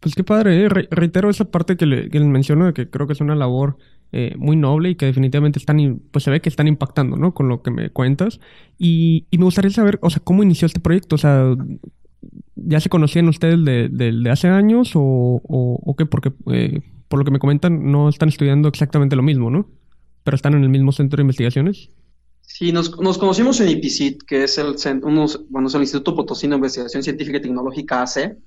Pues 0.00 0.14
qué 0.14 0.24
padre, 0.24 0.62
¿eh? 0.62 0.68
reitero 0.68 1.30
esa 1.30 1.46
parte 1.46 1.78
que, 1.78 1.86
le, 1.86 2.10
que 2.10 2.18
les 2.18 2.28
menciono 2.28 2.66
de 2.66 2.74
que 2.74 2.90
creo 2.90 3.06
que 3.06 3.14
es 3.14 3.20
una 3.22 3.34
labor 3.34 3.78
eh, 4.12 4.34
muy 4.38 4.56
noble 4.56 4.90
y 4.90 4.94
que 4.94 5.06
definitivamente 5.06 5.58
están, 5.58 6.00
pues 6.10 6.24
se 6.24 6.30
ve 6.30 6.40
que 6.40 6.48
están 6.48 6.66
impactando, 6.66 7.16
¿no? 7.16 7.34
Con 7.34 7.48
lo 7.48 7.62
que 7.62 7.70
me 7.70 7.90
cuentas. 7.90 8.40
Y, 8.78 9.26
y 9.30 9.38
me 9.38 9.44
gustaría 9.44 9.70
saber, 9.70 9.98
o 10.02 10.10
sea, 10.10 10.22
cómo 10.24 10.42
inició 10.42 10.66
este 10.66 10.80
proyecto, 10.80 11.16
o 11.16 11.18
sea, 11.18 11.54
¿ya 12.56 12.80
se 12.80 12.88
conocían 12.88 13.28
ustedes 13.28 13.62
de, 13.64 13.88
de, 13.88 14.30
hace 14.30 14.48
años 14.48 14.92
o, 14.94 15.40
o, 15.42 15.96
qué? 15.96 16.06
Porque 16.06 16.32
eh, 16.52 16.80
por 17.08 17.18
lo 17.18 17.24
que 17.24 17.30
me 17.30 17.38
comentan 17.38 17.90
no 17.90 18.08
están 18.08 18.28
estudiando 18.28 18.68
exactamente 18.68 19.16
lo 19.16 19.22
mismo, 19.22 19.50
¿no? 19.50 19.68
Pero 20.24 20.34
están 20.34 20.54
en 20.54 20.62
el 20.62 20.68
mismo 20.68 20.92
centro 20.92 21.18
de 21.18 21.22
investigaciones. 21.22 21.90
Sí, 22.50 22.72
nos, 22.72 22.98
nos 22.98 23.18
conocimos 23.18 23.60
en 23.60 23.68
IPICIT, 23.68 24.22
que 24.22 24.44
es 24.44 24.56
el, 24.56 24.74
unos, 25.02 25.44
bueno, 25.50 25.68
es 25.68 25.74
el 25.74 25.82
Instituto 25.82 26.16
Potosí 26.16 26.48
de 26.48 26.54
Investigación 26.54 27.02
Científica 27.02 27.36
y 27.36 27.42
Tecnológica 27.42 28.02
AC, 28.02 28.38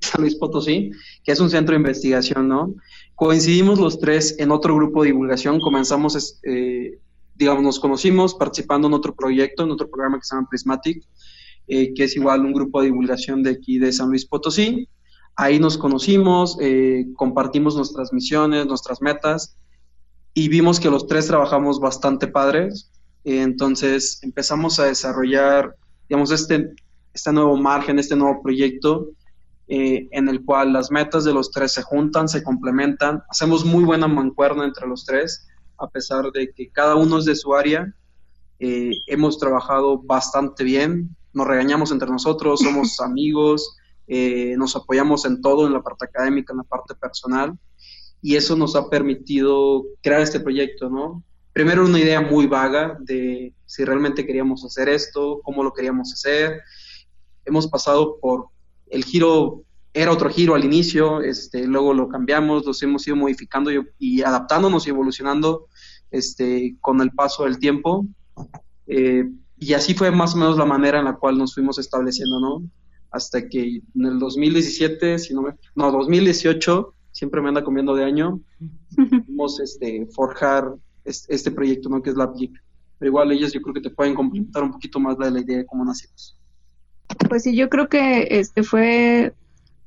San 0.00 0.20
Luis 0.20 0.34
Potosí, 0.34 0.90
que 1.22 1.30
es 1.30 1.38
un 1.38 1.48
centro 1.48 1.72
de 1.72 1.78
investigación, 1.78 2.48
¿no? 2.48 2.74
Coincidimos 3.14 3.78
los 3.78 4.00
tres 4.00 4.34
en 4.40 4.50
otro 4.50 4.74
grupo 4.74 5.02
de 5.02 5.10
divulgación, 5.10 5.60
comenzamos, 5.60 6.40
eh, 6.42 6.98
digamos, 7.36 7.62
nos 7.62 7.78
conocimos 7.78 8.34
participando 8.34 8.88
en 8.88 8.94
otro 8.94 9.14
proyecto, 9.14 9.62
en 9.62 9.70
otro 9.70 9.88
programa 9.88 10.18
que 10.18 10.24
se 10.24 10.34
llama 10.34 10.48
Prismatic, 10.50 11.04
eh, 11.68 11.94
que 11.94 12.04
es 12.04 12.16
igual 12.16 12.40
un 12.40 12.52
grupo 12.52 12.80
de 12.80 12.86
divulgación 12.86 13.44
de 13.44 13.50
aquí 13.50 13.78
de 13.78 13.92
San 13.92 14.08
Luis 14.08 14.26
Potosí. 14.26 14.88
Ahí 15.36 15.60
nos 15.60 15.78
conocimos, 15.78 16.58
eh, 16.60 17.06
compartimos 17.14 17.76
nuestras 17.76 18.12
misiones, 18.12 18.66
nuestras 18.66 19.00
metas, 19.00 19.56
y 20.34 20.48
vimos 20.48 20.80
que 20.80 20.90
los 20.90 21.06
tres 21.06 21.28
trabajamos 21.28 21.78
bastante 21.78 22.26
padres 22.26 22.90
entonces 23.24 24.18
empezamos 24.22 24.78
a 24.78 24.84
desarrollar, 24.84 25.74
digamos, 26.08 26.30
este, 26.30 26.74
este 27.12 27.32
nuevo 27.32 27.56
margen, 27.56 27.98
este 27.98 28.16
nuevo 28.16 28.42
proyecto 28.42 29.08
eh, 29.66 30.08
en 30.10 30.28
el 30.28 30.44
cual 30.44 30.74
las 30.74 30.90
metas 30.90 31.24
de 31.24 31.32
los 31.32 31.50
tres 31.50 31.72
se 31.72 31.82
juntan, 31.82 32.28
se 32.28 32.42
complementan. 32.42 33.22
Hacemos 33.30 33.64
muy 33.64 33.84
buena 33.84 34.06
mancuerna 34.06 34.64
entre 34.64 34.86
los 34.86 35.06
tres, 35.06 35.46
a 35.78 35.88
pesar 35.88 36.30
de 36.32 36.52
que 36.52 36.68
cada 36.70 36.96
uno 36.96 37.18
es 37.18 37.24
de 37.24 37.34
su 37.34 37.54
área. 37.54 37.92
Eh, 38.58 38.92
hemos 39.06 39.38
trabajado 39.38 39.98
bastante 39.98 40.64
bien, 40.64 41.16
nos 41.32 41.46
regañamos 41.46 41.92
entre 41.92 42.10
nosotros, 42.10 42.60
somos 42.60 43.00
amigos, 43.00 43.76
eh, 44.06 44.54
nos 44.58 44.76
apoyamos 44.76 45.24
en 45.24 45.40
todo, 45.40 45.66
en 45.66 45.72
la 45.72 45.82
parte 45.82 46.04
académica, 46.04 46.52
en 46.52 46.58
la 46.58 46.64
parte 46.64 46.94
personal, 46.94 47.58
y 48.20 48.36
eso 48.36 48.56
nos 48.56 48.76
ha 48.76 48.90
permitido 48.90 49.84
crear 50.02 50.20
este 50.20 50.40
proyecto, 50.40 50.90
¿no? 50.90 51.22
Primero 51.54 51.84
una 51.84 52.00
idea 52.00 52.20
muy 52.20 52.46
vaga 52.46 52.98
de 53.00 53.54
si 53.64 53.84
realmente 53.84 54.26
queríamos 54.26 54.64
hacer 54.64 54.88
esto, 54.88 55.40
cómo 55.42 55.62
lo 55.62 55.72
queríamos 55.72 56.12
hacer. 56.12 56.60
Hemos 57.44 57.68
pasado 57.68 58.18
por 58.20 58.48
el 58.88 59.04
giro, 59.04 59.62
era 59.94 60.10
otro 60.10 60.28
giro 60.28 60.56
al 60.56 60.64
inicio, 60.64 61.22
este, 61.22 61.66
luego 61.66 61.94
lo 61.94 62.08
cambiamos, 62.08 62.66
los 62.66 62.82
hemos 62.82 63.06
ido 63.06 63.16
modificando 63.16 63.70
y, 63.98 64.22
adaptándonos 64.22 64.86
y 64.86 64.90
evolucionando 64.90 65.68
este, 66.10 66.76
con 66.80 67.00
el 67.00 67.12
paso 67.12 67.44
del 67.44 67.60
tiempo. 67.60 68.04
Eh, 68.88 69.24
y 69.56 69.74
así 69.74 69.94
fue 69.94 70.10
más 70.10 70.34
o 70.34 70.38
menos 70.38 70.58
la 70.58 70.66
manera 70.66 70.98
en 70.98 71.04
la 71.04 71.14
cual 71.14 71.38
nos 71.38 71.54
fuimos 71.54 71.78
estableciendo, 71.78 72.40
¿no? 72.40 72.68
Hasta 73.12 73.48
que 73.48 73.80
en 73.94 74.04
el 74.04 74.18
2017, 74.18 75.20
si 75.20 75.32
no 75.32 75.42
me, 75.42 75.54
no, 75.76 75.92
2018, 75.92 76.94
siempre 77.12 77.40
me 77.40 77.48
anda 77.48 77.62
comiendo 77.62 77.94
de 77.94 78.02
año, 78.02 78.40
fuimos 79.24 79.60
este, 79.60 80.06
forjar 80.06 80.74
este 81.04 81.50
proyecto, 81.50 81.88
¿no? 81.88 82.02
Que 82.02 82.10
es 82.10 82.16
la 82.16 82.32
Pero 82.32 83.08
igual 83.08 83.32
ellas 83.32 83.52
yo 83.52 83.60
creo 83.60 83.74
que 83.74 83.80
te 83.80 83.90
pueden 83.90 84.14
complementar 84.14 84.62
un 84.62 84.72
poquito 84.72 84.98
más 85.00 85.18
la, 85.18 85.30
la 85.30 85.40
idea 85.40 85.58
de 85.58 85.66
cómo 85.66 85.84
nacimos. 85.84 86.36
Pues 87.28 87.42
sí, 87.42 87.54
yo 87.54 87.68
creo 87.68 87.88
que 87.88 88.28
este 88.30 88.62
fue 88.62 89.34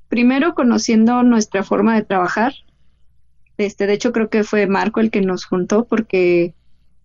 primero 0.07 0.53
conociendo 0.53 1.23
nuestra 1.23 1.63
forma 1.63 1.95
de 1.95 2.03
trabajar. 2.03 2.53
Este, 3.57 3.87
de 3.87 3.93
hecho 3.93 4.11
creo 4.11 4.29
que 4.29 4.43
fue 4.43 4.67
Marco 4.67 4.99
el 4.99 5.11
que 5.11 5.21
nos 5.21 5.45
juntó 5.45 5.85
porque 5.85 6.53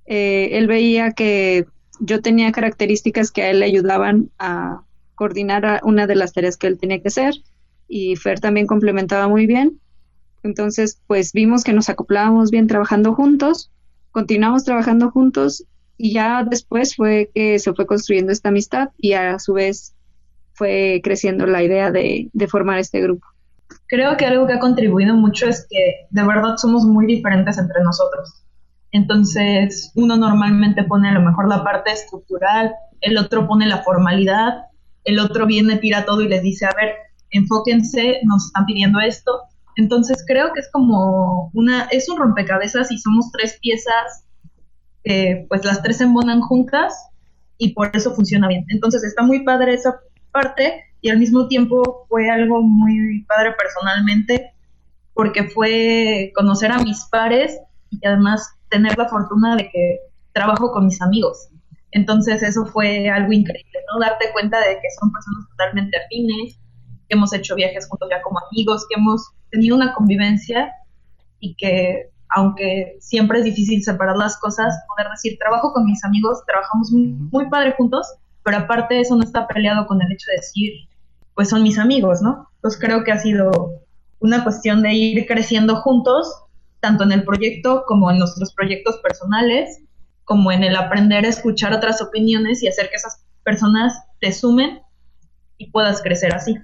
eh, 0.05 0.51
él 0.53 0.67
veía 0.67 1.13
que 1.13 1.67
yo 2.01 2.21
tenía 2.21 2.53
características 2.53 3.31
que 3.31 3.43
a 3.43 3.51
él 3.51 3.61
le 3.61 3.67
ayudaban 3.67 4.31
a 4.39 4.83
coordinar 5.15 5.81
una 5.85 6.07
de 6.07 6.17
las 6.17 6.33
tareas 6.33 6.57
que 6.57 6.67
él 6.67 6.79
tenía 6.79 7.01
que 7.01 7.09
hacer 7.09 7.35
y 7.89 8.17
Fer 8.17 8.41
también 8.41 8.67
complementaba 8.67 9.29
muy 9.29 9.47
bien. 9.47 9.81
Entonces, 10.43 11.01
pues 11.07 11.33
vimos 11.33 11.63
que 11.65 11.73
nos 11.73 11.89
acoplábamos 11.89 12.51
bien 12.51 12.67
trabajando 12.67 13.15
juntos 13.15 13.72
continuamos 14.13 14.65
trabajando 14.65 15.11
juntos 15.11 15.65
y 15.97 16.13
ya 16.13 16.45
después 16.45 16.95
fue 16.97 17.31
que 17.35 17.59
se 17.59 17.73
fue 17.73 17.87
construyendo 17.87 18.33
esta 18.33 18.51
amistad 18.51 18.91
y 18.99 19.15
a 19.15 19.39
su 19.39 19.55
vez 19.55 19.95
fue 20.55 21.01
creciendo 21.03 21.47
la 21.47 21.63
idea 21.63 21.91
de, 21.91 22.31
formar 22.49 22.79
este 22.79 23.01
grupo. 23.01 23.27
Creo 23.87 24.17
que 24.17 24.27
algo 24.27 24.47
que 24.47 24.53
ha 24.55 24.59
contribuido 24.59 25.15
mucho 25.15 25.49
es 25.49 25.67
que 25.69 26.07
de 26.11 26.27
verdad 26.27 26.57
somos 26.57 26.85
muy 26.85 27.07
diferentes 27.07 27.59
entre 27.59 27.83
nosotros. 27.83 28.43
Entonces, 28.91 29.91
uno 29.95 30.17
normalmente 30.17 30.85
pone 30.85 31.09
a 31.09 31.13
lo 31.13 31.23
mejor 31.23 31.49
la 31.49 31.65
parte 31.65 31.93
estructural, 31.93 32.73
el 33.01 33.17
otro 33.17 33.47
pone 33.47 33.67
la 33.67 33.83
formalidad, 33.83 34.67
el 35.05 35.19
otro 35.19 35.47
viene, 35.47 35.77
tira 35.79 36.05
todo 36.05 36.21
y 36.21 36.29
les 36.29 36.43
dice, 36.43 36.67
a 36.67 36.75
ver, 36.77 36.95
enfóquense, 37.31 38.21
nos 38.25 38.47
están 38.47 38.67
pidiendo 38.67 39.01
esto, 39.01 39.41
entonces 39.77 40.25
creo 40.27 40.53
que 40.53 40.61
es 40.61 40.71
como 40.73 41.51
una, 41.55 41.85
es 41.91 42.09
un 42.09 42.19
rompecabezas 42.19 42.91
y 42.91 42.99
somos 42.99 43.31
tres 43.33 43.59
piezas, 43.61 44.25
pues 45.49 45.65
las 45.65 45.83
tres 45.83 45.99
se 45.99 46.05
embonan 46.05 46.41
juntas 46.41 46.95
y 47.59 47.75
por 47.75 47.91
eso 47.95 48.15
funciona 48.15 48.49
bien. 48.49 48.65
Entonces 48.69 49.05
está 49.05 49.23
muy 49.23 49.45
padre 49.45 49.75
esa 49.75 50.01
parte 50.31 50.85
y 51.01 51.11
al 51.11 51.19
mismo 51.19 51.49
tiempo 51.49 52.07
fue 52.09 52.31
algo 52.31 52.63
muy 52.63 53.25
padre 53.25 53.55
personalmente 53.59 54.55
porque 55.15 55.45
fue 55.45 56.33
conocer 56.35 56.73
a 56.73 56.79
mis 56.79 57.05
pares 57.11 57.59
y 57.91 58.07
además 58.07 58.49
tener 58.71 58.97
la 58.97 59.09
fortuna 59.09 59.57
de 59.57 59.65
que 59.71 59.99
trabajo 60.33 60.73
con 60.73 60.87
mis 60.87 61.03
amigos. 61.03 61.49
Entonces 61.91 62.43
eso 62.43 62.65
fue 62.65 63.11
algo 63.11 63.33
increíble, 63.33 63.81
¿no? 63.93 64.01
Darte 64.01 64.33
cuenta 64.33 64.59
de 64.61 64.77
que 64.77 64.89
son 64.99 65.13
personas 65.13 65.47
totalmente 65.51 65.97
afines, 65.99 66.59
que 67.09 67.17
hemos 67.17 67.35
hecho 67.35 67.55
viajes 67.55 67.87
juntos 67.87 68.09
ya 68.11 68.23
como 68.23 68.41
amigos, 68.51 68.87
que 68.89 68.99
hemos 68.99 69.31
tenido 69.53 69.77
una 69.77 69.95
convivencia 69.95 70.73
y 71.39 71.55
que 71.55 72.11
aunque 72.35 72.97
siempre 72.99 73.39
es 73.39 73.45
difícil 73.45 73.85
separar 73.85 74.17
las 74.17 74.39
cosas, 74.39 74.75
poder 74.89 75.11
decir, 75.11 75.37
trabajo 75.39 75.73
con 75.73 75.85
mis 75.85 76.03
amigos, 76.03 76.43
trabajamos 76.47 76.91
muy, 76.91 77.49
padre 77.51 77.75
juntos, 77.77 78.07
pero 78.43 78.57
aparte 78.57 78.99
eso 78.99 79.15
no 79.15 79.23
está 79.23 79.47
peleado 79.47 79.87
con 79.87 80.01
el 80.01 80.11
hecho 80.11 80.31
de 80.31 80.39
decir, 80.39 80.73
pues 81.35 81.51
son 81.51 81.63
mis 81.63 81.79
amigos, 81.79 82.23
¿no? 82.23 82.49
Entonces 82.57 82.81
creo 82.81 83.05
que 83.05 83.13
ha 83.13 83.19
sido 83.19 83.83
una 84.21 84.43
cuestión 84.43 84.83
de 84.83 84.95
ir 84.95 85.27
creciendo 85.27 85.77
juntos, 85.83 86.45
tanto 86.81 87.05
en 87.05 87.13
el 87.13 87.25
proyecto 87.25 87.85
como 87.87 88.11
en 88.11 88.19
nuestros 88.19 88.55
proyectos 88.55 88.97
personales, 89.03 89.83
como 90.25 90.51
en 90.53 90.65
el 90.65 90.75
aprender 90.75 91.27
a 91.27 91.29
escuchar 91.29 91.75
otras 91.75 92.01
opiniones 92.01 92.63
y 92.63 92.69
hacer 92.69 92.89
que 92.89 92.97
esas 92.97 93.25
personas 93.45 93.93
te 94.21 94.33
sumen 94.33 94.81
y 95.59 95.71
puedas 95.71 96.01
crecer 96.01 96.35
así. 96.35 96.57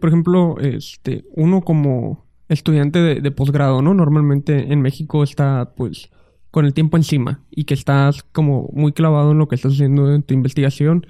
Por 0.00 0.08
ejemplo, 0.08 0.56
este, 0.60 1.24
uno 1.34 1.62
como 1.62 2.24
estudiante 2.48 3.00
de, 3.00 3.30
posgrado, 3.32 3.82
¿no? 3.82 3.94
Normalmente 3.94 4.72
en 4.72 4.80
México 4.82 5.22
está, 5.24 5.72
pues, 5.76 6.10
con 6.50 6.64
el 6.64 6.74
tiempo 6.74 6.96
encima 6.96 7.40
y 7.50 7.64
que 7.64 7.74
estás 7.74 8.22
como 8.22 8.68
muy 8.72 8.92
clavado 8.92 9.32
en 9.32 9.38
lo 9.38 9.48
que 9.48 9.56
estás 9.56 9.72
haciendo 9.72 10.14
en 10.14 10.22
tu 10.22 10.34
investigación 10.34 11.06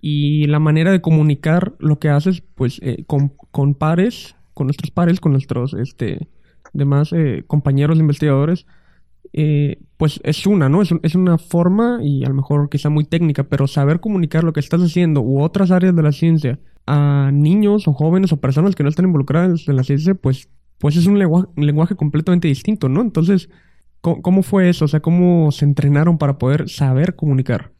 y 0.00 0.46
la 0.46 0.60
manera 0.60 0.92
de 0.92 1.02
comunicar 1.02 1.74
lo 1.78 1.98
que 1.98 2.08
haces, 2.08 2.42
pues, 2.54 2.80
eh, 2.82 3.04
con, 3.06 3.34
con, 3.50 3.74
pares, 3.74 4.34
con 4.54 4.68
nuestros 4.68 4.90
pares, 4.90 5.20
con 5.20 5.32
nuestros, 5.32 5.74
este, 5.74 6.28
demás 6.72 7.12
eh, 7.12 7.44
compañeros 7.46 7.98
investigadores, 7.98 8.66
eh, 9.34 9.82
pues 9.98 10.20
es 10.24 10.46
una, 10.46 10.70
¿no? 10.70 10.80
Es, 10.80 10.90
es, 11.02 11.14
una 11.14 11.36
forma 11.36 11.98
y 12.02 12.24
a 12.24 12.28
lo 12.28 12.34
mejor 12.34 12.70
quizá 12.70 12.88
muy 12.88 13.04
técnica, 13.04 13.44
pero 13.44 13.66
saber 13.66 14.00
comunicar 14.00 14.44
lo 14.44 14.54
que 14.54 14.60
estás 14.60 14.80
haciendo 14.80 15.20
u 15.20 15.42
otras 15.42 15.70
áreas 15.70 15.94
de 15.94 16.02
la 16.02 16.12
ciencia 16.12 16.58
a 16.86 17.30
niños 17.32 17.88
o 17.88 17.92
jóvenes 17.92 18.32
o 18.32 18.40
personas 18.40 18.74
que 18.74 18.82
no 18.82 18.88
están 18.88 19.06
involucradas 19.06 19.66
en 19.68 19.76
la 19.76 19.82
ciencia, 19.82 20.14
pues, 20.14 20.48
pues 20.78 20.96
es 20.96 21.06
un 21.06 21.18
lenguaje, 21.18 21.96
completamente 21.96 22.48
distinto, 22.48 22.88
¿no? 22.88 23.00
Entonces, 23.00 23.48
¿cómo, 24.00 24.42
fue 24.42 24.68
eso? 24.68 24.84
O 24.84 24.88
sea, 24.88 25.00
¿cómo 25.00 25.50
se 25.50 25.64
entrenaron 25.64 26.18
para 26.18 26.38
poder 26.38 26.68
saber 26.68 27.16
comunicar? 27.16 27.72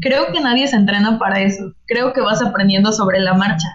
Creo 0.00 0.32
que 0.32 0.40
nadie 0.40 0.66
se 0.66 0.76
entrena 0.76 1.18
para 1.18 1.42
eso. 1.42 1.72
Creo 1.86 2.12
que 2.12 2.20
vas 2.20 2.42
aprendiendo 2.42 2.92
sobre 2.92 3.20
la 3.20 3.34
marcha. 3.34 3.68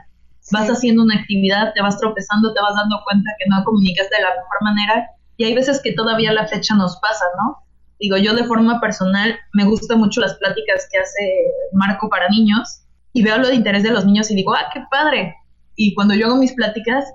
Vas 0.52 0.70
haciendo 0.70 1.04
una 1.04 1.16
actividad, 1.16 1.72
te 1.74 1.82
vas 1.82 2.00
tropezando, 2.00 2.54
te 2.54 2.62
vas 2.62 2.76
dando 2.76 3.00
cuenta 3.06 3.30
que 3.38 3.50
no 3.50 3.64
comunicaste 3.64 4.16
de 4.16 4.22
la 4.22 4.30
mejor 4.30 4.62
manera 4.64 5.08
y 5.38 5.46
hay 5.46 5.56
veces 5.56 5.82
que 5.82 5.94
todavía 5.94 6.34
la 6.34 6.48
fecha 6.48 6.76
nos 6.76 6.98
pasa, 7.00 7.26
¿no? 7.38 7.58
Digo, 8.00 8.18
yo 8.18 8.34
de 8.34 8.44
forma 8.44 8.82
personal 8.82 9.36
me 9.54 9.64
gustan 9.64 10.00
mucho 10.00 10.20
las 10.20 10.34
pláticas 10.36 10.88
que 10.92 10.98
hace 10.98 11.22
Marco 11.74 12.10
para 12.10 12.28
niños 12.30 12.81
y 13.14 13.24
veo 13.24 13.38
lo 13.38 13.48
de 13.48 13.56
interés 13.56 13.84
de 13.84 13.92
los 13.92 14.06
niños 14.06 14.32
y 14.32 14.36
digo, 14.36 14.54
ah, 14.54 14.70
qué 14.74 14.84
padre. 14.90 15.36
Y 15.76 15.94
cuando 15.94 16.14
yo 16.14 16.28
hago 16.28 16.38
mis 16.38 16.54
pláticas, 16.54 17.06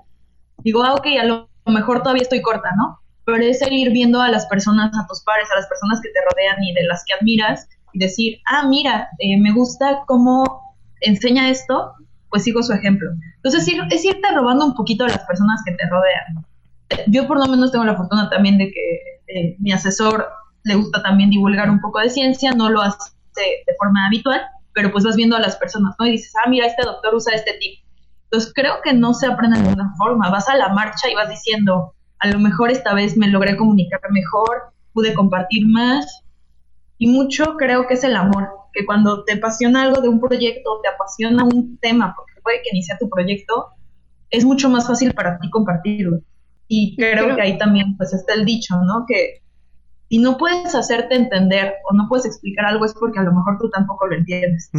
digo, 0.59 0.83
ah, 0.83 0.93
ok, 0.93 1.07
a 1.19 1.25
lo 1.25 1.49
mejor 1.65 2.01
todavía 2.01 2.23
estoy 2.23 2.41
corta, 2.41 2.69
¿no? 2.77 2.99
Pero 3.25 3.43
es 3.43 3.61
el 3.61 3.91
viendo 3.91 4.21
a 4.21 4.29
las 4.29 4.45
personas, 4.47 4.91
a 4.97 5.05
tus 5.07 5.21
pares, 5.23 5.49
a 5.51 5.57
las 5.57 5.67
personas 5.67 5.99
que 6.01 6.09
te 6.09 6.19
rodean 6.31 6.63
y 6.63 6.73
de 6.73 6.83
las 6.83 7.03
que 7.05 7.13
admiras 7.13 7.67
y 7.93 7.99
decir, 7.99 8.39
ah, 8.47 8.67
mira, 8.67 9.09
eh, 9.19 9.39
me 9.39 9.51
gusta 9.51 10.03
cómo 10.07 10.61
enseña 11.01 11.49
esto, 11.49 11.93
pues 12.29 12.43
sigo 12.43 12.63
su 12.63 12.73
ejemplo. 12.73 13.09
Entonces 13.37 13.67
es 13.91 14.05
irte 14.05 14.27
robando 14.33 14.65
un 14.65 14.75
poquito 14.75 15.05
a 15.05 15.09
las 15.09 15.25
personas 15.25 15.61
que 15.65 15.73
te 15.73 15.89
rodean. 15.89 16.45
Yo 17.07 17.27
por 17.27 17.37
lo 17.37 17.47
menos 17.47 17.71
tengo 17.71 17.85
la 17.85 17.95
fortuna 17.95 18.29
también 18.29 18.57
de 18.57 18.71
que 18.71 19.17
eh, 19.27 19.55
mi 19.59 19.71
asesor 19.71 20.27
le 20.63 20.75
gusta 20.75 21.01
también 21.03 21.29
divulgar 21.29 21.69
un 21.69 21.81
poco 21.81 21.99
de 21.99 22.09
ciencia, 22.09 22.51
no 22.51 22.69
lo 22.69 22.81
hace 22.81 23.11
de 23.35 23.73
forma 23.77 24.07
habitual, 24.07 24.41
pero 24.77 24.91
pues 24.91 25.03
vas 25.03 25.15
viendo 25.15 25.35
a 25.35 25.39
las 25.39 25.55
personas, 25.55 25.95
¿no? 25.97 26.05
Y 26.05 26.11
dices, 26.11 26.31
ah, 26.35 26.47
mira, 26.47 26.67
este 26.67 26.83
doctor 26.83 27.15
usa 27.15 27.33
este 27.33 27.53
tip. 27.59 27.79
Entonces 28.25 28.53
creo 28.53 28.75
que 28.83 28.93
no 28.93 29.15
se 29.15 29.25
aprende 29.25 29.57
de 29.57 29.63
ninguna 29.63 29.91
forma, 29.97 30.29
vas 30.29 30.47
a 30.49 30.55
la 30.55 30.69
marcha 30.69 31.09
y 31.09 31.15
vas 31.15 31.29
diciendo, 31.29 31.95
a 32.19 32.27
lo 32.27 32.37
mejor 32.37 32.69
esta 32.69 32.93
vez 32.93 33.17
me 33.17 33.27
logré 33.27 33.57
comunicar 33.57 33.99
mejor, 34.11 34.71
pude 34.93 35.15
compartir 35.15 35.65
más, 35.67 36.21
y 36.99 37.07
mucho 37.07 37.55
creo 37.57 37.87
que 37.87 37.95
es 37.95 38.03
el 38.03 38.15
amor, 38.15 38.49
que 38.71 38.85
cuando 38.85 39.23
te 39.23 39.33
apasiona 39.33 39.81
algo 39.81 39.99
de 39.99 40.09
un 40.09 40.19
proyecto, 40.19 40.79
te 40.83 40.89
apasiona 40.89 41.43
un 41.43 41.79
tema, 41.79 42.13
porque 42.15 42.39
puede 42.43 42.61
que 42.61 42.69
inicie 42.71 42.95
tu 42.99 43.09
proyecto, 43.09 43.69
es 44.29 44.45
mucho 44.45 44.69
más 44.69 44.85
fácil 44.85 45.11
para 45.15 45.39
ti 45.39 45.49
compartirlo. 45.49 46.19
Y 46.67 46.95
creo, 46.97 47.35
que 47.35 47.41
ahí 47.41 47.57
también 47.57 47.97
pues 47.97 48.13
está 48.13 48.35
el 48.35 48.45
dicho, 48.45 48.75
¿no? 48.83 49.05
Que 49.07 49.41
si 50.09 50.19
no 50.19 50.37
puedes 50.37 50.73
hacerte 50.73 51.15
entender 51.15 51.73
o 51.89 51.93
no 51.93 52.07
puedes 52.07 52.25
explicar 52.25 52.65
algo 52.65 52.85
es 52.85 52.93
porque 52.93 53.19
a 53.19 53.23
lo 53.23 53.33
mejor 53.33 53.57
tú 53.59 53.69
tampoco 53.69 54.07
lo 54.07 54.15
entiendes. 54.15 54.69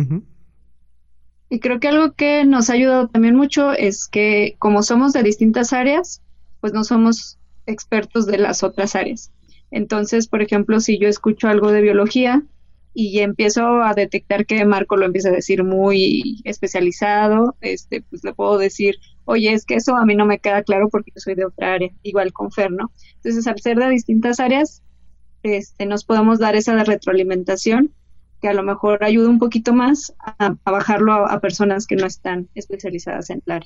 Y 1.51 1.61
creo 1.61 1.81
que 1.81 1.88
algo 1.88 2.12
que 2.12 2.45
nos 2.45 2.71
ha 2.71 2.75
ayudado 2.75 3.09
también 3.09 3.35
mucho 3.35 3.73
es 3.73 4.07
que 4.09 4.57
como 4.59 4.83
somos 4.83 5.12
de 5.12 5.23
distintas 5.23 5.73
áreas, 5.73 6.23
pues 6.61 6.73
no 6.73 6.85
somos 6.85 7.38
expertos 7.67 8.27
de 8.27 8.38
las 8.38 8.62
otras 8.62 8.97
áreas. 8.97 9.33
Entonces, 9.71 10.29
por 10.29 10.43
ejemplo, 10.43 10.81
si 10.81 10.99
yo 10.99 11.09
escucho 11.09 11.49
algo 11.49 11.73
de 11.73 11.83
biología 11.83 12.43
y 12.95 13.21
empiezo 13.21 13.83
a 13.83 13.95
detectar 13.95 14.47
que 14.47 14.64
Marco 14.64 14.97
lo 14.97 15.07
empieza 15.07 15.29
a 15.29 15.33
decir 15.33 15.62
muy 15.62 16.41
especializado, 16.45 17.57
este, 17.61 18.03
pues 18.03 18.25
le 18.25 18.33
puedo 18.33 18.59
decir, 18.59 18.97
oye, 19.25 19.53
es 19.53 19.64
que 19.67 19.75
eso 19.75 19.95
a 19.97 20.07
mí 20.07 20.17
no 20.17 20.27
me 20.27 20.38
queda 20.38 20.62
claro 20.62 20.88
porque 20.88 21.12
yo 21.14 21.21
soy 21.21 21.35
de 21.35 21.45
otra 21.45 21.75
área, 21.75 21.91
igual 22.03 22.33
con 22.33 22.51
Fer, 22.51 22.71
¿no? 22.71 22.91
Entonces, 23.17 23.47
al 23.47 23.61
ser 23.61 23.79
de 23.79 23.91
distintas 23.91 24.41
áreas, 24.41 24.83
este, 25.56 25.87
nos 25.87 26.04
podemos 26.04 26.38
dar 26.38 26.56
esa 26.56 26.82
retroalimentación 26.84 27.92
que 28.40 28.48
a 28.48 28.54
lo 28.54 28.62
mejor 28.62 29.02
ayuda 29.02 29.28
un 29.28 29.38
poquito 29.38 29.72
más 29.72 30.14
a, 30.18 30.54
bajarlo 30.64 31.12
a, 31.12 31.40
personas 31.40 31.87
que 31.87 31.96
no 31.96 32.06
están 32.06 32.48
especializadas 32.54 33.30
en 33.30 33.42
el. 33.46 33.64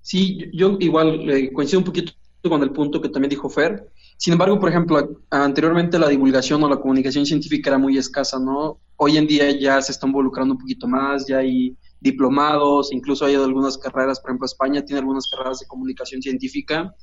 Sí, 0.00 0.50
yo 0.52 0.76
igual 0.80 1.28
eh, 1.30 1.52
coincido 1.52 1.80
un 1.80 1.84
poquito 1.84 2.12
con 2.48 2.62
el 2.62 2.70
punto 2.70 3.00
que 3.00 3.08
también 3.08 3.30
dijo 3.30 3.48
Fer. 3.48 3.88
Sin 4.16 4.32
embargo, 4.32 4.58
por 4.58 4.68
ejemplo, 4.68 5.20
anteriormente 5.30 5.98
la 5.98 6.08
divulgación 6.08 6.62
o 6.62 6.68
la 6.68 6.76
comunicación 6.76 7.26
científica 7.26 7.70
era 7.70 7.78
muy 7.78 7.98
escasa, 7.98 8.38
¿no? 8.38 8.80
Hoy 8.96 9.16
en 9.16 9.26
día 9.26 9.50
ya 9.58 9.80
se 9.82 9.92
está 9.92 10.06
involucrando 10.06 10.54
un 10.54 10.60
poquito 10.60 10.86
más, 10.86 11.26
ya 11.26 11.38
hay 11.38 11.76
diplomados, 12.00 12.92
incluso 12.92 13.24
hay 13.24 13.34
algunas 13.34 13.78
carreras, 13.78 14.20
por 14.20 14.30
ejemplo, 14.30 14.46
España 14.46 14.84
tiene 14.84 15.00
algunas 15.00 15.28
carreras 15.30 15.60
de 15.60 15.66
comunicación 15.66 16.20
científica, 16.20 16.94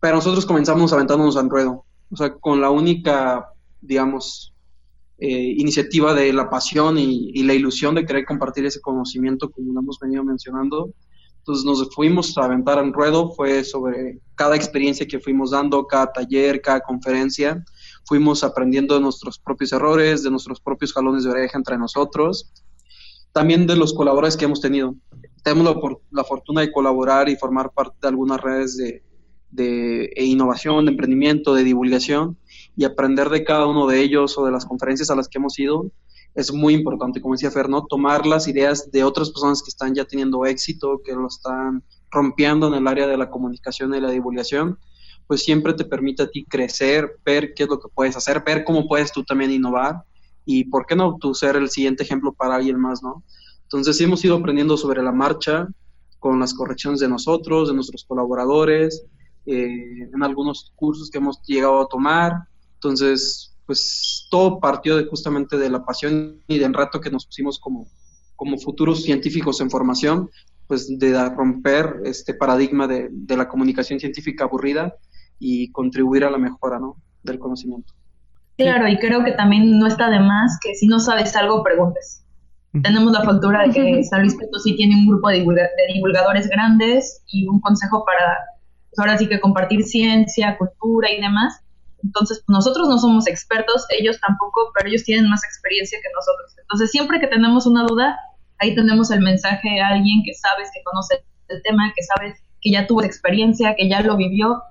pero 0.00 0.16
nosotros 0.16 0.46
comenzamos 0.46 0.92
aventándonos 0.92 1.36
al 1.36 1.50
ruedo, 1.50 1.84
o 2.10 2.16
sea, 2.16 2.34
con 2.34 2.60
la 2.60 2.70
única, 2.70 3.48
digamos, 3.80 4.54
eh, 5.18 5.54
iniciativa 5.56 6.14
de 6.14 6.32
la 6.32 6.50
pasión 6.50 6.98
y, 6.98 7.30
y, 7.34 7.42
la 7.44 7.54
ilusión 7.54 7.94
de 7.94 8.04
querer 8.04 8.26
compartir 8.26 8.66
ese 8.66 8.80
conocimiento, 8.80 9.50
como 9.50 9.72
lo 9.72 9.80
hemos 9.80 9.98
venido 9.98 10.22
mencionando, 10.22 10.92
entonces 11.46 11.64
nos 11.64 11.94
fuimos 11.94 12.36
a 12.38 12.44
aventar 12.44 12.78
en 12.78 12.92
ruedo, 12.92 13.30
fue 13.30 13.62
sobre 13.62 14.18
cada 14.34 14.56
experiencia 14.56 15.06
que 15.06 15.20
fuimos 15.20 15.52
dando, 15.52 15.86
cada 15.86 16.12
taller, 16.12 16.60
cada 16.60 16.80
conferencia. 16.80 17.64
Fuimos 18.04 18.42
aprendiendo 18.42 18.96
de 18.96 19.00
nuestros 19.00 19.38
propios 19.38 19.72
errores, 19.72 20.24
de 20.24 20.30
nuestros 20.32 20.60
propios 20.60 20.92
jalones 20.92 21.22
de 21.22 21.30
oreja 21.30 21.56
entre 21.56 21.78
nosotros, 21.78 22.50
también 23.30 23.64
de 23.64 23.76
los 23.76 23.94
colaboradores 23.94 24.36
que 24.36 24.46
hemos 24.46 24.60
tenido. 24.60 24.96
Tenemos 25.44 25.72
la, 25.72 25.80
la 26.10 26.24
fortuna 26.24 26.62
de 26.62 26.72
colaborar 26.72 27.28
y 27.28 27.36
formar 27.36 27.70
parte 27.70 27.96
de 28.02 28.08
algunas 28.08 28.40
redes 28.40 28.76
de, 28.76 29.04
de 29.56 30.04
e 30.14 30.24
innovación, 30.24 30.84
de 30.84 30.92
emprendimiento, 30.92 31.54
de 31.54 31.64
divulgación 31.64 32.36
y 32.76 32.84
aprender 32.84 33.30
de 33.30 33.44
cada 33.44 33.66
uno 33.66 33.86
de 33.86 34.00
ellos 34.00 34.38
o 34.38 34.44
de 34.44 34.52
las 34.52 34.66
conferencias 34.66 35.10
a 35.10 35.16
las 35.16 35.28
que 35.28 35.38
hemos 35.38 35.58
ido 35.58 35.90
es 36.36 36.52
muy 36.52 36.74
importante, 36.74 37.20
como 37.20 37.34
decía 37.34 37.50
Fer, 37.50 37.66
tomar 37.88 38.26
las 38.26 38.46
ideas 38.46 38.90
de 38.90 39.02
otras 39.02 39.30
personas 39.30 39.62
que 39.62 39.70
están 39.70 39.94
ya 39.94 40.04
teniendo 40.04 40.44
éxito, 40.44 41.00
que 41.02 41.14
lo 41.14 41.28
están 41.28 41.82
rompiendo 42.10 42.68
en 42.68 42.74
el 42.74 42.86
área 42.86 43.06
de 43.06 43.16
la 43.16 43.30
comunicación 43.30 43.94
y 43.94 44.00
la 44.00 44.10
divulgación, 44.10 44.78
pues 45.26 45.42
siempre 45.42 45.72
te 45.72 45.86
permite 45.86 46.24
a 46.24 46.28
ti 46.28 46.44
crecer, 46.44 47.18
ver 47.24 47.54
qué 47.54 47.62
es 47.62 47.68
lo 47.70 47.80
que 47.80 47.88
puedes 47.88 48.16
hacer, 48.16 48.42
ver 48.44 48.64
cómo 48.64 48.86
puedes 48.86 49.12
tú 49.12 49.24
también 49.24 49.50
innovar 49.50 50.02
y 50.44 50.64
por 50.64 50.84
qué 50.84 50.94
no 50.94 51.16
tú 51.18 51.34
ser 51.34 51.56
el 51.56 51.70
siguiente 51.70 52.04
ejemplo 52.04 52.34
para 52.34 52.56
alguien 52.56 52.78
más, 52.78 53.02
¿no? 53.02 53.24
Entonces 53.62 53.98
hemos 54.02 54.22
ido 54.22 54.36
aprendiendo 54.36 54.76
sobre 54.76 55.02
la 55.02 55.12
marcha 55.12 55.66
con 56.18 56.38
las 56.38 56.52
correcciones 56.52 57.00
de 57.00 57.08
nosotros, 57.08 57.68
de 57.68 57.74
nuestros 57.74 58.04
colaboradores, 58.04 59.04
eh, 59.46 60.08
en 60.12 60.22
algunos 60.22 60.72
cursos 60.74 61.10
que 61.10 61.18
hemos 61.18 61.40
llegado 61.42 61.80
a 61.80 61.88
tomar. 61.88 62.32
Entonces, 62.74 63.56
pues 63.66 64.26
todo 64.30 64.60
partió 64.60 64.96
de, 64.96 65.06
justamente 65.06 65.56
de 65.56 65.70
la 65.70 65.84
pasión 65.84 66.40
y 66.46 66.58
del 66.58 66.74
rato 66.74 67.00
que 67.00 67.10
nos 67.10 67.26
pusimos 67.26 67.58
como, 67.58 67.86
como 68.36 68.58
futuros 68.58 69.02
científicos 69.02 69.60
en 69.60 69.70
formación, 69.70 70.30
pues 70.66 70.98
de 70.98 71.28
romper 71.30 72.00
este 72.04 72.34
paradigma 72.34 72.86
de, 72.86 73.08
de 73.10 73.36
la 73.36 73.48
comunicación 73.48 74.00
científica 74.00 74.44
aburrida 74.44 74.94
y 75.38 75.70
contribuir 75.72 76.24
a 76.24 76.30
la 76.30 76.38
mejora 76.38 76.78
¿no? 76.78 76.96
del 77.22 77.38
conocimiento. 77.38 77.92
Claro, 78.56 78.88
y 78.88 78.96
creo 78.98 79.22
que 79.22 79.32
también 79.32 79.78
no 79.78 79.86
está 79.86 80.08
de 80.08 80.20
más 80.20 80.58
que 80.62 80.74
si 80.74 80.86
no 80.86 80.98
sabes 80.98 81.36
algo, 81.36 81.62
preguntes. 81.62 82.22
Tenemos 82.82 83.12
la 83.12 83.22
factura 83.22 83.66
de 83.66 83.70
que 83.72 84.04
San 84.04 84.20
Luis 84.20 84.34
Potosí 84.34 84.76
tiene 84.76 84.96
un 84.96 85.06
grupo 85.06 85.28
de, 85.30 85.38
de, 85.38 85.94
divulgadores 85.94 86.48
grandes 86.48 87.22
y 87.26 87.46
un 87.46 87.60
consejo 87.60 88.04
para, 88.04 88.36
ahora 88.98 89.18
sí 89.18 89.28
que 89.28 89.40
compartir 89.40 89.82
ciencia, 89.84 90.56
cultura 90.58 91.10
y 91.10 91.20
demás. 91.20 91.62
Entonces, 92.02 92.44
nosotros 92.48 92.88
no 92.88 92.98
somos 92.98 93.26
expertos, 93.26 93.86
ellos 93.98 94.18
tampoco, 94.20 94.70
pero 94.74 94.88
ellos 94.88 95.04
tienen 95.04 95.28
más 95.28 95.42
experiencia 95.44 95.98
que 96.02 96.08
nosotros. 96.14 96.54
Entonces, 96.60 96.90
siempre 96.90 97.20
que 97.20 97.26
tenemos 97.26 97.66
una 97.66 97.84
duda, 97.84 98.18
ahí 98.58 98.74
tenemos 98.74 99.10
el 99.10 99.20
mensaje 99.20 99.80
a 99.80 99.88
alguien 99.88 100.22
que 100.24 100.34
sabes, 100.34 100.68
que 100.72 100.82
conoce 100.84 101.24
el 101.48 101.62
tema, 101.62 101.92
que 101.94 102.02
sabes 102.02 102.40
que 102.60 102.70
ya 102.70 102.86
tuvo 102.86 103.02
experiencia, 103.02 103.74
que 103.76 103.88
ya 103.88 104.00
lo 104.00 104.16
vivió. 104.16 104.62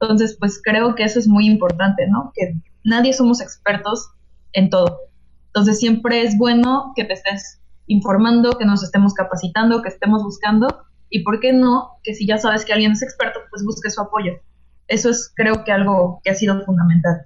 Entonces, 0.00 0.36
pues 0.38 0.60
creo 0.62 0.94
que 0.94 1.04
eso 1.04 1.18
es 1.18 1.28
muy 1.28 1.46
importante, 1.46 2.06
¿no? 2.08 2.32
Que 2.34 2.54
nadie 2.84 3.12
somos 3.12 3.40
expertos 3.40 4.10
en 4.52 4.70
todo. 4.70 5.00
Entonces, 5.46 5.78
siempre 5.78 6.22
es 6.22 6.38
bueno 6.38 6.92
que 6.96 7.04
te 7.04 7.14
estés 7.14 7.60
informando, 7.86 8.52
que 8.52 8.64
nos 8.64 8.82
estemos 8.82 9.14
capacitando, 9.14 9.82
que 9.82 9.88
estemos 9.88 10.22
buscando. 10.22 10.84
Y 11.10 11.22
por 11.24 11.40
qué 11.40 11.52
no, 11.52 11.98
que 12.02 12.14
si 12.14 12.26
ya 12.26 12.38
sabes 12.38 12.64
que 12.64 12.72
alguien 12.72 12.92
es 12.92 13.02
experto, 13.02 13.40
pues 13.50 13.64
busque 13.64 13.90
su 13.90 14.00
apoyo 14.00 14.40
eso 14.90 15.08
es 15.08 15.32
creo 15.34 15.64
que 15.64 15.72
algo 15.72 16.20
que 16.22 16.30
ha 16.30 16.34
sido 16.34 16.60
fundamental. 16.64 17.22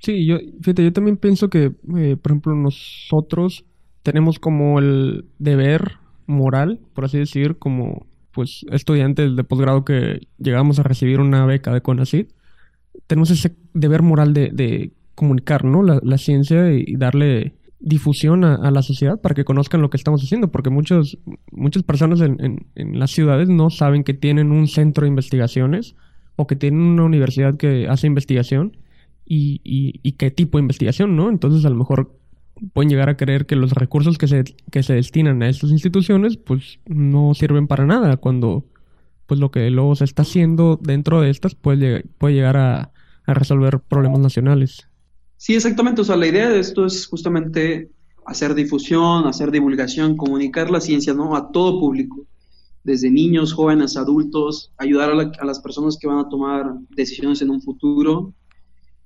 Sí, 0.00 0.26
yo, 0.26 0.38
fíjate, 0.60 0.84
yo 0.84 0.92
también 0.92 1.16
pienso 1.16 1.48
que, 1.48 1.72
eh, 1.96 2.16
por 2.16 2.32
ejemplo, 2.32 2.54
nosotros 2.54 3.64
tenemos 4.02 4.38
como 4.38 4.78
el 4.78 5.24
deber 5.38 5.98
moral, 6.26 6.80
por 6.94 7.06
así 7.06 7.18
decir, 7.18 7.58
como 7.58 8.06
pues 8.32 8.64
estudiantes 8.70 9.36
de 9.36 9.44
posgrado 9.44 9.84
que 9.84 10.26
llegamos 10.38 10.78
a 10.78 10.82
recibir 10.82 11.20
una 11.20 11.44
beca 11.44 11.72
de 11.72 11.82
CONACYT, 11.82 12.32
tenemos 13.06 13.30
ese 13.30 13.54
deber 13.74 14.02
moral 14.02 14.32
de, 14.32 14.92
comunicar, 15.14 15.64
¿no? 15.64 15.82
La, 15.82 16.18
ciencia 16.18 16.72
y, 16.72 16.96
darle 16.96 17.54
difusión 17.82 18.44
a, 18.44 18.70
la 18.70 18.82
sociedad 18.82 19.20
para 19.20 19.34
que 19.34 19.44
conozcan 19.44 19.82
lo 19.82 19.90
que 19.90 19.96
estamos 19.96 20.22
haciendo, 20.22 20.50
porque 20.52 20.70
muchos, 20.70 21.18
muchas 21.50 21.82
personas 21.82 22.20
en, 22.20 22.66
en 22.74 22.98
las 22.98 23.10
ciudades 23.10 23.48
no 23.48 23.70
saben 23.70 24.04
que 24.04 24.14
tienen 24.14 24.52
un 24.52 24.68
centro 24.68 25.04
de 25.04 25.08
investigaciones 25.08 25.96
o 26.36 26.46
que 26.46 26.56
tienen 26.56 26.80
una 26.80 27.04
universidad 27.04 27.56
que 27.56 27.88
hace 27.88 28.06
investigación 28.06 28.76
y, 29.24 29.60
y, 29.64 30.12
qué 30.12 30.30
tipo 30.30 30.58
de 30.58 30.62
investigación, 30.62 31.16
¿no? 31.16 31.28
Entonces 31.28 31.64
a 31.64 31.70
lo 31.70 31.76
mejor 31.76 32.18
pueden 32.72 32.90
llegar 32.90 33.08
a 33.08 33.16
creer 33.16 33.46
que 33.46 33.56
los 33.56 33.72
recursos 33.72 34.18
que 34.18 34.28
se, 34.28 34.44
que 34.70 34.82
se 34.82 34.94
destinan 34.94 35.42
a 35.42 35.48
estas 35.48 35.70
instituciones 35.70 36.36
pues 36.36 36.80
no 36.86 37.34
sirven 37.34 37.66
para 37.66 37.86
nada 37.86 38.16
cuando 38.18 38.66
pues 39.26 39.40
lo 39.40 39.50
que 39.50 39.70
luego 39.70 39.94
se 39.96 40.04
está 40.04 40.22
haciendo 40.22 40.78
dentro 40.80 41.20
de 41.20 41.30
estas 41.30 41.54
puede, 41.54 42.04
puede 42.18 42.34
llegar 42.34 42.56
a, 42.56 42.92
a 43.24 43.34
resolver 43.34 43.80
problemas 43.80 44.20
nacionales. 44.20 44.88
Sí, 45.42 45.56
exactamente. 45.56 46.02
O 46.02 46.04
sea, 46.04 46.14
la 46.14 46.28
idea 46.28 46.48
de 46.48 46.60
esto 46.60 46.86
es 46.86 47.04
justamente 47.04 47.90
hacer 48.24 48.54
difusión, 48.54 49.26
hacer 49.26 49.50
divulgación, 49.50 50.16
comunicar 50.16 50.70
la 50.70 50.80
ciencia, 50.80 51.14
¿no? 51.14 51.34
A 51.34 51.50
todo 51.50 51.80
público, 51.80 52.24
desde 52.84 53.10
niños, 53.10 53.52
jóvenes, 53.52 53.96
adultos, 53.96 54.70
ayudar 54.78 55.10
a, 55.10 55.44
las 55.44 55.58
personas 55.58 55.98
que 56.00 56.06
van 56.06 56.20
a 56.20 56.28
tomar 56.28 56.72
decisiones 56.90 57.42
en 57.42 57.50
un 57.50 57.60
futuro. 57.60 58.32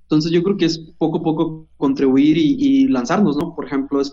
Entonces 0.03 0.31
yo 0.31 0.43
creo 0.43 0.57
que 0.57 0.65
es 0.65 0.77
poco 0.99 1.17
a 1.17 1.23
poco 1.23 1.69
contribuir 1.75 2.37
y, 2.37 2.87
lanzarnos, 2.87 3.35
¿no? 3.35 3.55
Por 3.55 3.65
ejemplo, 3.65 3.99
he 3.99 4.03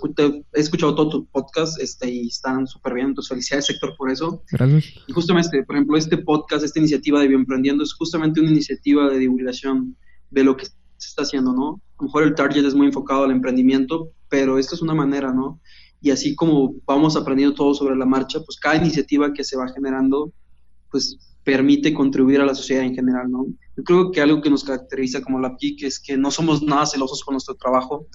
escuchado, 0.61 0.95
todo 0.95 1.11
tu 1.11 1.27
podcast 1.27 1.79
este, 1.79 2.11
y 2.11 2.29
están 2.29 2.67
súper 2.67 2.95
bien, 2.95 3.09
entonces 3.09 3.29
felicidades 3.29 3.67
sector 3.67 3.95
por 3.99 4.11
eso. 4.11 4.43
Gracias. 4.51 4.95
Y 5.07 5.13
justamente, 5.13 5.63
por 5.65 5.77
ejemplo, 5.77 5.99
este 5.99 6.17
podcast, 6.17 6.65
esta 6.65 6.79
iniciativa 6.79 7.21
de 7.21 7.29
Bioemprendiendo 7.29 7.85
es 7.85 7.93
justamente 7.93 8.41
una 8.41 8.51
iniciativa 8.51 9.11
de 9.11 9.19
divulgación 9.19 9.95
de 10.31 10.43
lo 10.43 10.57
que 10.57 10.65
se 10.65 11.09
está 11.11 11.25
haciendo, 11.25 11.53
¿no? 11.53 11.83
A 11.97 12.03
lo 12.03 12.07
mejor 12.07 12.23
el 12.25 12.35
target 12.35 12.65
es 12.65 12.75
muy 12.75 12.87
enfocado 12.87 13.25
al 13.25 13.31
emprendimiento, 13.31 14.11
pero 14.29 14.59
esto 14.59 14.75
es 14.75 14.83
una 14.83 14.95
manera, 14.95 15.33
¿no? 15.33 15.61
Y 16.01 16.11
así 16.11 16.35
como 16.35 16.75
vamos 16.85 17.17
aprendiendo 17.17 17.55
todo 17.55 17.73
sobre 17.75 17.97
la 17.97 18.05
marcha, 18.05 18.41
pues 18.41 18.59
cada 18.59 18.77
iniciativa 18.77 19.33
que 19.33 19.45
se 19.45 19.57
va 19.57 19.73
generando, 19.73 20.33
pues 20.91 21.19
permite 21.45 21.93
contribuir 21.93 22.41
a 22.41 22.47
la 22.47 22.55
sociedad 22.55 22.83
en 22.83 22.95
general, 22.95 23.31
¿no? 23.31 23.47
Yo 23.77 23.85
creo 23.85 24.11
que 24.11 24.21
algo 24.21 24.41
que 24.41 24.51
nos 24.51 24.65
caracteriza 24.65 25.23
como 25.23 25.39
la 25.39 25.57
PIC 25.57 25.85
es 25.85 26.01
que 26.01 26.17
no 26.17 26.31
somos 26.31 26.63
nada 26.63 26.87
celosos 26.87 27.23
con 27.23 27.35
nuestro 27.35 27.55
trabajo, 27.55 28.07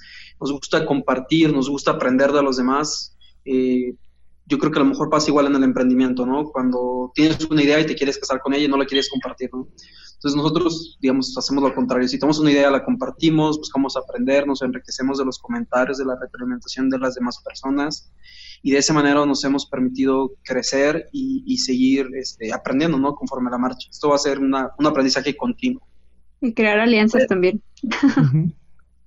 nos 0.42 0.52
gusta 0.52 0.86
compartir, 0.86 1.54
nos 1.54 1.70
gusta 1.70 1.92
aprender 1.92 2.32
de 2.32 2.44
los 2.44 2.58
demás. 2.58 3.15
Eh, 3.46 3.94
yo 4.50 4.58
creo 4.58 4.72
que 4.72 4.80
a 4.80 4.84
lo 4.84 4.90
mejor 4.90 5.10
pasa 5.10 5.30
igual 5.30 5.46
en 5.46 5.56
el 5.56 5.64
emprendimiento, 5.64 6.26
¿no? 6.26 6.46
Cuando 6.46 7.12
tienes 7.14 7.46
una 7.46 7.62
idea 7.62 7.80
y 7.80 7.86
te 7.86 7.96
quieres 7.96 8.18
casar 8.18 8.42
con 8.42 8.54
ella 8.54 8.66
y 8.66 8.68
no 8.68 8.78
la 8.78 8.86
quieres 8.86 9.08
compartir, 9.10 9.52
¿no? 9.54 9.68
Entonces 10.16 10.36
nosotros, 10.36 10.98
digamos, 11.00 11.38
hacemos 11.38 11.64
lo 11.64 11.74
contrario. 11.74 12.08
Si 12.08 12.18
tenemos 12.18 12.40
una 12.40 12.52
idea, 12.52 12.72
la 12.72 12.84
compartimos, 12.84 13.60
buscamos 13.60 13.96
aprender, 13.96 14.48
nos 14.48 14.64
enriquecemos 14.64 15.20
de 15.20 15.26
los 15.26 15.38
comentarios, 15.38 16.00
de 16.00 16.06
la 16.06 16.18
retroalimentación 16.20 16.90
de 16.90 16.98
las 16.98 17.14
demás 17.14 17.42
personas 17.46 18.12
y 18.64 18.72
de 18.72 18.80
esa 18.80 18.94
manera 18.94 19.26
nos 19.26 19.44
hemos 19.44 19.68
permitido 19.68 20.34
crecer 20.44 21.08
y, 21.14 21.58
seguir 21.60 22.08
este, 22.16 22.52
aprendiendo, 22.52 22.98
¿no? 22.98 23.14
Conforme 23.16 23.52
la 23.52 23.60
marcha. 23.60 23.88
Esto 23.90 24.10
va 24.10 24.16
a 24.16 24.20
ser 24.20 24.40
una, 24.40 24.72
un 24.80 24.88
aprendizaje 24.88 25.38
continuo. 25.38 25.88
Y 26.42 26.54
crear 26.54 26.80
alianzas 26.80 27.28
también. 27.28 27.62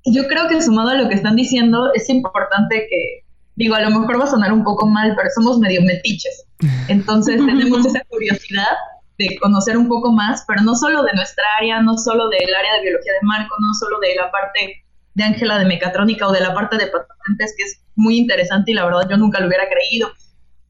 Yo 0.04 0.26
creo 0.28 0.48
que 0.48 0.62
sumado 0.62 0.90
a 0.90 0.94
lo 0.94 1.08
que 1.08 1.14
están 1.14 1.36
diciendo, 1.36 1.92
es 1.94 2.08
importante 2.08 2.86
que, 2.88 3.24
digo, 3.56 3.74
a 3.74 3.80
lo 3.80 3.90
mejor 3.90 4.20
va 4.20 4.24
a 4.24 4.30
sonar 4.30 4.52
un 4.52 4.64
poco 4.64 4.86
mal, 4.86 5.14
pero 5.16 5.28
somos 5.34 5.58
medio 5.58 5.82
metiches. 5.82 6.44
Entonces 6.88 7.36
tenemos 7.46 7.84
esa 7.86 8.02
curiosidad 8.08 8.76
de 9.18 9.38
conocer 9.40 9.76
un 9.76 9.88
poco 9.88 10.12
más, 10.12 10.44
pero 10.46 10.62
no 10.62 10.74
solo 10.74 11.02
de 11.02 11.12
nuestra 11.14 11.44
área, 11.58 11.80
no 11.80 11.96
solo 11.98 12.28
del 12.28 12.54
área 12.54 12.76
de 12.76 12.82
biología 12.82 13.12
de 13.12 13.26
Marco, 13.26 13.54
no 13.60 13.74
solo 13.74 13.98
de 14.00 14.14
la 14.14 14.30
parte 14.30 14.84
de 15.14 15.24
Ángela 15.24 15.58
de 15.58 15.66
mecatrónica 15.66 16.26
o 16.26 16.32
de 16.32 16.40
la 16.40 16.54
parte 16.54 16.78
de 16.78 16.86
patentes, 16.86 17.54
que 17.56 17.64
es 17.64 17.80
muy 17.94 18.16
interesante 18.16 18.70
y 18.70 18.74
la 18.74 18.86
verdad 18.86 19.06
yo 19.10 19.16
nunca 19.16 19.40
lo 19.40 19.46
hubiera 19.46 19.64
creído. 19.68 20.08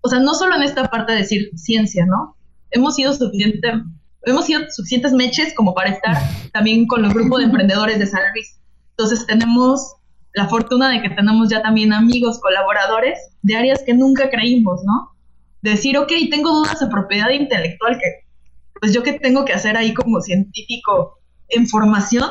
O 0.00 0.08
sea, 0.08 0.18
no 0.18 0.34
solo 0.34 0.56
en 0.56 0.62
esta 0.62 0.90
parte 0.90 1.12
de 1.12 1.18
decir 1.18 1.50
ciencia, 1.54 2.04
¿no? 2.06 2.36
Hemos 2.72 2.96
sido 2.96 3.12
suficiente, 3.12 3.72
hemos 4.24 4.46
sido 4.46 4.62
suficientes 4.70 5.12
meches 5.12 5.54
como 5.54 5.74
para 5.74 5.90
estar 5.90 6.16
también 6.52 6.86
con 6.86 7.02
los 7.02 7.14
grupos 7.14 7.38
de 7.38 7.44
emprendedores 7.50 7.98
de 7.98 8.06
San 8.06 8.22
Luis. 8.32 8.58
Entonces 8.90 9.24
tenemos 9.26 9.94
la 10.34 10.48
fortuna 10.48 10.88
de 10.90 11.02
que 11.02 11.10
tenemos 11.10 11.48
ya 11.48 11.62
también 11.62 11.92
amigos, 11.92 12.40
colaboradores 12.40 13.18
de 13.42 13.56
áreas 13.56 13.82
que 13.84 13.94
nunca 13.94 14.30
creímos, 14.30 14.82
¿no? 14.84 15.12
decir, 15.62 15.96
ok, 15.96 16.12
tengo 16.30 16.50
dudas 16.50 16.80
de 16.80 16.88
propiedad 16.88 17.30
intelectual 17.30 17.98
que 17.98 18.26
pues 18.80 18.92
yo 18.92 19.02
qué 19.04 19.12
tengo 19.12 19.44
que 19.44 19.52
hacer 19.52 19.76
ahí 19.76 19.94
como 19.94 20.20
científico 20.20 21.20
en 21.48 21.68
formación, 21.68 22.28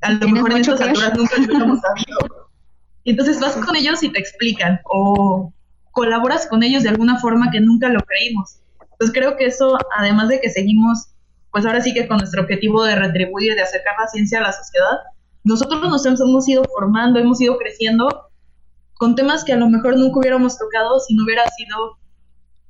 a 0.00 0.12
lo 0.12 0.28
mejor 0.28 0.52
en 0.52 0.58
estas 0.58 0.80
alturas 0.80 1.12
nunca 1.16 1.36
lo 1.36 1.64
hemos 1.64 1.80
sabido. 1.80 2.48
Y 3.04 3.10
entonces 3.10 3.38
vas 3.40 3.54
con 3.56 3.76
ellos 3.76 4.02
y 4.02 4.10
te 4.10 4.18
explican 4.18 4.80
o 4.84 5.52
colaboras 5.90 6.46
con 6.46 6.62
ellos 6.62 6.82
de 6.82 6.88
alguna 6.88 7.18
forma 7.18 7.50
que 7.50 7.60
nunca 7.60 7.90
lo 7.90 8.00
creímos. 8.00 8.60
Entonces 8.80 9.14
creo 9.14 9.36
que 9.36 9.46
eso, 9.46 9.76
además 9.98 10.28
de 10.28 10.40
que 10.40 10.48
seguimos, 10.48 11.10
pues 11.52 11.66
ahora 11.66 11.82
sí 11.82 11.92
que 11.92 12.08
con 12.08 12.18
nuestro 12.18 12.42
objetivo 12.42 12.82
de 12.84 12.94
retribuir, 12.94 13.54
de 13.54 13.62
acercar 13.62 13.96
la 14.00 14.08
ciencia 14.08 14.38
a 14.38 14.42
la 14.42 14.52
sociedad, 14.52 14.96
nosotros 15.44 15.80
nos 15.82 16.04
hemos 16.06 16.48
ido 16.48 16.64
formando, 16.64 17.18
hemos 17.18 17.40
ido 17.40 17.56
creciendo 17.56 18.08
con 18.94 19.14
temas 19.14 19.44
que 19.44 19.52
a 19.52 19.56
lo 19.56 19.68
mejor 19.68 19.96
nunca 19.96 20.18
hubiéramos 20.18 20.58
tocado 20.58 21.00
si 21.00 21.14
no 21.14 21.24
hubiera 21.24 21.44
sido 21.56 21.98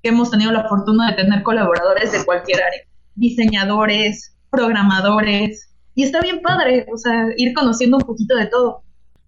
que 0.02 0.10
hemos 0.10 0.30
tenido 0.30 0.52
la 0.52 0.68
fortuna 0.68 1.10
de 1.10 1.16
tener 1.16 1.42
colaboradores 1.42 2.12
de 2.12 2.24
cualquier 2.24 2.62
área, 2.62 2.80
diseñadores, 3.16 4.36
programadores, 4.50 5.70
y 5.94 6.04
está 6.04 6.20
bien 6.20 6.40
padre, 6.40 6.86
o 6.92 6.96
sea, 6.96 7.26
ir 7.36 7.52
conociendo 7.52 7.98
un 7.98 8.04
poquito 8.04 8.36
de 8.36 8.46
todo. 8.46 8.82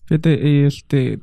Fíjate, 0.07 0.67
este, 0.67 1.21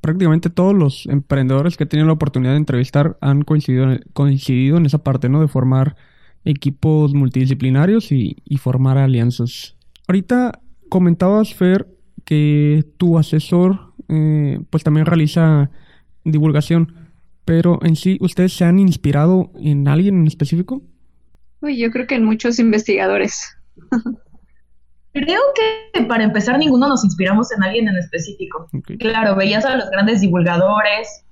prácticamente 0.00 0.50
todos 0.50 0.74
los 0.74 1.06
emprendedores 1.06 1.76
que 1.76 1.84
he 1.84 1.86
tenido 1.86 2.06
la 2.06 2.12
oportunidad 2.12 2.52
de 2.52 2.58
entrevistar 2.58 3.16
han 3.20 3.42
coincidido, 3.42 3.88
coincidido 4.12 4.76
en 4.76 4.86
esa 4.86 4.98
parte, 4.98 5.28
¿no? 5.28 5.40
De 5.40 5.48
formar 5.48 5.96
equipos 6.44 7.14
multidisciplinarios 7.14 8.12
y, 8.12 8.36
formar 8.58 8.98
alianzas. 8.98 9.76
Ahorita 10.06 10.60
comentabas, 10.88 11.54
Fer, 11.54 11.86
que 12.24 12.84
tu 12.96 13.18
asesor 13.18 13.94
eh, 14.08 14.60
pues 14.70 14.84
también 14.84 15.06
realiza 15.06 15.70
divulgación. 16.24 16.94
Pero 17.44 17.78
en 17.82 17.96
sí, 17.96 18.18
¿ustedes 18.20 18.52
se 18.52 18.64
han 18.64 18.78
inspirado 18.78 19.50
en 19.58 19.88
alguien 19.88 20.20
en 20.20 20.26
específico? 20.26 20.82
Uy, 21.60 21.78
yo 21.78 21.90
creo 21.90 22.06
que 22.06 22.14
en 22.14 22.24
muchos 22.24 22.58
investigadores. 22.58 23.56
Creo 25.12 25.40
que 25.54 26.02
para 26.04 26.22
empezar 26.22 26.58
ninguno 26.58 26.86
nos 26.86 27.02
inspiramos 27.02 27.50
en 27.50 27.62
alguien 27.62 27.88
en 27.88 27.96
específico. 27.96 28.68
Claro, 28.98 29.34
veías 29.34 29.64
a 29.64 29.76
los 29.76 29.90
grandes 29.90 30.20
divulgadores, 30.20 31.24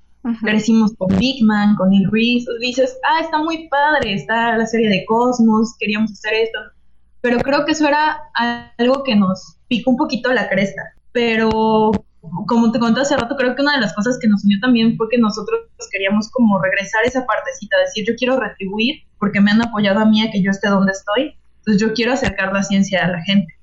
crecimos 0.42 0.94
con 0.96 1.16
Big 1.18 1.44
Man, 1.44 1.76
con 1.76 1.90
Neil 1.90 2.08
Reese, 2.10 2.50
dices, 2.60 2.96
ah, 3.08 3.20
está 3.20 3.38
muy 3.38 3.68
padre, 3.68 4.14
está 4.14 4.56
la 4.56 4.66
serie 4.66 4.88
de 4.88 5.04
Cosmos, 5.04 5.76
queríamos 5.78 6.10
hacer 6.10 6.34
esto, 6.34 6.58
pero 7.20 7.38
creo 7.38 7.64
que 7.64 7.72
eso 7.72 7.86
era 7.86 8.20
algo 8.78 9.02
que 9.02 9.16
nos 9.16 9.56
picó 9.68 9.90
un 9.90 9.96
poquito 9.96 10.32
la 10.32 10.48
cresta. 10.48 10.82
Pero 11.12 11.92
como 12.46 12.72
te 12.72 12.78
conté 12.78 13.00
hace 13.00 13.16
rato, 13.16 13.36
creo 13.36 13.54
que 13.54 13.62
una 13.62 13.74
de 13.74 13.80
las 13.80 13.94
cosas 13.94 14.18
que 14.20 14.28
nos 14.28 14.44
unió 14.44 14.58
también 14.60 14.96
fue 14.96 15.08
que 15.10 15.18
nosotros 15.18 15.60
queríamos 15.90 16.30
como 16.30 16.60
regresar 16.60 17.04
esa 17.04 17.24
partecita, 17.24 17.76
decir 17.78 18.04
yo 18.06 18.14
quiero 18.16 18.38
retribuir 18.38 19.02
porque 19.18 19.40
me 19.40 19.50
han 19.50 19.62
apoyado 19.62 20.00
a 20.00 20.06
mí 20.06 20.22
a 20.22 20.30
que 20.30 20.42
yo 20.42 20.50
esté 20.50 20.68
donde 20.68 20.92
estoy, 20.92 21.36
entonces 21.58 21.80
yo 21.80 21.94
quiero 21.94 22.12
acercar 22.12 22.52
la 22.52 22.62
ciencia 22.62 23.04
a 23.04 23.08
la 23.08 23.22
gente. 23.22 23.54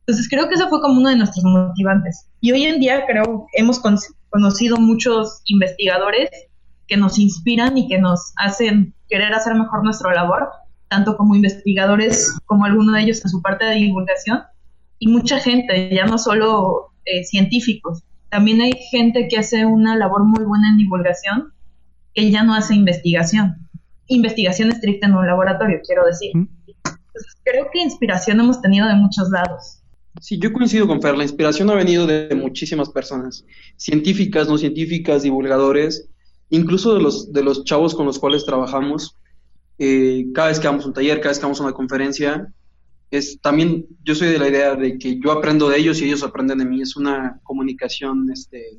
Entonces 0.00 0.28
creo 0.28 0.48
que 0.48 0.54
eso 0.54 0.68
fue 0.68 0.80
como 0.80 0.98
uno 0.98 1.10
de 1.10 1.16
nuestros 1.16 1.44
motivantes. 1.44 2.26
Y 2.40 2.52
hoy 2.52 2.64
en 2.64 2.80
día 2.80 3.04
creo 3.06 3.46
hemos 3.52 3.80
conocido 4.30 4.76
muchos 4.76 5.42
investigadores 5.44 6.30
que 6.88 6.96
nos 6.96 7.18
inspiran 7.18 7.78
y 7.78 7.86
que 7.86 7.98
nos 7.98 8.32
hacen 8.36 8.94
querer 9.08 9.32
hacer 9.32 9.54
mejor 9.54 9.84
nuestra 9.84 10.12
labor, 10.12 10.48
tanto 10.90 11.16
como 11.16 11.36
investigadores 11.36 12.36
como 12.46 12.64
alguno 12.64 12.92
de 12.92 13.02
ellos 13.02 13.24
en 13.24 13.30
su 13.30 13.40
parte 13.40 13.64
de 13.64 13.76
divulgación, 13.76 14.40
y 14.98 15.06
mucha 15.06 15.38
gente, 15.38 15.88
ya 15.94 16.04
no 16.04 16.18
solo 16.18 16.92
eh, 17.06 17.24
científicos. 17.24 18.02
También 18.28 18.60
hay 18.60 18.72
gente 18.90 19.28
que 19.28 19.38
hace 19.38 19.64
una 19.64 19.96
labor 19.96 20.24
muy 20.24 20.44
buena 20.44 20.68
en 20.70 20.76
divulgación, 20.76 21.52
que 22.12 22.30
ya 22.30 22.42
no 22.42 22.54
hace 22.54 22.74
investigación. 22.74 23.68
Investigación 24.08 24.70
estricta 24.70 25.06
en 25.06 25.14
un 25.14 25.26
laboratorio, 25.26 25.80
quiero 25.86 26.04
decir. 26.04 26.32
creo 27.44 27.68
que 27.72 27.80
inspiración 27.80 28.40
hemos 28.40 28.60
tenido 28.60 28.86
de 28.88 28.94
muchos 28.94 29.30
lados. 29.30 29.80
Sí, 30.20 30.38
yo 30.38 30.52
coincido 30.52 30.86
con 30.86 31.00
Fer, 31.00 31.16
la 31.16 31.22
inspiración 31.22 31.70
ha 31.70 31.74
venido 31.74 32.06
de 32.06 32.34
muchísimas 32.34 32.90
personas, 32.90 33.44
científicas, 33.76 34.48
no 34.48 34.58
científicas, 34.58 35.22
divulgadores, 35.22 36.08
incluso 36.50 36.94
de 36.94 37.00
los, 37.00 37.32
de 37.32 37.42
los 37.42 37.64
chavos 37.64 37.94
con 37.94 38.06
los 38.06 38.18
cuales 38.18 38.44
trabajamos. 38.44 39.16
Eh, 39.82 40.26
cada 40.34 40.48
vez 40.48 40.60
que 40.60 40.66
vamos 40.66 40.84
a 40.84 40.88
un 40.88 40.92
taller, 40.92 41.20
cada 41.20 41.30
vez 41.30 41.38
que 41.38 41.44
vamos 41.46 41.58
a 41.58 41.64
una 41.64 41.72
conferencia, 41.72 42.52
es 43.10 43.40
también, 43.40 43.86
yo 44.04 44.14
soy 44.14 44.28
de 44.28 44.38
la 44.38 44.48
idea 44.48 44.74
de 44.76 44.98
que 44.98 45.18
yo 45.18 45.32
aprendo 45.32 45.70
de 45.70 45.78
ellos 45.78 46.00
y 46.00 46.04
ellos 46.04 46.22
aprenden 46.22 46.58
de 46.58 46.66
mí, 46.66 46.82
es 46.82 46.96
una 46.96 47.40
comunicación 47.44 48.30
este, 48.30 48.78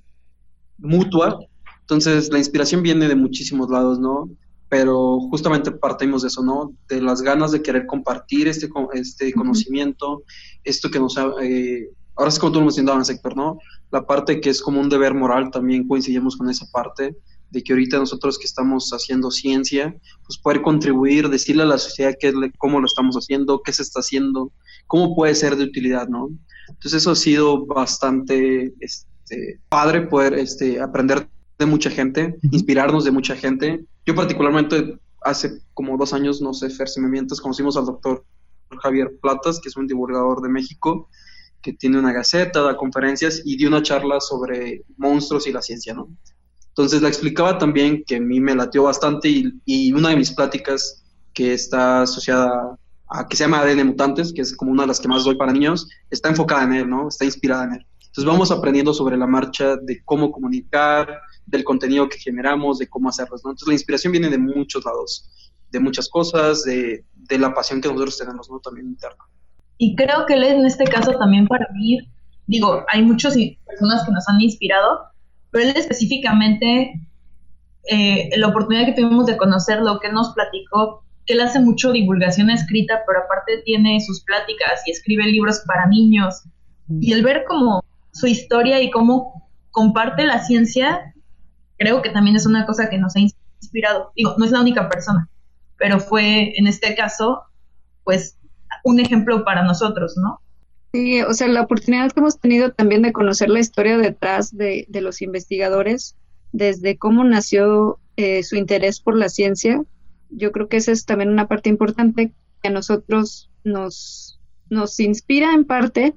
mutua, 0.77 1.39
entonces 1.79 2.31
la 2.31 2.37
inspiración 2.37 2.83
viene 2.83 3.07
de 3.07 3.15
muchísimos 3.15 3.71
lados, 3.71 3.99
¿no? 3.99 4.29
Pero 4.69 5.19
justamente 5.31 5.71
partimos 5.71 6.21
de 6.21 6.27
eso, 6.27 6.43
¿no? 6.43 6.71
De 6.87 7.01
las 7.01 7.23
ganas 7.23 7.51
de 7.51 7.63
querer 7.63 7.87
compartir 7.87 8.47
este, 8.47 8.69
este 8.93 9.33
conocimiento, 9.33 10.21
esto 10.63 10.91
que 10.91 10.99
nos 10.99 11.17
ha... 11.17 11.31
Eh, 11.41 11.89
ahora 12.15 12.29
es 12.29 12.37
como 12.37 12.51
tú 12.51 12.59
lo 12.59 12.65
mencionabas 12.65 13.07
sector, 13.07 13.35
¿no? 13.35 13.57
La 13.89 14.05
parte 14.05 14.39
que 14.39 14.51
es 14.51 14.61
como 14.61 14.79
un 14.79 14.87
deber 14.87 15.15
moral, 15.15 15.49
también 15.49 15.87
coincidimos 15.87 16.37
con 16.37 16.47
esa 16.47 16.67
parte, 16.71 17.17
de 17.51 17.61
que 17.63 17.73
ahorita 17.73 17.99
nosotros 17.99 18.39
que 18.39 18.45
estamos 18.45 18.89
haciendo 18.91 19.29
ciencia, 19.29 19.95
pues 20.25 20.39
poder 20.39 20.61
contribuir, 20.61 21.29
decirle 21.29 21.63
a 21.63 21.67
la 21.67 21.77
sociedad 21.77 22.15
qué, 22.19 22.33
cómo 22.57 22.79
lo 22.79 22.85
estamos 22.85 23.15
haciendo, 23.15 23.61
qué 23.61 23.73
se 23.73 23.83
está 23.83 23.99
haciendo, 23.99 24.51
cómo 24.87 25.15
puede 25.15 25.35
ser 25.35 25.57
de 25.57 25.65
utilidad, 25.65 26.07
¿no? 26.07 26.29
Entonces 26.69 27.01
eso 27.01 27.11
ha 27.11 27.15
sido 27.15 27.65
bastante 27.65 28.73
este, 28.79 29.59
padre 29.69 30.03
poder 30.03 30.33
este, 30.33 30.81
aprender 30.81 31.27
de 31.59 31.65
mucha 31.65 31.89
gente, 31.89 32.35
inspirarnos 32.51 33.03
de 33.03 33.11
mucha 33.11 33.35
gente. 33.35 33.85
Yo 34.05 34.15
particularmente 34.15 34.97
hace 35.21 35.61
como 35.73 35.97
dos 35.97 36.13
años, 36.13 36.41
no 36.41 36.53
sé, 36.53 36.69
Fer, 36.69 36.87
si 36.87 37.01
me 37.01 37.09
mientes, 37.09 37.41
conocimos 37.41 37.75
al 37.75 37.85
doctor 37.85 38.25
Javier 38.81 39.11
Platas, 39.21 39.59
que 39.59 39.67
es 39.67 39.75
un 39.75 39.87
divulgador 39.87 40.41
de 40.41 40.49
México, 40.49 41.09
que 41.61 41.73
tiene 41.73 41.99
una 41.99 42.13
gaceta, 42.13 42.61
da 42.61 42.77
conferencias 42.77 43.41
y 43.45 43.57
dio 43.57 43.67
una 43.67 43.83
charla 43.83 44.19
sobre 44.19 44.83
monstruos 44.97 45.45
y 45.47 45.51
la 45.51 45.61
ciencia, 45.61 45.93
¿no? 45.93 46.09
Entonces 46.71 47.01
la 47.01 47.09
explicaba 47.09 47.57
también 47.57 48.03
que 48.05 48.15
a 48.15 48.21
mí 48.21 48.39
me 48.39 48.55
latió 48.55 48.83
bastante 48.83 49.29
y, 49.65 49.93
una 49.93 50.09
de 50.09 50.15
mis 50.15 50.31
pláticas 50.31 51.03
que 51.33 51.53
está 51.53 52.03
asociada 52.03 52.77
a 53.09 53.27
que 53.27 53.35
se 53.35 53.43
llama 53.43 53.59
ADN 53.59 53.87
Mutantes, 53.87 54.31
que 54.31 54.41
es 54.41 54.55
como 54.55 54.71
una 54.71 54.83
de 54.83 54.87
las 54.87 55.01
que 55.01 55.09
más 55.09 55.25
doy 55.25 55.35
para 55.35 55.51
niños, 55.51 55.89
está 56.09 56.29
enfocada 56.29 56.63
en 56.63 56.73
él, 56.73 56.89
¿no? 56.89 57.09
Está 57.09 57.25
inspirada 57.25 57.65
en 57.65 57.73
él. 57.73 57.85
Entonces 57.99 58.25
vamos 58.25 58.51
aprendiendo 58.51 58.93
sobre 58.93 59.17
la 59.17 59.27
marcha 59.27 59.75
de 59.75 60.01
cómo 60.05 60.31
comunicar, 60.31 61.19
del 61.45 61.65
contenido 61.65 62.07
que 62.07 62.17
generamos, 62.17 62.79
de 62.79 62.87
cómo 62.87 63.09
hacerlos, 63.09 63.41
¿no? 63.43 63.51
Entonces 63.51 63.67
la 63.67 63.73
inspiración 63.73 64.13
viene 64.13 64.29
de 64.29 64.37
muchos 64.37 64.85
lados, 64.85 65.29
de 65.69 65.79
muchas 65.81 66.07
cosas, 66.07 66.63
de, 66.63 67.03
de 67.13 67.37
la 67.37 67.53
pasión 67.53 67.81
que 67.81 67.89
nosotros 67.89 68.17
tenemos, 68.17 68.49
¿no? 68.49 68.59
También 68.59 68.87
interna. 68.87 69.23
Y 69.77 69.95
creo 69.95 70.25
que 70.25 70.35
en 70.35 70.65
este 70.65 70.85
caso 70.85 71.11
también 71.17 71.47
para 71.47 71.67
mí, 71.73 71.99
digo, 72.47 72.85
hay 72.91 73.03
muchas 73.03 73.35
personas 73.65 74.05
que 74.05 74.11
nos 74.11 74.27
han 74.29 74.39
inspirado, 74.39 75.10
pero 75.51 75.65
él 75.65 75.73
específicamente, 75.75 77.01
eh, 77.89 78.29
la 78.37 78.47
oportunidad 78.47 78.85
que 78.85 78.93
tuvimos 78.93 79.25
de 79.25 79.37
conocer 79.37 79.81
lo 79.81 79.99
que 79.99 80.11
nos 80.11 80.33
platicó, 80.33 81.03
que 81.25 81.33
él 81.33 81.41
hace 81.41 81.59
mucho 81.59 81.91
divulgación 81.91 82.49
escrita, 82.49 83.01
pero 83.05 83.19
aparte 83.19 83.61
tiene 83.63 83.99
sus 84.01 84.23
pláticas 84.23 84.81
y 84.85 84.91
escribe 84.91 85.25
libros 85.25 85.61
para 85.67 85.87
niños. 85.87 86.43
Y 86.99 87.13
el 87.13 87.23
ver 87.23 87.45
como 87.47 87.83
su 88.11 88.27
historia 88.27 88.81
y 88.81 88.91
cómo 88.91 89.49
comparte 89.71 90.25
la 90.25 90.43
ciencia, 90.43 91.13
creo 91.77 92.01
que 92.01 92.09
también 92.09 92.35
es 92.35 92.45
una 92.45 92.65
cosa 92.65 92.89
que 92.89 92.97
nos 92.97 93.15
ha 93.15 93.19
inspirado. 93.19 94.11
Digo, 94.15 94.35
no 94.37 94.45
es 94.45 94.51
la 94.51 94.61
única 94.61 94.89
persona, 94.89 95.29
pero 95.77 95.99
fue 95.99 96.53
en 96.57 96.67
este 96.67 96.95
caso, 96.95 97.43
pues, 98.03 98.37
un 98.83 98.99
ejemplo 98.99 99.45
para 99.45 99.63
nosotros, 99.63 100.15
¿no? 100.17 100.40
Sí, 100.93 101.21
o 101.21 101.33
sea, 101.33 101.47
la 101.47 101.61
oportunidad 101.61 102.11
que 102.11 102.19
hemos 102.19 102.39
tenido 102.39 102.73
también 102.73 103.01
de 103.01 103.13
conocer 103.13 103.49
la 103.49 103.61
historia 103.61 103.97
detrás 103.97 104.55
de, 104.55 104.85
los 104.89 105.21
investigadores, 105.21 106.17
desde 106.51 106.97
cómo 106.97 107.23
nació 107.23 107.99
eh, 108.17 108.43
su 108.43 108.57
interés 108.57 108.99
por 108.99 109.15
la 109.15 109.29
ciencia, 109.29 109.81
yo 110.29 110.51
creo 110.51 110.67
que 110.67 110.77
esa 110.77 110.91
es 110.91 111.05
también 111.05 111.29
una 111.29 111.47
parte 111.47 111.69
importante 111.69 112.33
que 112.61 112.67
a 112.67 112.71
nosotros 112.71 113.49
nos, 113.63 114.39
nos 114.69 114.99
inspira 114.99 115.53
en 115.53 115.63
parte, 115.63 116.13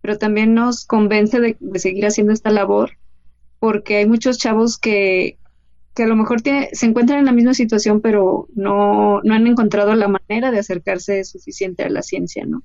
pero 0.00 0.16
también 0.16 0.54
nos 0.54 0.86
convence 0.86 1.38
de, 1.38 1.58
seguir 1.74 2.06
haciendo 2.06 2.32
esta 2.32 2.50
labor, 2.50 2.92
porque 3.58 3.96
hay 3.96 4.06
muchos 4.06 4.38
chavos 4.38 4.78
que, 4.78 5.38
que 5.94 6.04
a 6.04 6.06
lo 6.06 6.16
mejor 6.16 6.40
se 6.40 6.86
encuentran 6.86 7.18
en 7.18 7.26
la 7.26 7.32
misma 7.32 7.52
situación, 7.52 8.00
pero 8.00 8.48
no, 8.54 9.20
no 9.22 9.34
han 9.34 9.46
encontrado 9.46 9.94
la 9.94 10.08
manera 10.08 10.50
de 10.50 10.58
acercarse 10.58 11.22
suficiente 11.24 11.82
a 11.82 11.90
la 11.90 12.00
ciencia, 12.00 12.46
¿no? 12.46 12.62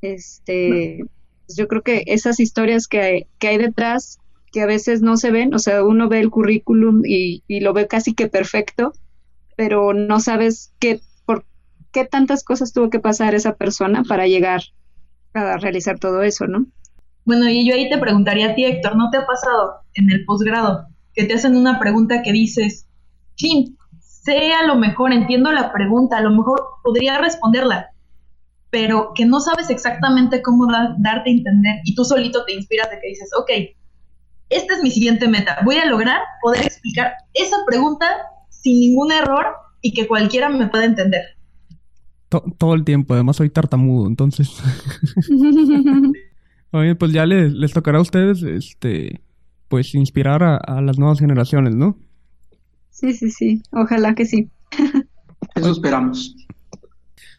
Este, 0.00 1.04
pues 1.46 1.56
yo 1.56 1.68
creo 1.68 1.82
que 1.82 2.04
esas 2.06 2.40
historias 2.40 2.88
que 2.88 3.00
hay, 3.00 3.26
que 3.38 3.48
hay 3.48 3.58
detrás, 3.58 4.18
que 4.52 4.62
a 4.62 4.66
veces 4.66 5.02
no 5.02 5.16
se 5.16 5.30
ven, 5.30 5.54
o 5.54 5.58
sea, 5.58 5.84
uno 5.84 6.08
ve 6.08 6.20
el 6.20 6.30
currículum 6.30 7.02
y, 7.04 7.42
lo 7.60 7.72
ve 7.72 7.86
casi 7.86 8.14
que 8.14 8.28
perfecto, 8.28 8.92
pero 9.56 9.92
no 9.94 10.20
sabes 10.20 10.72
qué, 10.78 11.00
por 11.24 11.44
qué 11.92 12.04
tantas 12.04 12.42
cosas 12.44 12.72
tuvo 12.72 12.90
que 12.90 13.00
pasar 13.00 13.34
esa 13.34 13.54
persona 13.54 14.02
para 14.02 14.26
llegar 14.26 14.62
a 15.34 15.56
realizar 15.58 15.98
todo 15.98 16.22
eso, 16.22 16.46
¿no? 16.46 16.66
Bueno, 17.24 17.48
y 17.48 17.68
yo 17.68 17.74
ahí 17.74 17.88
te 17.88 17.98
preguntaría 17.98 18.50
a 18.50 18.54
ti, 18.54 18.64
Héctor, 18.64 18.96
¿no 18.96 19.10
te 19.10 19.18
ha 19.18 19.26
pasado 19.26 19.80
en 19.94 20.10
el 20.10 20.24
posgrado 20.24 20.86
que 21.12 21.24
te 21.24 21.34
hacen 21.34 21.56
una 21.56 21.80
pregunta 21.80 22.22
que 22.22 22.32
dices, 22.32 22.86
chin, 23.34 23.76
sé 24.00 24.52
a 24.52 24.66
lo 24.66 24.76
mejor, 24.76 25.12
entiendo 25.12 25.50
la 25.50 25.72
pregunta, 25.72 26.18
a 26.18 26.20
lo 26.20 26.30
mejor 26.30 26.62
podría 26.84 27.18
responderla, 27.18 27.90
pero 28.70 29.12
que 29.14 29.24
no 29.24 29.40
sabes 29.40 29.70
exactamente 29.70 30.42
cómo 30.42 30.66
darte 30.98 31.30
a 31.30 31.32
entender 31.32 31.76
y 31.84 31.94
tú 31.94 32.04
solito 32.04 32.44
te 32.44 32.54
inspiras 32.54 32.90
de 32.90 32.98
que 33.00 33.08
dices, 33.08 33.30
ok, 33.38 33.50
esta 34.48 34.74
es 34.74 34.82
mi 34.82 34.90
siguiente 34.90 35.28
meta, 35.28 35.58
voy 35.64 35.76
a 35.76 35.86
lograr 35.86 36.20
poder 36.42 36.64
explicar 36.64 37.12
esa 37.34 37.56
pregunta 37.66 38.06
sin 38.48 38.78
ningún 38.78 39.12
error 39.12 39.46
y 39.82 39.92
que 39.92 40.06
cualquiera 40.06 40.48
me 40.48 40.68
pueda 40.68 40.84
entender. 40.84 41.22
todo 42.58 42.74
el 42.74 42.84
tiempo, 42.84 43.14
además 43.14 43.36
soy 43.36 43.50
tartamudo, 43.50 44.08
entonces. 44.08 44.50
Oye, 46.72 46.94
pues 46.96 47.12
ya 47.12 47.24
les, 47.24 47.72
tocará 47.72 47.98
a 47.98 48.02
ustedes, 48.02 48.42
este, 48.42 49.22
pues 49.68 49.94
inspirar 49.94 50.42
a 50.42 50.80
las 50.80 50.98
nuevas 50.98 51.18
generaciones, 51.18 51.74
¿no? 51.74 51.96
Sí, 52.96 53.12
sí, 53.12 53.30
sí, 53.30 53.62
ojalá 53.72 54.14
que 54.14 54.24
sí. 54.24 54.50
Eso 55.54 55.70
esperamos. 55.70 56.34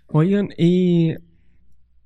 Oigan, 0.08 0.50
y 0.58 1.15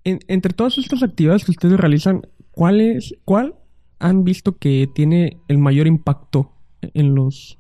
entre 0.04 0.54
todas 0.54 0.78
estas 0.78 1.04
actividades 1.04 1.46
que 1.46 1.52
ustedes 1.52 1.80
realizan, 1.80 2.28
¿cuál, 2.52 2.82
es, 2.82 3.16
¿cuál 3.26 3.56
han 4.00 4.24
visto 4.24 4.58
que 4.58 4.90
tiene 4.94 5.38
el 5.48 5.60
mayor 5.60 5.88
impacto 5.88 6.52
en 6.82 7.14
los 7.14 7.60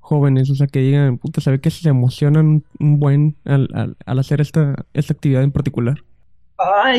jóvenes? 0.00 0.50
O 0.50 0.54
sea, 0.54 0.66
que 0.66 0.80
digan, 0.80 1.18
puta, 1.18 1.40
¿sabe 1.40 1.60
que 1.60 1.70
se 1.70 1.88
emocionan 1.88 2.64
un 2.80 2.98
buen 2.98 3.36
al, 3.44 3.96
hacer 4.06 4.40
esta, 4.40 4.86
esta 4.94 5.12
actividad 5.12 5.42
en 5.42 5.52
particular? 5.52 5.98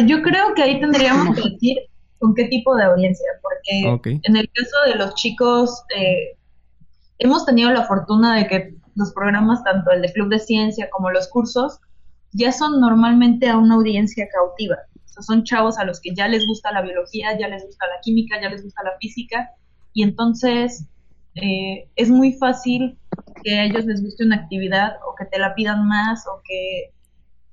yo 0.05 0.21
creo 0.21 0.53
que 0.53 0.61
ahí 0.61 0.79
tendríamos 0.81 1.35
que 1.35 1.49
decir 1.49 1.77
con 2.19 2.35
qué 2.35 2.45
tipo 2.45 2.75
de 2.75 2.83
audiencia, 2.83 3.25
porque 3.41 4.19
en 4.23 4.35
el 4.35 4.49
caso 4.51 4.91
de 4.91 4.95
los 4.95 5.15
chicos, 5.15 5.83
eh, 5.97 6.37
hemos 7.19 7.45
tenido 7.45 7.71
la 7.71 7.85
fortuna 7.85 8.35
de 8.35 8.47
que 8.47 8.75
los 8.95 9.13
programas, 9.13 9.63
tanto 9.63 9.91
el 9.91 10.01
de 10.01 10.11
Club 10.11 10.29
de 10.29 10.39
Ciencia 10.39 10.89
como 10.91 11.11
los 11.11 11.27
cursos, 11.29 11.79
ya 12.33 12.51
son 12.51 12.79
normalmente 12.79 13.49
a 13.49 13.57
una 13.57 13.75
audiencia 13.75 14.27
cautiva. 14.31 14.77
O 15.17 15.21
son 15.21 15.43
chavos 15.43 15.77
a 15.77 15.85
los 15.85 16.01
que 16.01 16.13
ya 16.15 16.27
les 16.27 16.45
gusta 16.47 16.71
la 16.71 16.81
biología, 16.81 17.37
ya 17.37 17.47
les 17.47 17.63
gusta 17.65 17.85
la 17.87 18.01
química, 18.01 18.41
ya 18.41 18.49
les 18.49 18.63
gusta 18.63 18.83
la 18.83 18.97
física, 18.99 19.51
y 19.93 20.03
entonces 20.03 20.87
eh, 21.35 21.87
es 21.95 22.09
muy 22.09 22.33
fácil 22.33 22.97
que 23.43 23.59
a 23.59 23.65
ellos 23.65 23.85
les 23.85 24.01
guste 24.01 24.25
una 24.25 24.37
actividad 24.37 24.93
o 25.07 25.15
que 25.15 25.25
te 25.25 25.39
la 25.39 25.53
pidan 25.55 25.87
más 25.87 26.25
o 26.27 26.41
que 26.43 26.91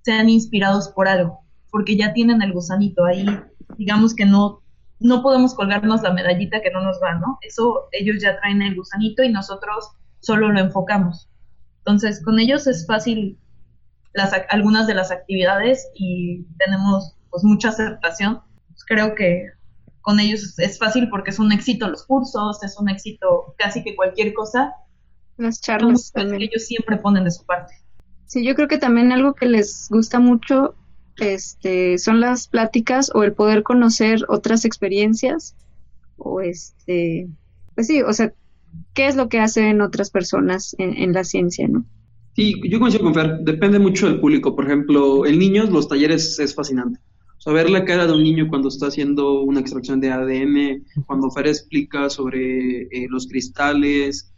sean 0.03 0.29
inspirados 0.29 0.89
por 0.89 1.09
algo, 1.09 1.41
porque 1.71 1.97
ya 1.97 2.13
tienen 2.13 2.43
el 2.43 2.53
gusanito 2.53 3.05
ahí. 3.05 3.27
Digamos 3.77 4.15
que 4.15 4.25
no, 4.25 4.63
no 4.99 5.23
podemos 5.23 5.55
colgarnos 5.55 6.03
la 6.03 6.13
medallita 6.13 6.63
que 6.63 6.71
no 6.71 6.83
nos 6.83 6.99
va, 7.03 7.15
¿no? 7.15 7.39
Eso 7.43 7.89
ellos 7.93 8.23
ya 8.23 8.39
traen 8.41 8.63
el 8.63 8.75
gusanito 8.75 9.23
y 9.23 9.31
nosotros 9.31 9.91
solo 10.21 10.51
lo 10.51 10.61
enfocamos. 10.61 11.29
Entonces, 11.79 12.23
con 12.25 12.39
ellos 12.39 12.67
es 12.67 12.87
fácil 12.87 13.39
las, 14.13 14.33
algunas 14.49 14.87
de 14.87 14.95
las 14.95 15.11
actividades 15.11 15.89
y 15.95 16.45
tenemos 16.59 17.17
pues 17.31 17.45
mucha 17.45 17.69
aceptación. 17.69 18.41
Pues, 18.69 18.85
creo 18.87 19.15
que 19.15 19.51
con 20.03 20.19
ellos 20.21 20.59
es 20.59 20.79
fácil 20.79 21.09
porque 21.11 21.31
es 21.31 21.39
un 21.39 21.53
éxito 21.53 21.89
los 21.89 22.07
cursos, 22.07 22.63
es 22.63 22.79
un 22.79 22.89
éxito 22.89 23.55
casi 23.59 23.83
que 23.83 23.95
cualquier 23.95 24.33
cosa. 24.33 24.73
Las 25.37 25.61
charlas 25.61 26.13
también. 26.13 26.43
ellos 26.43 26.67
siempre 26.67 26.97
ponen 26.97 27.25
de 27.25 27.31
su 27.31 27.45
parte. 27.45 27.75
Sí, 28.27 28.45
yo 28.45 28.55
creo 28.55 28.69
que 28.69 28.79
también 28.79 29.13
algo 29.13 29.35
que 29.35 29.47
les 29.47 29.89
gusta 29.91 30.21
mucho 30.21 30.75
este, 31.17 31.99
son 31.99 32.21
las 32.21 32.49
pláticas 32.49 33.11
o 33.15 33.23
el 33.23 33.33
poder 33.33 33.63
conocer 33.63 34.25
otras 34.29 34.65
experiencias 34.65 35.57
o 36.17 36.41
este, 36.41 37.29
pues 37.75 37.87
sí, 37.87 38.03
o 38.03 38.13
sea, 38.13 38.33
qué 38.95 39.07
es 39.07 39.17
lo 39.17 39.29
que 39.29 39.41
hacen 39.41 39.81
otras 39.81 40.11
personas 40.11 40.75
en, 40.79 40.97
en 40.97 41.13
la 41.13 41.25
ciencia, 41.25 41.67
¿no? 41.69 41.85
Sí, 42.41 42.59
yo 42.71 42.81
coincido 42.81 43.05
con 43.05 43.13
Fer, 43.13 43.41
depende 43.43 43.79
mucho 43.79 44.07
del 44.07 44.19
público. 44.19 44.57
Por 44.57 44.65
ejemplo, 44.65 45.27
en 45.27 45.39
niños 45.39 45.69
los 45.69 45.89
talleres 45.89 46.39
es 46.39 46.55
fascinante. 46.55 46.99
O 47.37 47.41
sea, 47.43 47.53
ver 47.53 47.69
la 47.69 47.85
cara 47.85 48.07
de 48.07 48.15
un 48.15 48.23
niño 48.23 48.49
cuando 48.49 48.69
está 48.69 48.87
haciendo 48.87 49.43
una 49.43 49.61
extracción 49.61 50.01
de 50.01 50.11
ADN, 50.11 50.87
cuando 51.05 51.31
Fer 51.31 51.49
explica 51.49 52.09
sobre 52.09 52.85
eh, 52.85 53.09
los 53.11 53.27
cristales, 53.27 54.33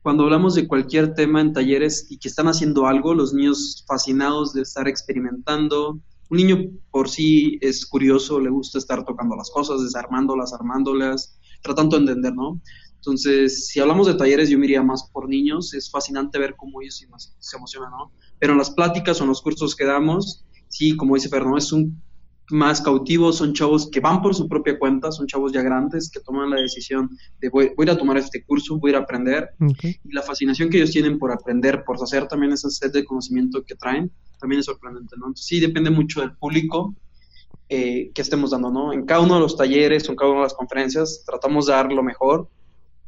cuando 0.00 0.22
hablamos 0.22 0.54
de 0.54 0.68
cualquier 0.68 1.12
tema 1.14 1.40
en 1.40 1.52
talleres 1.52 2.06
y 2.08 2.18
que 2.18 2.28
están 2.28 2.46
haciendo 2.46 2.86
algo, 2.86 3.14
los 3.14 3.34
niños 3.34 3.84
fascinados 3.84 4.52
de 4.52 4.62
estar 4.62 4.86
experimentando. 4.86 5.98
Un 6.28 6.36
niño 6.36 6.70
por 6.92 7.08
sí 7.08 7.58
es 7.62 7.84
curioso, 7.84 8.38
le 8.38 8.50
gusta 8.50 8.78
estar 8.78 9.04
tocando 9.04 9.34
las 9.34 9.50
cosas, 9.50 9.82
desarmándolas, 9.82 10.52
armándolas, 10.52 11.36
tratando 11.62 11.96
de 11.96 12.02
entender, 12.02 12.32
¿no? 12.32 12.60
Entonces, 13.00 13.68
si 13.68 13.80
hablamos 13.80 14.06
de 14.06 14.14
talleres, 14.14 14.50
yo 14.50 14.58
me 14.58 14.66
iría 14.66 14.82
más 14.82 15.08
por 15.10 15.26
niños. 15.26 15.72
Es 15.72 15.90
fascinante 15.90 16.38
ver 16.38 16.54
cómo 16.54 16.82
ellos 16.82 17.02
se 17.38 17.56
emocionan, 17.56 17.90
¿no? 17.90 18.12
Pero 18.38 18.52
en 18.52 18.58
las 18.58 18.70
pláticas 18.70 19.20
o 19.20 19.24
en 19.24 19.30
los 19.30 19.40
cursos 19.40 19.74
que 19.74 19.86
damos, 19.86 20.44
sí, 20.68 20.96
como 20.96 21.14
dice 21.14 21.30
Fernando, 21.30 21.56
es 21.56 21.72
un 21.72 22.02
más 22.50 22.80
cautivo, 22.80 23.32
son 23.32 23.54
chavos 23.54 23.88
que 23.90 24.00
van 24.00 24.20
por 24.20 24.34
su 24.34 24.48
propia 24.48 24.78
cuenta, 24.78 25.12
son 25.12 25.26
chavos 25.26 25.52
ya 25.52 25.62
grandes 25.62 26.10
que 26.10 26.20
toman 26.20 26.50
la 26.50 26.60
decisión 26.60 27.08
de 27.40 27.48
voy, 27.48 27.70
a 27.76 27.82
ir 27.82 27.90
a 27.90 27.96
tomar 27.96 28.16
este 28.16 28.44
curso, 28.44 28.78
voy 28.78 28.92
a 28.92 28.98
aprender. 28.98 29.50
Y 29.78 30.12
la 30.12 30.22
fascinación 30.22 30.68
que 30.68 30.78
ellos 30.78 30.90
tienen 30.90 31.18
por 31.18 31.32
aprender, 31.32 31.84
por 31.84 31.96
hacer 32.02 32.26
también 32.28 32.52
esa 32.52 32.68
sed 32.68 32.92
de 32.92 33.04
conocimiento 33.04 33.62
que 33.64 33.76
traen, 33.76 34.10
también 34.38 34.60
es 34.60 34.66
sorprendente, 34.66 35.16
¿no? 35.16 35.26
Entonces, 35.28 35.46
sí, 35.46 35.60
depende 35.60 35.90
mucho 35.90 36.20
del 36.20 36.34
público 36.36 36.94
eh, 37.68 38.10
que 38.14 38.22
estemos 38.22 38.50
dando, 38.50 38.70
¿no? 38.70 38.92
En 38.92 39.06
cada 39.06 39.20
uno 39.20 39.34
de 39.34 39.40
los 39.40 39.56
talleres 39.56 40.08
en 40.08 40.16
cada 40.16 40.30
una 40.30 40.40
de 40.40 40.46
las 40.46 40.54
conferencias 40.54 41.22
tratamos 41.24 41.66
de 41.66 41.72
dar 41.72 41.92
lo 41.92 42.02
mejor 42.02 42.48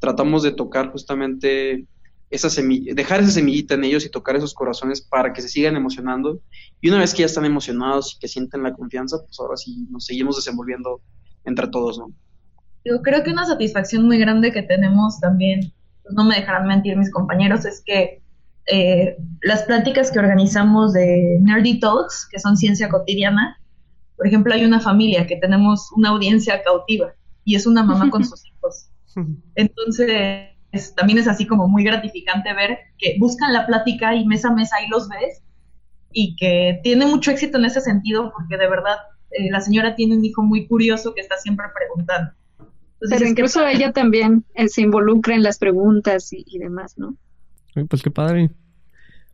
tratamos 0.03 0.43
de 0.43 0.51
tocar 0.51 0.91
justamente 0.91 1.87
esa 2.29 2.51
semilla, 2.51 2.93
dejar 2.93 3.21
esa 3.21 3.31
semillita 3.31 3.75
en 3.75 3.85
ellos 3.85 4.05
y 4.05 4.11
tocar 4.11 4.35
esos 4.35 4.53
corazones 4.53 5.01
para 5.01 5.33
que 5.33 5.41
se 5.41 5.49
sigan 5.49 5.77
emocionando. 5.77 6.41
Y 6.81 6.89
una 6.89 6.99
vez 6.99 7.15
que 7.15 7.21
ya 7.21 7.27
están 7.27 7.45
emocionados 7.45 8.17
y 8.17 8.19
que 8.19 8.27
sienten 8.27 8.65
la 8.65 8.73
confianza, 8.73 9.19
pues 9.25 9.39
ahora 9.39 9.57
sí 9.57 9.87
nos 9.91 10.05
seguimos 10.05 10.35
desenvolviendo 10.35 11.01
entre 11.45 11.69
todos, 11.69 11.99
¿no? 11.99 12.11
Yo 12.85 13.01
creo 13.01 13.23
que 13.23 13.31
una 13.31 13.47
satisfacción 13.47 14.05
muy 14.07 14.19
grande 14.19 14.51
que 14.51 14.63
tenemos 14.63 15.21
también, 15.21 15.73
pues, 16.03 16.15
no 16.17 16.25
me 16.25 16.35
dejarán 16.35 16.67
mentir 16.67 16.97
mis 16.97 17.13
compañeros, 17.13 17.65
es 17.65 17.81
que 17.87 18.23
eh, 18.67 19.17
las 19.43 19.63
pláticas 19.63 20.11
que 20.11 20.19
organizamos 20.19 20.95
de 20.95 21.39
Nerdy 21.41 21.79
Talks, 21.79 22.27
que 22.29 22.41
son 22.41 22.57
ciencia 22.57 22.89
cotidiana, 22.89 23.57
por 24.17 24.27
ejemplo, 24.27 24.53
hay 24.53 24.65
una 24.65 24.81
familia 24.81 25.29
que 25.29 25.37
tenemos 25.37 25.93
una 25.93 26.09
audiencia 26.09 26.61
cautiva 26.65 27.15
y 27.45 27.55
es 27.55 27.69
una 27.69 27.85
mamá 27.85 28.11
con 28.11 28.25
sus 28.29 28.52
Entonces, 29.55 30.49
también 30.97 31.19
es 31.19 31.29
así 31.29 31.47
como 31.47 31.69
muy 31.69 31.85
gratificante 31.85 32.53
ver 32.55 32.79
que 32.99 33.17
buscan 33.19 33.53
la 33.53 33.67
plática 33.67 34.15
y 34.15 34.27
mes 34.27 34.45
a 34.45 34.53
mes 34.53 34.73
ahí 34.73 34.89
los 34.89 35.09
ves 35.09 35.43
y 36.13 36.37
que 36.37 36.81
tiene 36.83 37.07
mucho 37.07 37.31
éxito 37.31 37.59
en 37.59 37.65
ese 37.65 37.81
sentido 37.81 38.33
porque 38.37 38.57
de 38.57 38.69
verdad 38.69 38.97
eh, 39.31 39.51
la 39.51 39.61
señora 39.61 39.95
tiene 39.95 40.17
un 40.17 40.25
hijo 40.25 40.43
muy 40.43 40.67
curioso 40.67 41.15
que 41.15 41.21
está 41.21 41.37
siempre 41.37 41.67
preguntando. 41.75 42.33
Pero 43.09 43.27
incluso 43.27 43.67
ella 43.67 43.93
también 43.93 44.45
eh, 44.55 44.69
se 44.69 44.83
involucra 44.83 45.35
en 45.35 45.43
las 45.43 45.59
preguntas 45.59 46.33
y, 46.33 46.59
demás, 46.59 46.97
¿no? 46.97 47.17
pues 47.89 48.03
qué 48.03 48.11
padre. 48.11 48.51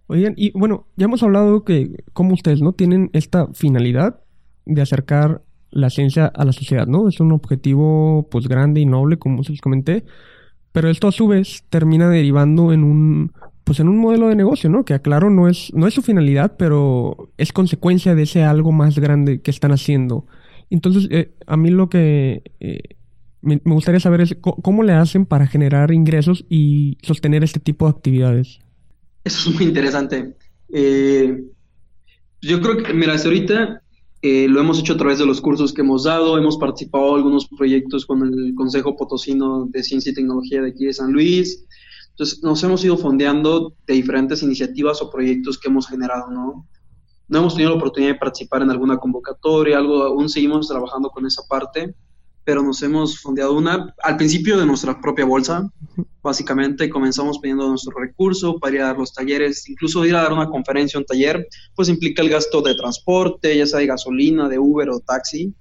Oigan, 0.06 0.32
y 0.36 0.52
bueno, 0.58 0.86
ya 0.96 1.04
hemos 1.04 1.22
hablado 1.22 1.64
que 1.64 2.02
como 2.14 2.32
ustedes, 2.32 2.62
¿no? 2.62 2.72
Tienen 2.72 3.10
esta 3.12 3.48
finalidad 3.52 4.20
de 4.64 4.80
acercar 4.80 5.42
la 5.70 5.90
ciencia 5.90 6.26
a 6.26 6.44
la 6.44 6.52
sociedad, 6.52 6.86
¿no? 6.86 7.08
Es 7.08 7.20
un 7.20 7.32
objetivo 7.32 8.28
pues 8.30 8.48
grande 8.48 8.80
y 8.80 8.86
noble, 8.86 9.18
como 9.18 9.44
se 9.44 9.52
les 9.52 9.60
comenté, 9.60 10.04
pero 10.72 10.88
esto 10.90 11.08
a 11.08 11.12
su 11.12 11.28
vez 11.28 11.64
termina 11.68 12.08
derivando 12.08 12.72
en 12.72 12.84
un 12.84 13.32
pues 13.64 13.80
en 13.80 13.88
un 13.88 13.98
modelo 13.98 14.28
de 14.28 14.36
negocio, 14.36 14.70
¿no? 14.70 14.84
Que 14.84 14.94
aclaro 14.94 15.28
no 15.28 15.48
es 15.48 15.72
no 15.74 15.86
es 15.86 15.94
su 15.94 16.02
finalidad, 16.02 16.56
pero 16.56 17.30
es 17.36 17.52
consecuencia 17.52 18.14
de 18.14 18.22
ese 18.22 18.42
algo 18.42 18.72
más 18.72 18.98
grande 18.98 19.42
que 19.42 19.50
están 19.50 19.72
haciendo. 19.72 20.26
Entonces, 20.70 21.08
eh, 21.10 21.34
a 21.46 21.56
mí 21.56 21.70
lo 21.70 21.88
que 21.88 22.42
eh, 22.60 22.96
me, 23.40 23.60
gustaría 23.64 24.00
saber 24.00 24.20
es 24.20 24.36
cómo 24.40 24.82
le 24.82 24.92
hacen 24.92 25.26
para 25.26 25.46
generar 25.46 25.92
ingresos 25.92 26.44
y 26.48 26.98
sostener 27.02 27.44
este 27.44 27.60
tipo 27.60 27.86
de 27.86 27.90
actividades. 27.90 28.58
Eso 29.24 29.50
es 29.50 29.56
muy 29.56 29.64
interesante. 29.64 30.34
Eh, 30.72 31.44
yo 32.40 32.60
creo 32.60 32.82
que, 32.82 32.92
mira, 32.94 33.14
ahorita 33.16 33.82
eh, 34.20 34.48
lo 34.48 34.60
hemos 34.60 34.78
hecho 34.80 34.94
a 34.94 34.96
través 34.96 35.18
de 35.18 35.26
los 35.26 35.40
cursos 35.40 35.72
que 35.72 35.82
hemos 35.82 36.04
dado, 36.04 36.36
hemos 36.38 36.56
participado 36.56 37.10
en 37.10 37.14
algunos 37.16 37.46
proyectos 37.46 38.04
con 38.04 38.22
el 38.22 38.54
Consejo 38.54 38.96
Potosino 38.96 39.66
de 39.66 39.82
Ciencia 39.82 40.10
y 40.10 40.14
Tecnología 40.14 40.60
de 40.62 40.70
aquí 40.70 40.86
de 40.86 40.92
San 40.92 41.12
Luis. 41.12 41.64
Entonces, 42.10 42.42
nos 42.42 42.62
hemos 42.64 42.84
ido 42.84 42.96
fondeando 42.96 43.74
de 43.86 43.94
diferentes 43.94 44.42
iniciativas 44.42 45.00
o 45.00 45.10
proyectos 45.10 45.56
que 45.56 45.68
hemos 45.68 45.86
generado, 45.86 46.30
¿no? 46.32 46.66
No 47.28 47.38
hemos 47.38 47.54
tenido 47.54 47.70
la 47.70 47.76
oportunidad 47.76 48.14
de 48.14 48.18
participar 48.18 48.62
en 48.62 48.70
alguna 48.70 48.96
convocatoria, 48.96 49.78
algo, 49.78 50.02
aún 50.02 50.28
seguimos 50.28 50.66
trabajando 50.66 51.10
con 51.10 51.26
esa 51.26 51.42
parte, 51.48 51.94
pero 52.48 52.62
nos 52.62 52.82
hemos 52.82 53.20
fondeado 53.20 53.52
una 53.52 53.94
al 54.02 54.16
principio 54.16 54.56
de 54.56 54.64
nuestra 54.64 54.98
propia 55.02 55.26
bolsa. 55.26 55.70
Básicamente 56.22 56.88
comenzamos 56.88 57.38
pidiendo 57.40 57.68
nuestro 57.68 57.92
recurso 58.00 58.58
para 58.58 58.74
ir 58.74 58.80
a 58.80 58.86
dar 58.86 58.96
los 58.96 59.12
talleres, 59.12 59.68
incluso 59.68 60.02
ir 60.06 60.16
a 60.16 60.22
dar 60.22 60.32
una 60.32 60.48
conferencia, 60.48 60.98
un 60.98 61.04
taller, 61.04 61.46
pues 61.74 61.90
implica 61.90 62.22
el 62.22 62.30
gasto 62.30 62.62
de 62.62 62.74
transporte, 62.74 63.54
ya 63.54 63.66
sea 63.66 63.80
de 63.80 63.86
gasolina, 63.86 64.48
de 64.48 64.58
Uber 64.58 64.88
o 64.88 65.00
taxi. 65.00 65.52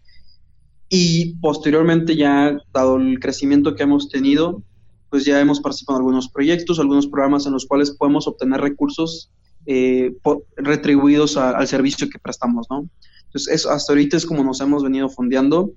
Y 0.88 1.36
posteriormente 1.42 2.16
ya, 2.16 2.58
dado 2.72 2.96
el 2.96 3.20
crecimiento 3.20 3.76
que 3.76 3.84
hemos 3.84 4.08
tenido, 4.08 4.64
pues 5.10 5.26
ya 5.26 5.42
hemos 5.42 5.60
participado 5.60 6.00
en 6.00 6.04
algunos 6.04 6.30
proyectos, 6.30 6.80
algunos 6.80 7.08
programas 7.08 7.46
en 7.48 7.52
los 7.52 7.66
cuales 7.66 7.92
podemos 7.92 8.30
obtener 8.30 8.62
recursos 8.62 9.30
eh, 9.66 10.16
retribuidos 10.56 11.36
al 11.36 11.68
servicio 11.68 12.08
que 12.10 12.18
prestamos, 12.18 12.66
¿no? 12.70 12.90
Entonces, 13.26 13.66
hasta 13.66 13.92
ahorita 13.92 14.16
es 14.16 14.26
como 14.26 14.42
nos 14.42 14.62
hemos 14.62 14.84
venido 14.84 15.10
fondeando 15.10 15.74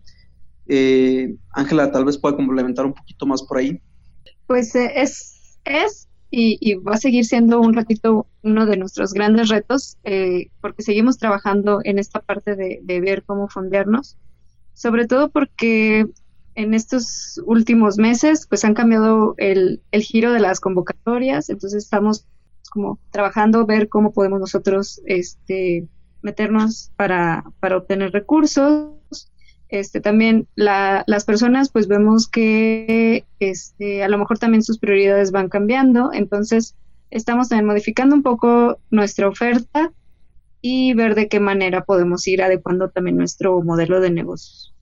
eh, 0.72 1.34
Ángela, 1.50 1.90
tal 1.90 2.04
vez 2.04 2.16
pueda 2.16 2.36
complementar 2.36 2.86
un 2.86 2.94
poquito 2.94 3.26
más 3.26 3.42
por 3.42 3.58
ahí. 3.58 3.82
Pues 4.46 4.74
eh, 4.76 4.92
es, 4.94 5.58
es 5.64 6.08
y, 6.30 6.74
va 6.74 6.94
a 6.94 6.98
seguir 6.98 7.24
siendo 7.24 7.60
un 7.60 7.74
ratito 7.74 8.28
uno 8.42 8.64
de 8.66 8.76
nuestros 8.76 9.12
grandes 9.12 9.48
retos, 9.48 9.98
eh, 10.04 10.50
porque 10.60 10.82
seguimos 10.82 11.18
trabajando 11.18 11.80
en 11.82 11.98
esta 11.98 12.20
parte 12.20 12.54
de, 12.54 13.00
ver 13.00 13.24
cómo 13.24 13.48
fondearnos, 13.48 14.16
sobre 14.72 15.08
todo 15.08 15.30
porque 15.30 16.06
en 16.54 16.74
estos 16.74 17.40
últimos 17.46 17.98
meses 17.98 18.46
pues 18.46 18.64
han 18.64 18.74
cambiado 18.74 19.34
el, 19.38 19.82
el 19.90 20.02
giro 20.02 20.32
de 20.32 20.40
las 20.40 20.60
convocatorias, 20.60 21.50
entonces 21.50 21.82
estamos 21.82 22.26
como 22.70 23.00
trabajando, 23.10 23.66
ver 23.66 23.88
cómo 23.88 24.12
podemos 24.12 24.38
nosotros 24.38 25.00
este, 25.06 25.88
meternos 26.22 26.92
para, 26.96 27.44
para 27.58 27.76
obtener 27.76 28.12
recursos, 28.12 29.29
este, 29.70 30.00
también 30.00 30.48
las 30.56 31.24
personas 31.24 31.70
pues 31.70 31.86
vemos 31.86 32.28
que 32.28 33.24
este, 33.38 34.02
a 34.02 34.08
lo 34.08 34.18
mejor 34.18 34.38
también 34.38 34.62
sus 34.62 34.78
prioridades 34.78 35.30
van 35.30 35.48
cambiando, 35.48 36.10
entonces 36.12 36.76
estamos 37.10 37.48
también 37.48 37.66
modificando 37.66 38.14
un 38.14 38.22
poco 38.22 38.78
nuestra 38.90 39.28
oferta 39.28 39.92
y 40.60 40.92
ver 40.94 41.14
de 41.14 41.28
qué 41.28 41.40
manera 41.40 41.84
podemos 41.84 42.26
ir 42.26 42.42
adecuando 42.42 42.90
también 42.90 43.16
nuestro 43.16 43.62
modelo 43.62 44.00
de 44.00 44.10
negocios. 44.10 44.74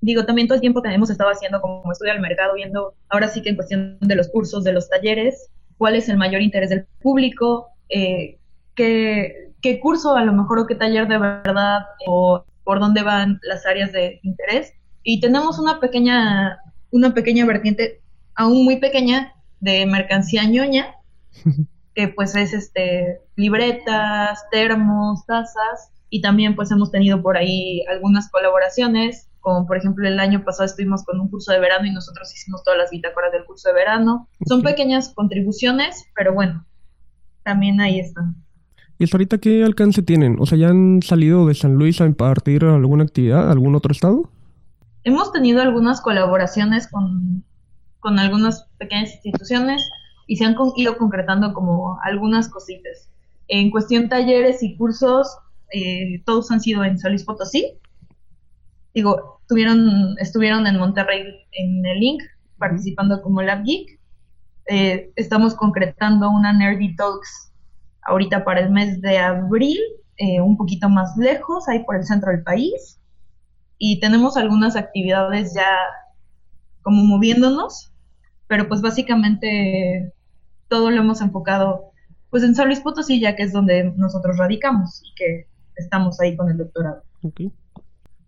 Digo, 0.00 0.24
también 0.24 0.46
todo 0.46 0.54
el 0.54 0.60
tiempo 0.60 0.80
que 0.82 0.90
hemos 0.90 1.10
estado 1.10 1.30
haciendo 1.30 1.60
como 1.60 1.90
estudio 1.90 2.12
al 2.12 2.20
mercado, 2.20 2.54
viendo 2.54 2.94
ahora 3.08 3.28
sí 3.28 3.42
que 3.42 3.50
en 3.50 3.56
cuestión 3.56 3.98
de 4.00 4.14
los 4.14 4.28
cursos, 4.28 4.62
de 4.62 4.72
los 4.72 4.88
talleres, 4.88 5.50
cuál 5.78 5.96
es 5.96 6.08
el 6.08 6.16
mayor 6.16 6.42
interés 6.42 6.70
del 6.70 6.86
público, 7.02 7.68
eh, 7.88 8.38
qué, 8.76 9.52
qué 9.60 9.80
curso 9.80 10.14
a 10.14 10.24
lo 10.24 10.32
mejor 10.32 10.60
o 10.60 10.66
qué 10.66 10.76
taller 10.76 11.08
de 11.08 11.18
verdad 11.18 11.86
o 12.06 12.44
por 12.66 12.80
dónde 12.80 13.04
van 13.04 13.38
las 13.44 13.64
áreas 13.64 13.92
de 13.92 14.18
interés. 14.24 14.72
Y 15.04 15.20
tenemos 15.20 15.60
una 15.60 15.78
pequeña, 15.78 16.58
una 16.90 17.14
pequeña 17.14 17.46
vertiente, 17.46 18.02
aún 18.34 18.64
muy 18.64 18.78
pequeña, 18.78 19.34
de 19.60 19.86
mercancía 19.86 20.44
ñoña, 20.44 20.96
que 21.94 22.08
pues 22.08 22.34
es 22.34 22.52
este 22.52 23.20
libretas, 23.36 24.44
termos, 24.50 25.24
tazas, 25.26 25.92
y 26.10 26.20
también 26.20 26.56
pues 26.56 26.72
hemos 26.72 26.90
tenido 26.90 27.22
por 27.22 27.36
ahí 27.36 27.84
algunas 27.86 28.28
colaboraciones, 28.30 29.28
como 29.40 29.64
por 29.64 29.76
ejemplo 29.76 30.08
el 30.08 30.18
año 30.18 30.44
pasado 30.44 30.64
estuvimos 30.64 31.04
con 31.04 31.20
un 31.20 31.30
curso 31.30 31.52
de 31.52 31.60
verano 31.60 31.86
y 31.86 31.92
nosotros 31.92 32.34
hicimos 32.34 32.64
todas 32.64 32.78
las 32.78 32.90
bitácoras 32.90 33.30
del 33.30 33.44
curso 33.44 33.68
de 33.68 33.76
verano. 33.76 34.28
Son 34.48 34.62
pequeñas 34.62 35.12
contribuciones, 35.14 36.04
pero 36.16 36.34
bueno, 36.34 36.66
también 37.44 37.80
ahí 37.80 38.00
están. 38.00 38.45
¿Y 38.98 39.04
hasta 39.04 39.16
ahorita 39.16 39.38
qué 39.38 39.62
alcance 39.62 40.02
tienen? 40.02 40.36
O 40.40 40.46
sea, 40.46 40.56
¿ya 40.56 40.68
han 40.68 41.02
salido 41.02 41.46
de 41.46 41.54
San 41.54 41.74
Luis 41.74 42.00
a 42.00 42.06
impartir 42.06 42.64
alguna 42.64 43.04
actividad, 43.04 43.50
algún 43.50 43.74
otro 43.74 43.92
estado? 43.92 44.30
Hemos 45.04 45.32
tenido 45.32 45.60
algunas 45.60 46.00
colaboraciones 46.00 46.88
con, 46.88 47.44
con 48.00 48.18
algunas 48.18 48.66
pequeñas 48.78 49.12
instituciones 49.12 49.88
y 50.26 50.36
se 50.36 50.44
han 50.44 50.56
ido 50.76 50.96
concretando 50.96 51.52
como 51.52 51.98
algunas 52.02 52.48
cositas. 52.48 53.10
En 53.48 53.70
cuestión 53.70 54.08
talleres 54.08 54.62
y 54.62 54.76
cursos, 54.76 55.28
eh, 55.72 56.22
todos 56.24 56.50
han 56.50 56.60
sido 56.60 56.82
en 56.82 56.98
San 56.98 57.12
Luis 57.12 57.24
Potosí. 57.24 57.78
Digo, 58.94 59.40
tuvieron, 59.46 60.16
estuvieron 60.18 60.66
en 60.66 60.78
Monterrey 60.78 61.22
en 61.52 61.84
el 61.84 62.00
link 62.00 62.22
participando 62.58 63.22
como 63.22 63.42
Lab 63.42 63.62
Geek. 63.64 64.00
Eh, 64.68 65.12
estamos 65.16 65.54
concretando 65.54 66.30
una 66.30 66.52
Nerdy 66.52 66.96
Talks 66.96 67.45
ahorita 68.06 68.44
para 68.44 68.60
el 68.60 68.70
mes 68.70 69.00
de 69.00 69.18
abril, 69.18 69.78
eh, 70.16 70.40
un 70.40 70.56
poquito 70.56 70.88
más 70.88 71.16
lejos, 71.16 71.68
ahí 71.68 71.84
por 71.84 71.96
el 71.96 72.04
centro 72.04 72.30
del 72.30 72.42
país. 72.42 72.98
Y 73.78 74.00
tenemos 74.00 74.36
algunas 74.36 74.76
actividades 74.76 75.54
ya 75.54 75.68
como 76.82 77.04
moviéndonos, 77.04 77.92
pero 78.46 78.68
pues 78.68 78.80
básicamente 78.80 80.12
todo 80.68 80.90
lo 80.90 81.00
hemos 81.00 81.20
enfocado 81.20 81.90
pues 82.30 82.42
en 82.42 82.54
San 82.54 82.66
Luis 82.66 82.80
Potosí, 82.80 83.20
ya 83.20 83.36
que 83.36 83.42
es 83.42 83.52
donde 83.52 83.92
nosotros 83.96 84.36
radicamos 84.36 85.02
y 85.04 85.14
que 85.14 85.46
estamos 85.76 86.20
ahí 86.20 86.36
con 86.36 86.50
el 86.50 86.56
doctorado. 86.56 87.02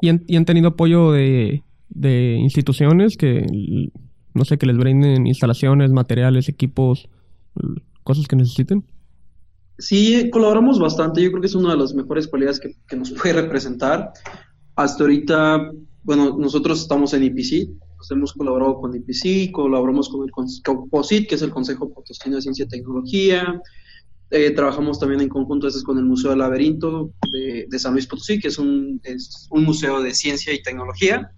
¿Y, 0.00 0.08
han, 0.08 0.44
tenido 0.44 0.68
apoyo 0.68 1.12
de, 1.12 1.62
de 1.88 2.36
instituciones 2.38 3.16
que, 3.16 3.44
no 4.34 4.44
sé, 4.44 4.58
que 4.58 4.66
les 4.66 4.76
brinden 4.76 5.26
instalaciones, 5.26 5.90
materiales, 5.90 6.48
equipos, 6.48 7.08
cosas 8.04 8.26
que 8.26 8.36
necesiten? 8.36 8.84
Sí, 9.78 10.28
colaboramos 10.30 10.78
bastante. 10.78 11.22
Yo 11.22 11.30
creo 11.30 11.40
que 11.40 11.46
es 11.46 11.54
una 11.54 11.70
de 11.70 11.78
las 11.78 11.94
mejores 11.94 12.26
cualidades 12.26 12.60
que, 12.60 12.96
nos 12.96 13.12
puede 13.12 13.34
representar. 13.34 14.12
Hasta 14.74 15.04
ahorita, 15.04 15.70
bueno, 16.02 16.36
nosotros 16.36 16.80
estamos 16.80 17.14
en 17.14 17.24
IPC, 17.24 17.70
hemos 18.10 18.32
colaborado 18.32 18.80
con 18.80 18.94
IPC, 18.94 19.52
colaboramos 19.52 20.08
con 20.08 20.24
el 20.24 20.30
COPOSIT, 20.30 21.28
que 21.28 21.34
es 21.36 21.42
el 21.42 21.50
Consejo 21.50 21.92
Potosino 21.92 22.36
de 22.36 22.42
Ciencia 22.42 22.64
y 22.64 22.68
Tecnología. 22.68 23.60
Eh, 24.30 24.50
trabajamos 24.50 25.00
también 25.00 25.20
en 25.20 25.28
conjunto 25.28 25.68
con 25.84 25.98
el 25.98 26.04
Museo 26.04 26.30
del 26.30 26.40
Laberinto 26.40 27.12
de, 27.32 27.78
San 27.78 27.92
Luis 27.92 28.06
Potosí, 28.06 28.38
que 28.38 28.48
es 28.48 28.58
un 28.58 29.00
museo 29.50 30.02
de 30.02 30.12
ciencia 30.12 30.52
y 30.52 30.62
tecnología. 30.62 31.32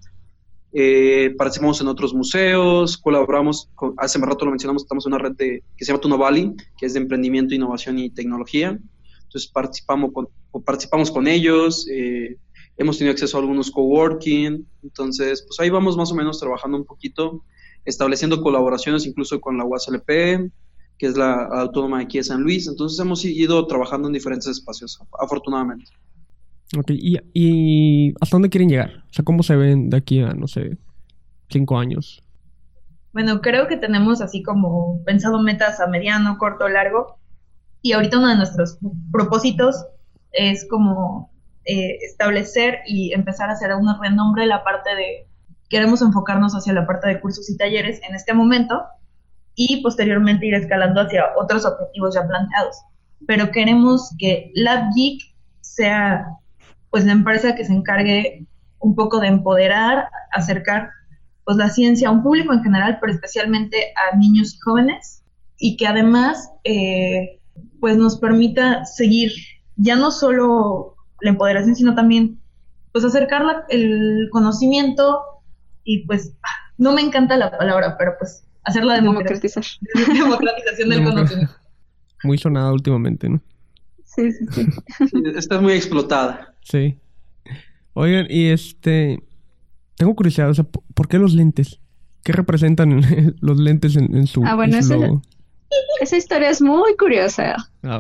Eh, 0.73 1.35
participamos 1.37 1.81
en 1.81 1.89
otros 1.89 2.15
museos, 2.15 2.97
colaboramos, 2.97 3.69
hace 3.97 4.19
más 4.19 4.29
rato 4.29 4.45
lo 4.45 4.53
mencionamos, 4.53 4.83
estamos 4.83 5.05
en 5.07 5.13
una 5.13 5.23
red 5.23 5.33
de, 5.33 5.65
que 5.77 5.85
se 5.85 5.91
llama 5.91 6.01
Tunovali, 6.01 6.55
que 6.79 6.87
es 6.87 6.95
de 6.95 7.01
emprendimiento, 7.01 7.55
innovación 7.55 7.99
y 7.99 8.11
tecnología. 8.11 8.79
Entonces 9.23 9.51
participamos 9.51 10.13
con, 10.13 10.29
participamos 10.65 11.11
con 11.11 11.27
ellos. 11.27 11.87
Eh, 11.91 12.37
hemos 12.77 12.99
tenido 12.99 13.13
acceso 13.13 13.37
a 13.37 13.41
algunos 13.41 13.71
coworking, 13.71 14.67
entonces 14.83 15.45
pues 15.47 15.61
ahí 15.61 15.71
vamos 15.71 15.97
más 15.97 16.13
o 16.13 16.15
menos 16.15 16.41
trabajando 16.41 16.79
un 16.79 16.85
poquito, 16.85 17.45
estableciendo 17.85 18.41
colaboraciones 18.43 19.07
incluso 19.07 19.41
con 19.41 19.59
la 19.59 19.65
UASLP, 19.65 20.51
que 20.99 21.07
es 21.07 21.17
la 21.17 21.45
autónoma 21.45 22.01
aquí 22.01 22.19
de 22.19 22.25
San 22.25 22.43
Luis, 22.43 22.67
entonces 22.69 22.99
hemos 22.99 23.25
ido 23.25 23.67
trabajando 23.67 24.09
en 24.09 24.15
diferentes 24.15 24.47
espacios, 24.49 24.99
afortunadamente. 25.19 25.91
Ok, 26.77 26.91
¿Y, 26.91 27.19
¿y 27.35 28.15
hasta 28.21 28.37
dónde 28.37 28.49
quieren 28.49 28.69
llegar? 28.69 29.05
O 29.11 29.13
sea, 29.13 29.25
¿cómo 29.25 29.43
se 29.43 29.57
ven 29.57 29.91
de 29.91 29.97
aquí 29.97 30.21
a, 30.21 30.33
no 30.35 30.47
sé, 30.47 30.79
cinco 31.49 31.79
años? 31.79 32.23
Bueno, 33.13 33.41
creo 33.41 33.67
que 33.67 33.77
tenemos 33.77 34.21
así 34.21 34.43
como 34.43 35.03
pensado 35.05 35.43
metas 35.43 35.81
a 35.81 35.89
mediano, 35.89 36.39
corto, 36.39 36.69
largo. 36.69 37.19
Y 37.83 37.93
ahorita 37.93 38.19
uno 38.19 38.29
de 38.29 38.37
nuestros 38.37 38.79
propósitos 39.11 39.85
es 40.33 40.67
como 40.69 41.33
eh, 41.65 41.99
establecer 42.03 42.81
y 42.87 43.13
empezar 43.13 43.51
a 43.51 43.55
hacer 43.55 43.75
un 43.75 43.89
renombre 44.01 44.47
la 44.47 44.63
parte 44.63 44.95
de, 44.95 45.27
queremos 45.69 46.03
enfocarnos 46.03 46.55
hacia 46.55 46.73
la 46.73 46.87
parte 46.87 47.09
de 47.09 47.21
cursos 47.21 47.51
y 47.51 47.57
talleres 47.57 48.01
en 48.09 48.15
este 48.15 48.33
momento 48.33 48.83
y 49.57 49.83
posteriormente 49.83 50.47
ir 50.47 50.55
escalando 50.55 51.01
hacia 51.01 51.25
otros 51.37 51.67
objetivos 51.67 52.15
ya 52.15 52.27
planteados. 52.27 52.77
Pero 53.27 53.51
queremos 53.51 54.15
que 54.19 54.53
LabGeek 54.55 55.21
sea 55.61 56.27
pues 56.91 57.05
la 57.05 57.13
empresa 57.13 57.55
que 57.55 57.65
se 57.65 57.73
encargue 57.73 58.47
un 58.81 58.95
poco 58.95 59.21
de 59.21 59.29
empoderar, 59.29 60.09
acercar 60.33 60.91
pues 61.45 61.57
la 61.57 61.69
ciencia 61.69 62.09
a 62.09 62.13
un 62.13 62.23
público 62.23 62.53
en 62.53 62.63
general, 62.63 62.99
pero 63.01 63.13
especialmente 63.13 63.93
a 63.97 64.17
niños 64.17 64.55
y 64.55 64.59
jóvenes, 64.61 65.23
y 65.59 65.77
que 65.77 65.87
además 65.87 66.51
eh, 66.65 67.41
pues 67.81 67.97
nos 67.97 68.19
permita 68.19 68.85
seguir 68.85 69.33
ya 69.77 69.97
no 69.97 70.11
solo 70.11 70.97
la 71.21 71.31
empoderación, 71.31 71.75
sino 71.75 71.95
también 71.95 72.39
pues 72.93 73.05
acercar 73.05 73.65
el 73.69 74.29
conocimiento 74.31 75.21
y 75.85 76.07
pues 76.07 76.35
no 76.79 76.93
me 76.93 77.03
encanta 77.03 77.37
la 77.37 77.57
palabra, 77.57 77.97
pero 77.99 78.13
pues 78.19 78.45
hacerla 78.65 78.95
democratizar. 78.95 79.65
democratización 80.13 80.89
del 80.89 81.05
conocimiento. 81.05 81.55
Muy 82.25 82.39
sonada 82.39 82.73
últimamente, 82.73 83.29
¿no? 83.29 83.41
Sí, 84.05 84.33
sí, 84.33 84.47
sí. 84.51 85.23
Estás 85.37 85.63
muy 85.63 85.73
explotada. 85.73 86.50
Sí. 86.63 86.99
Oigan, 87.95 88.27
y 88.31 88.47
este 88.47 89.23
tengo 90.01 90.15
curiosidad, 90.15 90.49
o 90.49 90.55
sea, 90.55 90.65
¿por 90.65 91.09
qué 91.09 91.19
los 91.19 91.35
lentes? 91.35 91.79
¿Qué 92.23 92.33
representan 92.33 93.03
los 93.41 93.59
lentes 93.59 93.97
en, 93.97 94.27
su, 94.27 94.43
ah, 94.47 94.55
bueno, 94.55 94.79
Esa 96.01 96.17
historia 96.17 96.49
es 96.49 96.63
muy 96.63 96.97
curiosa. 96.97 97.55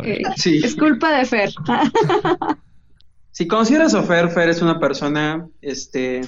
Eh, 0.04 0.22
es 0.46 0.76
culpa 0.76 1.18
de 1.18 1.26
Fer. 1.26 1.50
si 3.32 3.46
consideras 3.46 3.92
a 3.92 4.02
Fer, 4.02 4.30
Fer 4.30 4.48
es 4.48 4.62
una 4.62 4.80
persona 4.80 5.46
este, 5.60 6.22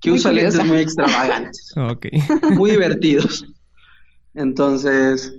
que 0.00 0.10
usa 0.10 0.32
lentes 0.32 0.64
muy 0.64 0.78
extravagantes. 0.78 1.74
Muy 2.54 2.70
divertidos. 2.70 3.44
Entonces, 4.32 5.34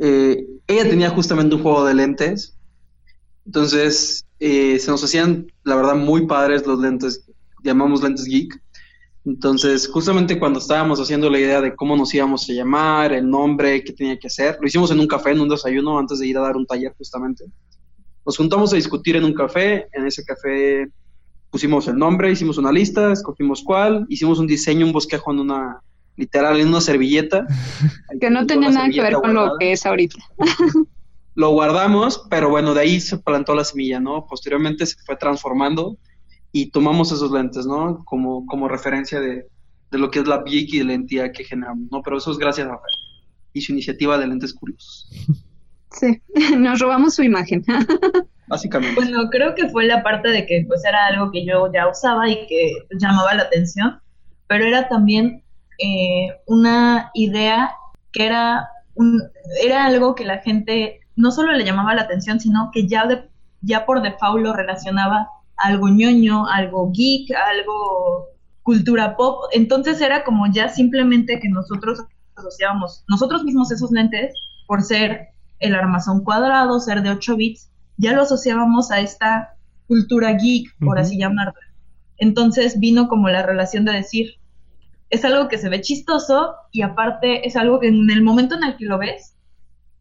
eh, 0.00 0.44
ella 0.66 0.90
tenía 0.90 1.10
justamente 1.10 1.54
un 1.54 1.62
juego 1.62 1.84
de 1.84 1.94
lentes. 1.94 2.56
Entonces, 3.46 4.26
eh, 4.40 4.78
se 4.78 4.90
nos 4.90 5.02
hacían, 5.02 5.50
la 5.64 5.76
verdad, 5.76 5.96
muy 5.96 6.26
padres 6.26 6.66
los 6.66 6.78
lentes, 6.78 7.24
llamamos 7.62 8.02
lentes 8.02 8.24
geek. 8.26 8.60
Entonces, 9.24 9.88
justamente 9.88 10.38
cuando 10.38 10.58
estábamos 10.58 11.00
haciendo 11.00 11.28
la 11.28 11.38
idea 11.38 11.60
de 11.60 11.74
cómo 11.74 11.96
nos 11.96 12.14
íbamos 12.14 12.48
a 12.48 12.52
llamar, 12.52 13.12
el 13.12 13.28
nombre, 13.28 13.82
qué 13.84 13.92
tenía 13.92 14.18
que 14.18 14.28
hacer, 14.28 14.56
lo 14.60 14.66
hicimos 14.66 14.90
en 14.90 15.00
un 15.00 15.06
café, 15.06 15.32
en 15.32 15.40
un 15.40 15.48
desayuno, 15.48 15.98
antes 15.98 16.18
de 16.20 16.26
ir 16.26 16.38
a 16.38 16.42
dar 16.42 16.56
un 16.56 16.66
taller 16.66 16.94
justamente. 16.96 17.44
Nos 18.24 18.36
juntamos 18.36 18.72
a 18.72 18.76
discutir 18.76 19.16
en 19.16 19.24
un 19.24 19.34
café, 19.34 19.88
en 19.92 20.06
ese 20.06 20.24
café 20.24 20.88
pusimos 21.50 21.88
el 21.88 21.96
nombre, 21.96 22.30
hicimos 22.30 22.58
una 22.58 22.72
lista, 22.72 23.12
escogimos 23.12 23.62
cuál, 23.62 24.06
hicimos 24.08 24.38
un 24.38 24.46
diseño, 24.46 24.86
un 24.86 24.92
bosquejo 24.92 25.32
en 25.32 25.40
una, 25.40 25.80
literal, 26.16 26.60
en 26.60 26.68
una 26.68 26.80
servilleta. 26.80 27.46
que 28.20 28.30
no 28.30 28.46
tenía 28.46 28.70
nada 28.70 28.88
que 28.90 29.00
ver 29.00 29.14
con 29.14 29.34
lo 29.34 29.56
que 29.58 29.72
es 29.72 29.84
ahorita. 29.84 30.18
lo 31.38 31.50
guardamos, 31.50 32.26
pero 32.28 32.50
bueno, 32.50 32.74
de 32.74 32.80
ahí 32.80 33.00
se 33.00 33.16
plantó 33.16 33.54
la 33.54 33.62
semilla, 33.62 34.00
¿no? 34.00 34.26
Posteriormente 34.26 34.84
se 34.84 34.96
fue 35.06 35.14
transformando 35.14 35.96
y 36.50 36.72
tomamos 36.72 37.12
esos 37.12 37.30
lentes, 37.30 37.64
¿no? 37.64 38.04
Como, 38.04 38.44
como 38.46 38.66
referencia 38.66 39.20
de, 39.20 39.46
lo 39.92 40.10
que 40.10 40.18
es 40.18 40.26
la 40.26 40.42
BIC 40.42 40.74
y 40.74 40.78
de 40.78 40.84
la 40.84 40.94
entidad 40.94 41.30
que 41.32 41.44
generamos, 41.44 41.88
¿no? 41.92 42.02
Pero 42.02 42.18
eso 42.18 42.32
es 42.32 42.38
gracias 42.38 42.66
a 42.66 42.72
Fer 42.72 42.90
y 43.52 43.60
su 43.60 43.70
iniciativa 43.70 44.18
de 44.18 44.26
lentes 44.26 44.52
curiosos. 44.52 45.08
Sí, 45.92 46.20
nos 46.58 46.80
robamos 46.80 47.14
su 47.14 47.22
imagen. 47.22 47.64
Básicamente. 48.48 48.96
Bueno, 48.96 49.30
creo 49.30 49.54
que 49.54 49.68
fue 49.68 49.84
la 49.84 50.02
parte 50.02 50.30
de 50.30 50.44
que 50.44 50.64
pues 50.66 50.84
era 50.84 51.06
algo 51.06 51.30
que 51.30 51.46
yo 51.46 51.72
ya 51.72 51.86
usaba 51.86 52.28
y 52.28 52.48
que 52.48 52.72
llamaba 52.98 53.34
la 53.34 53.44
atención, 53.44 54.00
pero 54.48 54.64
era 54.64 54.88
también 54.88 55.44
eh, 55.78 56.30
una 56.46 57.12
idea 57.14 57.70
que 58.12 58.26
era, 58.26 58.68
un, 58.96 59.22
era 59.62 59.84
algo 59.84 60.16
que 60.16 60.24
la 60.24 60.38
gente 60.38 60.98
no 61.18 61.32
solo 61.32 61.52
le 61.52 61.64
llamaba 61.64 61.94
la 61.94 62.02
atención, 62.02 62.38
sino 62.40 62.70
que 62.72 62.86
ya, 62.86 63.06
de, 63.06 63.28
ya 63.60 63.84
por 63.84 64.00
default 64.00 64.42
lo 64.42 64.52
relacionaba 64.54 65.28
algo 65.56 65.88
ñoño, 65.88 66.46
algo 66.46 66.92
geek, 66.92 67.32
algo 67.32 68.28
cultura 68.62 69.16
pop. 69.16 69.44
Entonces 69.52 70.00
era 70.00 70.24
como 70.24 70.46
ya 70.46 70.68
simplemente 70.68 71.40
que 71.40 71.48
nosotros 71.48 72.04
asociábamos 72.36 73.04
nosotros 73.08 73.42
mismos 73.42 73.72
esos 73.72 73.90
lentes 73.90 74.32
por 74.68 74.82
ser 74.82 75.30
el 75.58 75.74
armazón 75.74 76.22
cuadrado, 76.22 76.78
ser 76.78 77.02
de 77.02 77.10
8 77.10 77.36
bits, 77.36 77.70
ya 77.96 78.12
lo 78.12 78.22
asociábamos 78.22 78.92
a 78.92 79.00
esta 79.00 79.56
cultura 79.88 80.32
geek, 80.34 80.72
por 80.78 81.00
así 81.00 81.18
llamarla. 81.18 81.58
Entonces 82.18 82.78
vino 82.78 83.08
como 83.08 83.28
la 83.28 83.42
relación 83.42 83.84
de 83.84 83.92
decir, 83.92 84.34
es 85.10 85.24
algo 85.24 85.48
que 85.48 85.58
se 85.58 85.68
ve 85.68 85.80
chistoso 85.80 86.54
y 86.70 86.82
aparte 86.82 87.48
es 87.48 87.56
algo 87.56 87.80
que 87.80 87.88
en 87.88 88.08
el 88.08 88.22
momento 88.22 88.54
en 88.54 88.62
el 88.62 88.76
que 88.76 88.84
lo 88.84 88.98
ves, 88.98 89.34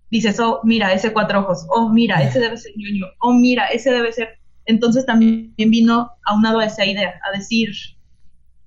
dices, 0.09 0.39
oh, 0.39 0.61
mira, 0.63 0.93
ese 0.93 1.13
cuatro 1.13 1.39
ojos, 1.39 1.65
oh, 1.69 1.89
mira, 1.89 2.21
ese 2.21 2.39
debe 2.39 2.57
ser 2.57 2.71
ñoño, 2.75 3.05
oh, 3.19 3.33
mira, 3.33 3.67
ese 3.67 3.91
debe 3.91 4.11
ser 4.11 4.37
entonces 4.67 5.05
también 5.05 5.53
vino 5.57 6.11
aunado 6.25 6.59
a 6.59 6.65
esa 6.65 6.85
idea, 6.85 7.19
a 7.27 7.35
decir, 7.35 7.69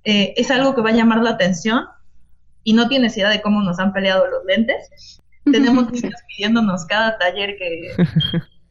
eh, 0.04 0.32
es 0.36 0.50
algo 0.50 0.74
que 0.74 0.80
va 0.80 0.88
a 0.90 0.94
llamar 0.94 1.22
la 1.22 1.30
atención 1.30 1.84
y 2.64 2.72
no 2.72 2.88
tiene 2.88 3.08
idea 3.08 3.28
de 3.28 3.42
cómo 3.42 3.62
nos 3.62 3.78
han 3.78 3.92
peleado 3.92 4.26
los 4.26 4.44
lentes. 4.46 5.20
Tenemos 5.44 5.92
niños 5.92 6.20
pidiéndonos 6.28 6.86
cada 6.86 7.18
taller 7.18 7.56
que, 7.58 7.94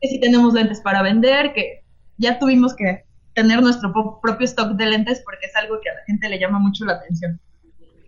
si 0.07 0.19
tenemos 0.19 0.53
lentes 0.53 0.81
para 0.81 1.03
vender, 1.03 1.53
que 1.53 1.83
ya 2.17 2.39
tuvimos 2.39 2.75
que 2.75 3.03
tener 3.33 3.61
nuestro 3.61 3.93
propio 4.21 4.45
stock 4.45 4.71
de 4.73 4.87
lentes 4.87 5.21
porque 5.23 5.45
es 5.45 5.55
algo 5.55 5.79
que 5.81 5.89
a 5.89 5.93
la 5.93 6.01
gente 6.07 6.29
le 6.29 6.39
llama 6.39 6.59
mucho 6.59 6.83
la 6.85 6.93
atención. 6.93 7.39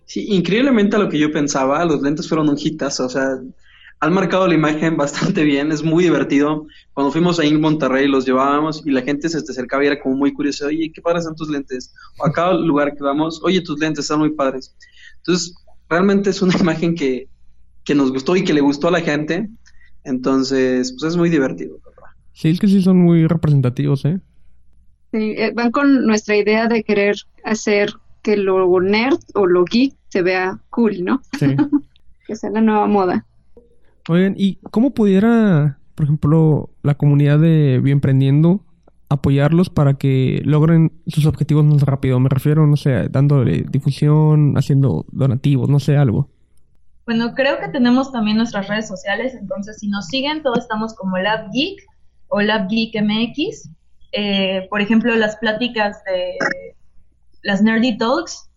Sí, 0.05 0.25
increíblemente 0.29 0.95
a 0.95 0.99
lo 0.99 1.09
que 1.09 1.19
yo 1.19 1.31
pensaba, 1.31 1.85
los 1.85 2.01
lentes 2.01 2.27
fueron 2.27 2.49
un 2.49 2.57
hitazo, 2.59 3.05
o 3.05 3.09
sea, 3.09 3.37
han 4.01 4.13
marcado 4.13 4.47
la 4.47 4.55
imagen 4.55 4.97
bastante 4.97 5.43
bien, 5.43 5.71
es 5.71 5.83
muy 5.83 6.03
divertido. 6.03 6.65
Cuando 6.93 7.11
fuimos 7.11 7.39
ahí 7.39 7.49
en 7.49 7.61
Monterrey 7.61 8.07
los 8.07 8.25
llevábamos 8.25 8.81
y 8.85 8.89
la 8.89 9.03
gente 9.03 9.29
se 9.29 9.37
acercaba 9.37 9.83
y 9.83 9.87
era 9.87 9.99
como 9.99 10.15
muy 10.15 10.33
curioso, 10.33 10.65
oye, 10.65 10.91
¿qué 10.91 11.01
padres 11.01 11.23
son 11.23 11.35
tus 11.35 11.49
lentes? 11.49 11.93
O 12.17 12.25
a 12.25 12.31
cada 12.31 12.53
lugar 12.53 12.95
que 12.95 13.03
vamos, 13.03 13.39
oye, 13.43 13.61
tus 13.61 13.79
lentes 13.79 14.05
están 14.05 14.19
muy 14.19 14.31
padres. 14.31 14.75
Entonces, 15.17 15.53
realmente 15.87 16.31
es 16.31 16.41
una 16.41 16.57
imagen 16.59 16.95
que, 16.95 17.27
que 17.85 17.93
nos 17.93 18.11
gustó 18.11 18.35
y 18.35 18.43
que 18.43 18.53
le 18.53 18.61
gustó 18.61 18.87
a 18.87 18.91
la 18.91 19.01
gente. 19.01 19.47
Entonces, 20.03 20.95
pues 20.99 21.11
es 21.13 21.17
muy 21.17 21.29
divertido. 21.29 21.77
Sí, 22.33 22.49
es 22.49 22.59
que 22.59 22.67
sí 22.67 22.81
son 22.81 22.97
muy 22.97 23.27
representativos, 23.27 24.03
¿eh? 24.05 24.19
Sí, 25.11 25.35
eh, 25.37 25.51
van 25.53 25.69
con 25.69 26.07
nuestra 26.07 26.35
idea 26.35 26.67
de 26.67 26.83
querer 26.83 27.17
hacer 27.43 27.91
que 28.23 28.35
lo 28.35 28.79
nerd 28.81 29.19
o 29.35 29.45
lo 29.45 29.63
geek 29.63 29.93
se 30.07 30.23
vea 30.23 30.59
cool, 30.71 31.03
¿no? 31.03 31.21
Sí. 31.37 31.55
que 32.25 32.35
sea 32.35 32.49
la 32.49 32.61
nueva 32.61 32.87
moda. 32.87 33.27
Oigan, 34.09 34.35
¿y 34.37 34.55
cómo 34.71 34.93
pudiera, 34.93 35.79
por 35.95 36.05
ejemplo, 36.05 36.69
la 36.81 36.95
comunidad 36.95 37.39
de 37.39 37.79
Bienprendiendo 37.83 38.65
apoyarlos 39.09 39.69
para 39.69 39.95
que 39.95 40.41
logren 40.45 40.91
sus 41.07 41.25
objetivos 41.25 41.65
más 41.65 41.81
rápido? 41.83 42.19
Me 42.19 42.29
refiero, 42.29 42.65
no 42.65 42.77
sé, 42.77 43.09
dándole 43.09 43.65
difusión, 43.69 44.57
haciendo 44.57 45.05
donativos, 45.11 45.69
no 45.69 45.79
sé, 45.79 45.97
algo. 45.97 46.29
Bueno, 47.05 47.33
creo 47.35 47.59
que 47.59 47.67
tenemos 47.67 48.11
también 48.11 48.37
nuestras 48.37 48.67
redes 48.67 48.87
sociales, 48.87 49.33
entonces 49.33 49.77
si 49.79 49.87
nos 49.87 50.07
siguen, 50.07 50.43
todos 50.43 50.59
estamos 50.59 50.93
como 50.95 51.17
Lab 51.17 51.51
Geek 51.51 51.83
o 52.29 52.41
Lab 52.41 52.69
Geek 52.69 52.95
MX. 53.01 53.69
Eh, 54.13 54.67
por 54.69 54.81
ejemplo, 54.81 55.15
las 55.15 55.35
pláticas 55.37 56.03
de 56.05 56.37
las 57.43 57.61
Nerdy 57.61 57.97
Talks, 57.97 58.49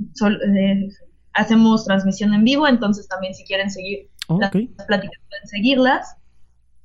eh, 0.00 0.88
hacemos 1.34 1.84
transmisión 1.84 2.34
en 2.34 2.44
vivo, 2.44 2.66
entonces 2.66 3.08
también 3.08 3.34
si 3.34 3.44
quieren 3.44 3.70
seguir 3.70 4.08
las 4.28 4.50
pláticas 4.50 5.20
pueden 5.28 5.46
seguirlas. 5.46 6.16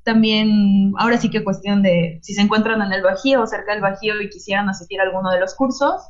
También, 0.04 0.94
ahora 0.98 1.18
sí 1.18 1.30
que 1.30 1.44
cuestión 1.44 1.82
de 1.82 2.20
si 2.22 2.34
se 2.34 2.42
encuentran 2.42 2.82
en 2.82 2.92
el 2.92 3.04
Bajío 3.04 3.42
o 3.42 3.48
cerca 3.48 3.72
del 3.72 3.82
Bajío 3.82 4.22
y 4.22 4.30
quisieran 4.30 4.68
asistir 4.68 5.00
a 5.00 5.04
alguno 5.04 5.32
de 5.32 5.40
los 5.40 5.54
cursos, 5.56 6.02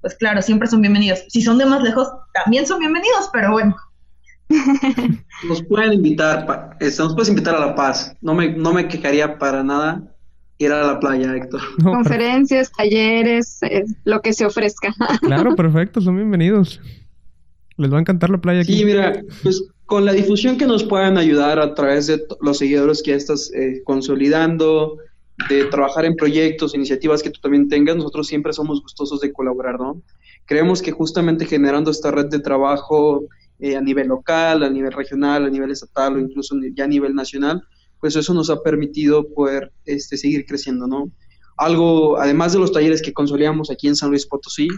pues 0.00 0.14
claro, 0.14 0.40
siempre 0.42 0.68
son 0.68 0.80
bienvenidos. 0.80 1.24
Si 1.28 1.42
son 1.42 1.58
de 1.58 1.66
más 1.66 1.82
lejos, 1.82 2.08
también 2.32 2.66
son 2.66 2.80
bienvenidos, 2.80 3.28
pero 3.32 3.52
bueno. 3.52 3.76
Nos 5.46 5.62
pueden 5.64 5.92
invitar, 5.92 6.76
este, 6.80 7.02
nos 7.02 7.14
puedes 7.14 7.28
invitar 7.28 7.54
a 7.54 7.66
La 7.66 7.74
Paz. 7.74 8.16
No 8.22 8.34
me, 8.34 8.48
no 8.48 8.72
me 8.72 8.88
quejaría 8.88 9.38
para 9.38 9.62
nada. 9.62 10.02
ir 10.56 10.72
a 10.72 10.84
la 10.84 10.98
playa, 10.98 11.36
Héctor. 11.36 11.60
Conferencias, 11.82 12.72
talleres, 12.72 13.62
eh, 13.62 13.84
lo 14.04 14.22
que 14.22 14.32
se 14.32 14.46
ofrezca. 14.46 14.94
Claro, 15.20 15.54
perfecto, 15.54 16.00
son 16.00 16.16
bienvenidos. 16.16 16.80
Les 17.76 17.92
va 17.92 17.98
a 17.98 18.00
encantar 18.00 18.30
la 18.30 18.38
playa 18.38 18.62
aquí. 18.62 18.78
Sí, 18.78 18.84
mira, 18.84 19.22
pues 19.42 19.62
con 19.88 20.04
la 20.04 20.12
difusión 20.12 20.58
que 20.58 20.66
nos 20.66 20.84
puedan 20.84 21.16
ayudar 21.16 21.58
a 21.58 21.72
través 21.72 22.08
de 22.08 22.22
los 22.42 22.58
seguidores 22.58 23.02
que 23.02 23.14
estás 23.14 23.50
eh, 23.54 23.80
consolidando, 23.84 24.98
de 25.48 25.64
trabajar 25.64 26.04
en 26.04 26.14
proyectos, 26.14 26.74
iniciativas 26.74 27.22
que 27.22 27.30
tú 27.30 27.40
también 27.40 27.70
tengas, 27.70 27.96
nosotros 27.96 28.26
siempre 28.26 28.52
somos 28.52 28.82
gustosos 28.82 29.18
de 29.20 29.32
colaborar, 29.32 29.80
¿no? 29.80 30.02
Creemos 30.44 30.82
que 30.82 30.92
justamente 30.92 31.46
generando 31.46 31.90
esta 31.90 32.10
red 32.10 32.26
de 32.26 32.38
trabajo 32.38 33.28
eh, 33.60 33.76
a 33.76 33.80
nivel 33.80 34.08
local, 34.08 34.62
a 34.62 34.68
nivel 34.68 34.92
regional, 34.92 35.46
a 35.46 35.48
nivel 35.48 35.70
estatal 35.70 36.16
o 36.16 36.18
incluso 36.18 36.54
ya 36.74 36.84
a 36.84 36.88
nivel 36.88 37.14
nacional, 37.14 37.62
pues 37.98 38.14
eso 38.14 38.34
nos 38.34 38.50
ha 38.50 38.62
permitido 38.62 39.32
poder 39.32 39.72
este, 39.86 40.18
seguir 40.18 40.44
creciendo, 40.44 40.86
¿no? 40.86 41.10
Algo, 41.56 42.20
además 42.20 42.52
de 42.52 42.58
los 42.58 42.72
talleres 42.72 43.00
que 43.00 43.14
consolidamos 43.14 43.70
aquí 43.70 43.88
en 43.88 43.96
San 43.96 44.10
Luis 44.10 44.26
Potosí, 44.26 44.68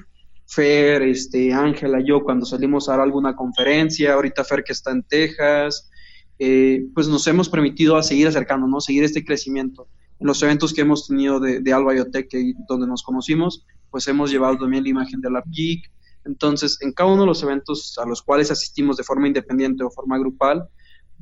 Fer, 0.51 1.03
este, 1.03 1.53
Ángela, 1.53 2.01
yo 2.05 2.25
cuando 2.25 2.45
salimos 2.45 2.89
a 2.89 2.93
dar 2.93 3.03
alguna 3.03 3.37
conferencia, 3.37 4.15
ahorita 4.15 4.43
Fer 4.43 4.65
que 4.65 4.73
está 4.73 4.91
en 4.91 5.05
Texas, 5.05 5.89
eh, 6.41 6.87
pues 6.93 7.07
nos 7.07 7.25
hemos 7.29 7.49
permitido 7.49 7.97
a 7.97 8.03
seguir 8.03 8.27
acercando, 8.27 8.67
¿no? 8.67 8.81
Seguir 8.81 9.05
este 9.05 9.25
crecimiento. 9.25 9.87
En 10.19 10.27
los 10.27 10.43
eventos 10.43 10.75
que 10.75 10.81
hemos 10.81 11.07
tenido 11.07 11.39
de, 11.39 11.61
de 11.61 11.73
Alba 11.73 11.93
Biotech, 11.93 12.29
donde 12.69 12.89
nos 12.89 13.05
conocimos, 13.05 13.65
pues 13.91 14.09
hemos 14.09 14.33
llevado 14.33 14.59
también 14.59 14.83
la 14.83 14.91
imagen 14.91 15.21
de 15.21 15.31
la 15.31 15.43
Geek. 15.47 15.89
Entonces, 16.25 16.79
en 16.81 16.93
cada 16.93 17.13
uno 17.13 17.23
de 17.23 17.29
los 17.29 17.43
eventos 17.45 17.97
a 18.03 18.07
los 18.07 18.21
cuales 18.21 18.51
asistimos 18.51 18.97
de 18.97 19.05
forma 19.05 19.29
independiente 19.29 19.85
o 19.85 19.91
forma 19.91 20.19
grupal, 20.19 20.69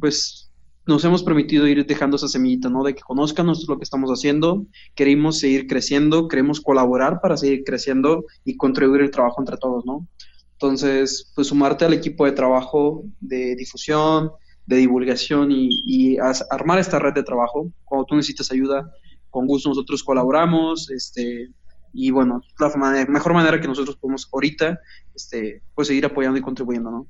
pues 0.00 0.47
nos 0.88 1.04
hemos 1.04 1.22
permitido 1.22 1.66
ir 1.68 1.84
dejando 1.84 2.16
esa 2.16 2.28
semillita, 2.28 2.70
¿no? 2.70 2.82
De 2.82 2.94
que 2.94 3.02
conozcan 3.02 3.46
lo 3.46 3.76
que 3.78 3.84
estamos 3.84 4.10
haciendo, 4.10 4.66
queremos 4.94 5.38
seguir 5.38 5.66
creciendo, 5.66 6.28
queremos 6.28 6.62
colaborar 6.62 7.20
para 7.20 7.36
seguir 7.36 7.62
creciendo 7.62 8.24
y 8.42 8.56
contribuir 8.56 9.02
el 9.02 9.10
trabajo 9.10 9.42
entre 9.42 9.58
todos, 9.58 9.84
¿no? 9.84 10.08
Entonces, 10.52 11.30
pues 11.34 11.48
sumarte 11.48 11.84
al 11.84 11.92
equipo 11.92 12.24
de 12.24 12.32
trabajo 12.32 13.04
de 13.20 13.54
difusión, 13.54 14.30
de 14.64 14.76
divulgación 14.76 15.50
y, 15.50 16.16
armar 16.50 16.78
esta 16.78 16.98
red 16.98 17.12
de 17.12 17.22
trabajo. 17.22 17.70
Cuando 17.84 18.06
tú 18.06 18.16
necesitas 18.16 18.50
ayuda, 18.50 18.90
con 19.28 19.46
gusto 19.46 19.68
nosotros 19.68 20.02
colaboramos, 20.02 20.90
este, 20.90 21.50
y 21.92 22.10
bueno, 22.10 22.40
la 22.58 23.06
mejor 23.08 23.34
manera 23.34 23.60
que 23.60 23.68
nosotros 23.68 23.96
podemos 23.96 24.26
ahorita, 24.32 24.80
este, 25.14 25.62
pues 25.74 25.88
seguir 25.88 26.06
apoyando 26.06 26.38
y 26.38 26.42
contribuyendo, 26.42 26.90
¿no? 26.90 27.06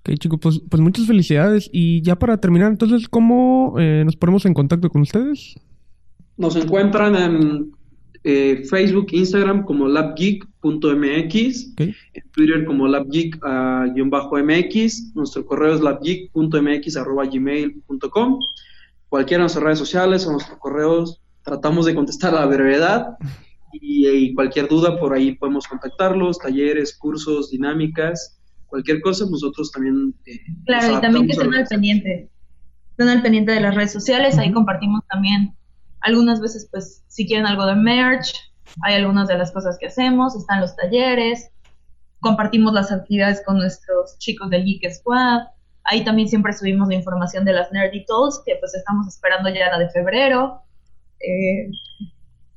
Ok, 0.00 0.14
chicos, 0.18 0.40
pues, 0.40 0.60
pues, 0.68 0.80
muchas 0.80 1.06
felicidades. 1.06 1.70
Y 1.72 2.02
ya 2.02 2.16
para 2.16 2.38
terminar, 2.38 2.70
entonces, 2.70 3.08
¿cómo 3.08 3.76
eh, 3.78 4.02
nos 4.04 4.16
ponemos 4.16 4.44
en 4.46 4.54
contacto 4.54 4.88
con 4.88 5.02
ustedes? 5.02 5.54
Nos 6.38 6.56
encuentran 6.56 7.14
en 7.16 7.72
eh, 8.24 8.64
Facebook, 8.68 9.08
Instagram 9.12 9.64
como 9.64 9.86
labgeek.mx, 9.88 11.78
en 11.78 11.94
Twitter 12.32 12.64
como 12.64 12.88
labgeek-mx, 12.88 15.14
nuestro 15.14 15.44
correo 15.44 15.74
es 15.74 15.82
labgeek.mx.gmail.com. 15.82 18.38
Cualquiera 19.10 19.38
de 19.38 19.44
nuestras 19.44 19.64
redes 19.64 19.78
sociales 19.78 20.26
o 20.26 20.32
nuestros 20.32 20.58
correos 20.58 21.20
tratamos 21.42 21.84
de 21.84 21.94
contestar 21.94 22.34
a 22.34 22.40
la 22.40 22.46
brevedad 22.46 23.18
y, 23.72 24.08
y 24.08 24.32
cualquier 24.34 24.68
duda 24.68 24.98
por 24.98 25.12
ahí 25.12 25.34
podemos 25.34 25.66
contactarlos, 25.66 26.38
talleres, 26.38 26.96
cursos, 26.96 27.50
dinámicas 27.50 28.39
cualquier 28.70 29.00
cosa, 29.02 29.26
nosotros 29.28 29.70
también... 29.72 30.14
Eh, 30.26 30.38
claro, 30.64 30.96
y 30.96 31.00
también 31.00 31.26
que 31.26 31.32
estén 31.32 31.54
al 31.54 31.66
pendiente, 31.66 32.30
estén 32.92 33.08
al 33.08 33.22
pendiente 33.22 33.52
de 33.52 33.60
las 33.60 33.74
redes 33.74 33.92
sociales, 33.92 34.38
ahí 34.38 34.52
compartimos 34.52 35.02
también. 35.10 35.54
Algunas 36.00 36.40
veces, 36.40 36.68
pues, 36.70 37.04
si 37.08 37.26
quieren 37.26 37.46
algo 37.46 37.66
de 37.66 37.74
merch, 37.74 38.32
hay 38.82 38.94
algunas 38.94 39.28
de 39.28 39.36
las 39.36 39.52
cosas 39.52 39.76
que 39.78 39.88
hacemos, 39.88 40.34
están 40.36 40.60
los 40.60 40.74
talleres, 40.76 41.50
compartimos 42.20 42.72
las 42.72 42.90
actividades 42.92 43.42
con 43.44 43.58
nuestros 43.58 44.16
chicos 44.18 44.48
del 44.50 44.64
Geek 44.64 44.90
Squad, 44.92 45.42
ahí 45.84 46.04
también 46.04 46.28
siempre 46.28 46.52
subimos 46.52 46.88
la 46.88 46.94
información 46.94 47.44
de 47.44 47.52
las 47.52 47.70
Nerdy 47.72 48.04
Tools, 48.06 48.42
que 48.46 48.56
pues 48.60 48.74
estamos 48.74 49.08
esperando 49.08 49.48
ya 49.48 49.70
la 49.70 49.78
de 49.78 49.90
febrero. 49.90 50.62
Eh, 51.20 51.70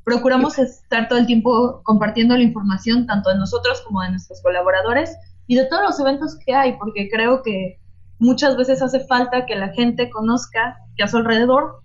procuramos 0.03 0.59
estar 0.59 1.07
todo 1.07 1.19
el 1.19 1.25
tiempo 1.25 1.81
compartiendo 1.83 2.35
la 2.35 2.43
información 2.43 3.07
tanto 3.07 3.29
de 3.29 3.37
nosotros 3.37 3.81
como 3.81 4.01
de 4.01 4.11
nuestros 4.11 4.41
colaboradores 4.41 5.17
y 5.47 5.55
de 5.55 5.65
todos 5.65 5.83
los 5.83 5.99
eventos 5.99 6.37
que 6.45 6.53
hay, 6.53 6.77
porque 6.77 7.09
creo 7.09 7.41
que 7.43 7.79
muchas 8.19 8.55
veces 8.55 8.81
hace 8.81 9.01
falta 9.01 9.45
que 9.45 9.55
la 9.55 9.69
gente 9.69 10.09
conozca 10.09 10.77
que 10.95 11.03
a 11.03 11.07
su 11.07 11.17
alrededor 11.17 11.83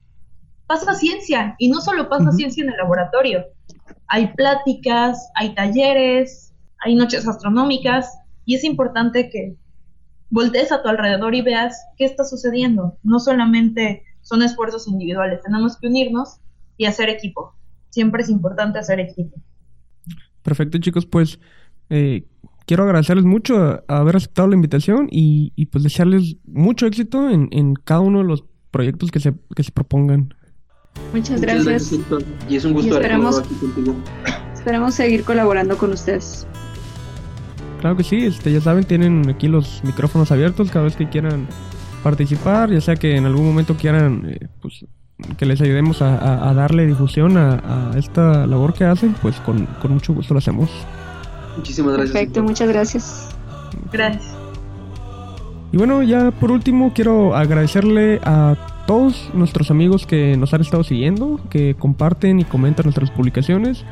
pasa 0.67 0.95
ciencia 0.95 1.57
y 1.59 1.69
no 1.69 1.81
solo 1.81 2.09
pasa 2.09 2.31
ciencia 2.33 2.63
en 2.63 2.71
el 2.71 2.77
laboratorio. 2.77 3.45
Hay 4.07 4.29
pláticas, 4.35 5.31
hay 5.35 5.55
talleres, 5.55 6.55
hay 6.81 6.95
noches 6.95 7.27
astronómicas 7.27 8.19
y 8.45 8.55
es 8.55 8.65
importante 8.65 9.31
que 9.31 9.57
voltees 10.31 10.71
a 10.73 10.83
tu 10.83 10.89
alrededor 10.89 11.35
y 11.35 11.43
veas 11.43 11.85
qué 11.97 12.05
está 12.05 12.25
sucediendo. 12.25 12.99
No 13.03 13.19
solamente 13.19 14.05
son 14.21 14.43
esfuerzos 14.43 14.87
individuales, 14.87 15.43
tenemos 15.43 15.79
que 15.79 15.89
unirnos 15.89 16.39
y 16.77 16.85
hacer 16.85 17.09
equipo. 17.09 17.55
Siempre 17.91 18.23
es 18.23 18.29
importante 18.29 18.79
hacer 18.79 19.01
equipo. 19.01 19.41
Perfecto, 20.43 20.79
chicos, 20.79 21.07
pues 21.07 21.41
eh, 21.91 22.27
quiero 22.69 22.85
agradecerles 22.85 23.25
mucho 23.25 23.83
haber 23.89 24.17
aceptado 24.17 24.47
la 24.47 24.55
invitación 24.55 25.09
y, 25.11 25.67
pues 25.67 25.83
desearles 25.83 26.37
mucho 26.45 26.87
éxito 26.87 27.29
en, 27.31 27.75
cada 27.83 28.01
uno 28.01 28.19
de 28.19 28.25
los 28.25 28.45
proyectos 28.71 29.11
que 29.11 29.21
se, 29.21 29.33
que 29.57 29.63
se 29.63 29.73
propongan. 29.73 30.35
Muchas 31.15 31.41
gracias. 31.41 31.99
y 32.49 32.57
es 32.57 32.65
un 32.67 32.75
gusto 32.75 32.97
esperamos, 32.97 33.43
esperamos 34.53 34.95
seguir 34.95 35.25
colaborando 35.25 35.79
con 35.79 35.93
ustedes. 35.93 36.47
Claro 37.81 37.97
que 37.97 38.05
sí, 38.05 38.27
este, 38.27 38.53
ya 38.53 38.61
saben, 38.61 38.85
tienen 38.85 39.29
aquí 39.31 39.49
los 39.49 39.83
micrófonos 39.85 40.31
abiertos 40.31 40.71
cada 40.71 40.85
vez 40.85 40.97
que 40.97 41.09
quieran 41.09 41.47
participar, 42.03 42.71
ya 42.71 42.83
sea 42.83 42.97
que 42.97 43.17
en 43.17 43.25
algún 43.25 43.47
momento 43.47 43.77
quieran 43.77 44.27
eh, 44.29 44.49
pues, 44.61 44.85
que 45.39 45.47
les 45.47 45.61
ayudemos 45.63 46.03
a, 46.03 46.53
darle 46.53 46.87
difusión 46.87 47.39
a, 47.39 47.93
esta 47.97 48.47
labor 48.47 48.75
que 48.75 48.85
hacen, 48.85 49.15
pues 49.23 49.37
con, 49.41 49.65
con 49.81 49.93
mucho 49.93 50.13
gusto 50.13 50.35
lo 50.35 50.39
hacemos. 50.39 50.69
Muchísimas 51.59 51.95
gracias. 51.95 52.13
Perfecto, 52.13 52.43
muchas 52.43 52.69
gracias. 52.69 53.29
Gracias. 53.93 54.25
Y 55.73 55.77
bueno, 55.77 56.03
ya 56.03 56.31
por 56.31 56.51
último 56.51 56.93
quiero 56.95 57.35
agradecerle 57.35 58.21
a 58.25 58.57
todos 58.87 59.29
nuestros 59.35 59.71
amigos 59.71 60.07
que 60.07 60.37
nos 60.37 60.55
han 60.55 60.63
estado 60.63 60.83
siguiendo, 60.85 61.41
que 61.51 61.75
comparten 61.75 62.41
y 62.41 62.45
comentan 62.45 62.85
nuestras 62.85 63.11
publicaciones. 63.11 63.85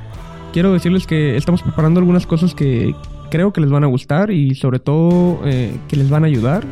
Quiero 0.52 0.72
decirles 0.72 1.06
que 1.06 1.36
estamos 1.36 1.62
preparando 1.62 2.00
algunas 2.00 2.26
cosas 2.26 2.54
que 2.54 2.94
creo 3.30 3.52
que 3.52 3.60
les 3.60 3.68
van 3.68 3.84
a 3.84 3.88
gustar 3.88 4.30
y 4.30 4.54
sobre 4.54 4.78
todo 4.78 5.40
eh, 5.44 5.76
que 5.88 5.96
les 5.96 6.08
van 6.08 6.24
a 6.24 6.28
ayudar. 6.28 6.64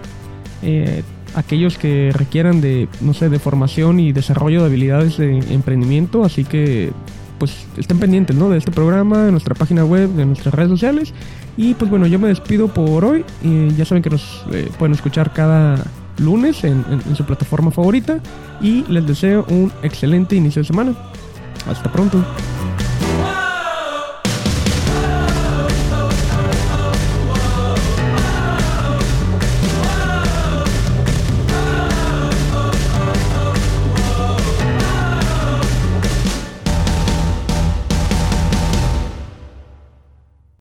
Eh, 0.62 1.02
aquellos 1.34 1.76
que 1.76 2.12
requieran 2.14 2.60
de, 2.60 2.88
no 3.00 3.12
sé, 3.12 3.28
de 3.28 3.38
formación 3.38 4.00
y 4.00 4.12
desarrollo 4.12 4.60
de 4.60 4.66
habilidades 4.66 5.18
de 5.18 5.38
emprendimiento, 5.52 6.24
así 6.24 6.44
que 6.44 6.92
pues 7.38 7.66
estén 7.76 7.98
pendientes 7.98 8.36
¿no? 8.36 8.48
de 8.48 8.58
este 8.58 8.70
programa, 8.70 9.24
de 9.24 9.30
nuestra 9.30 9.54
página 9.54 9.84
web, 9.84 10.10
de 10.10 10.26
nuestras 10.26 10.54
redes 10.54 10.70
sociales. 10.70 11.12
Y 11.56 11.74
pues 11.74 11.90
bueno, 11.90 12.06
yo 12.06 12.18
me 12.18 12.28
despido 12.28 12.68
por 12.68 13.04
hoy. 13.04 13.24
y 13.42 13.74
ya 13.74 13.84
saben 13.84 14.02
que 14.02 14.10
nos 14.10 14.44
eh, 14.52 14.70
pueden 14.78 14.94
escuchar 14.94 15.32
cada 15.32 15.84
lunes 16.18 16.62
en, 16.64 16.84
su 17.16 17.24
plataforma 17.24 17.70
favorita. 17.70 18.20
Y 18.60 18.84
les 18.88 19.06
deseo 19.06 19.44
un 19.48 19.72
excelente 19.82 20.36
inicio 20.36 20.62
de 20.62 20.66
semana. 20.66 20.94
Hasta 21.66 21.90
pronto. 21.90 22.24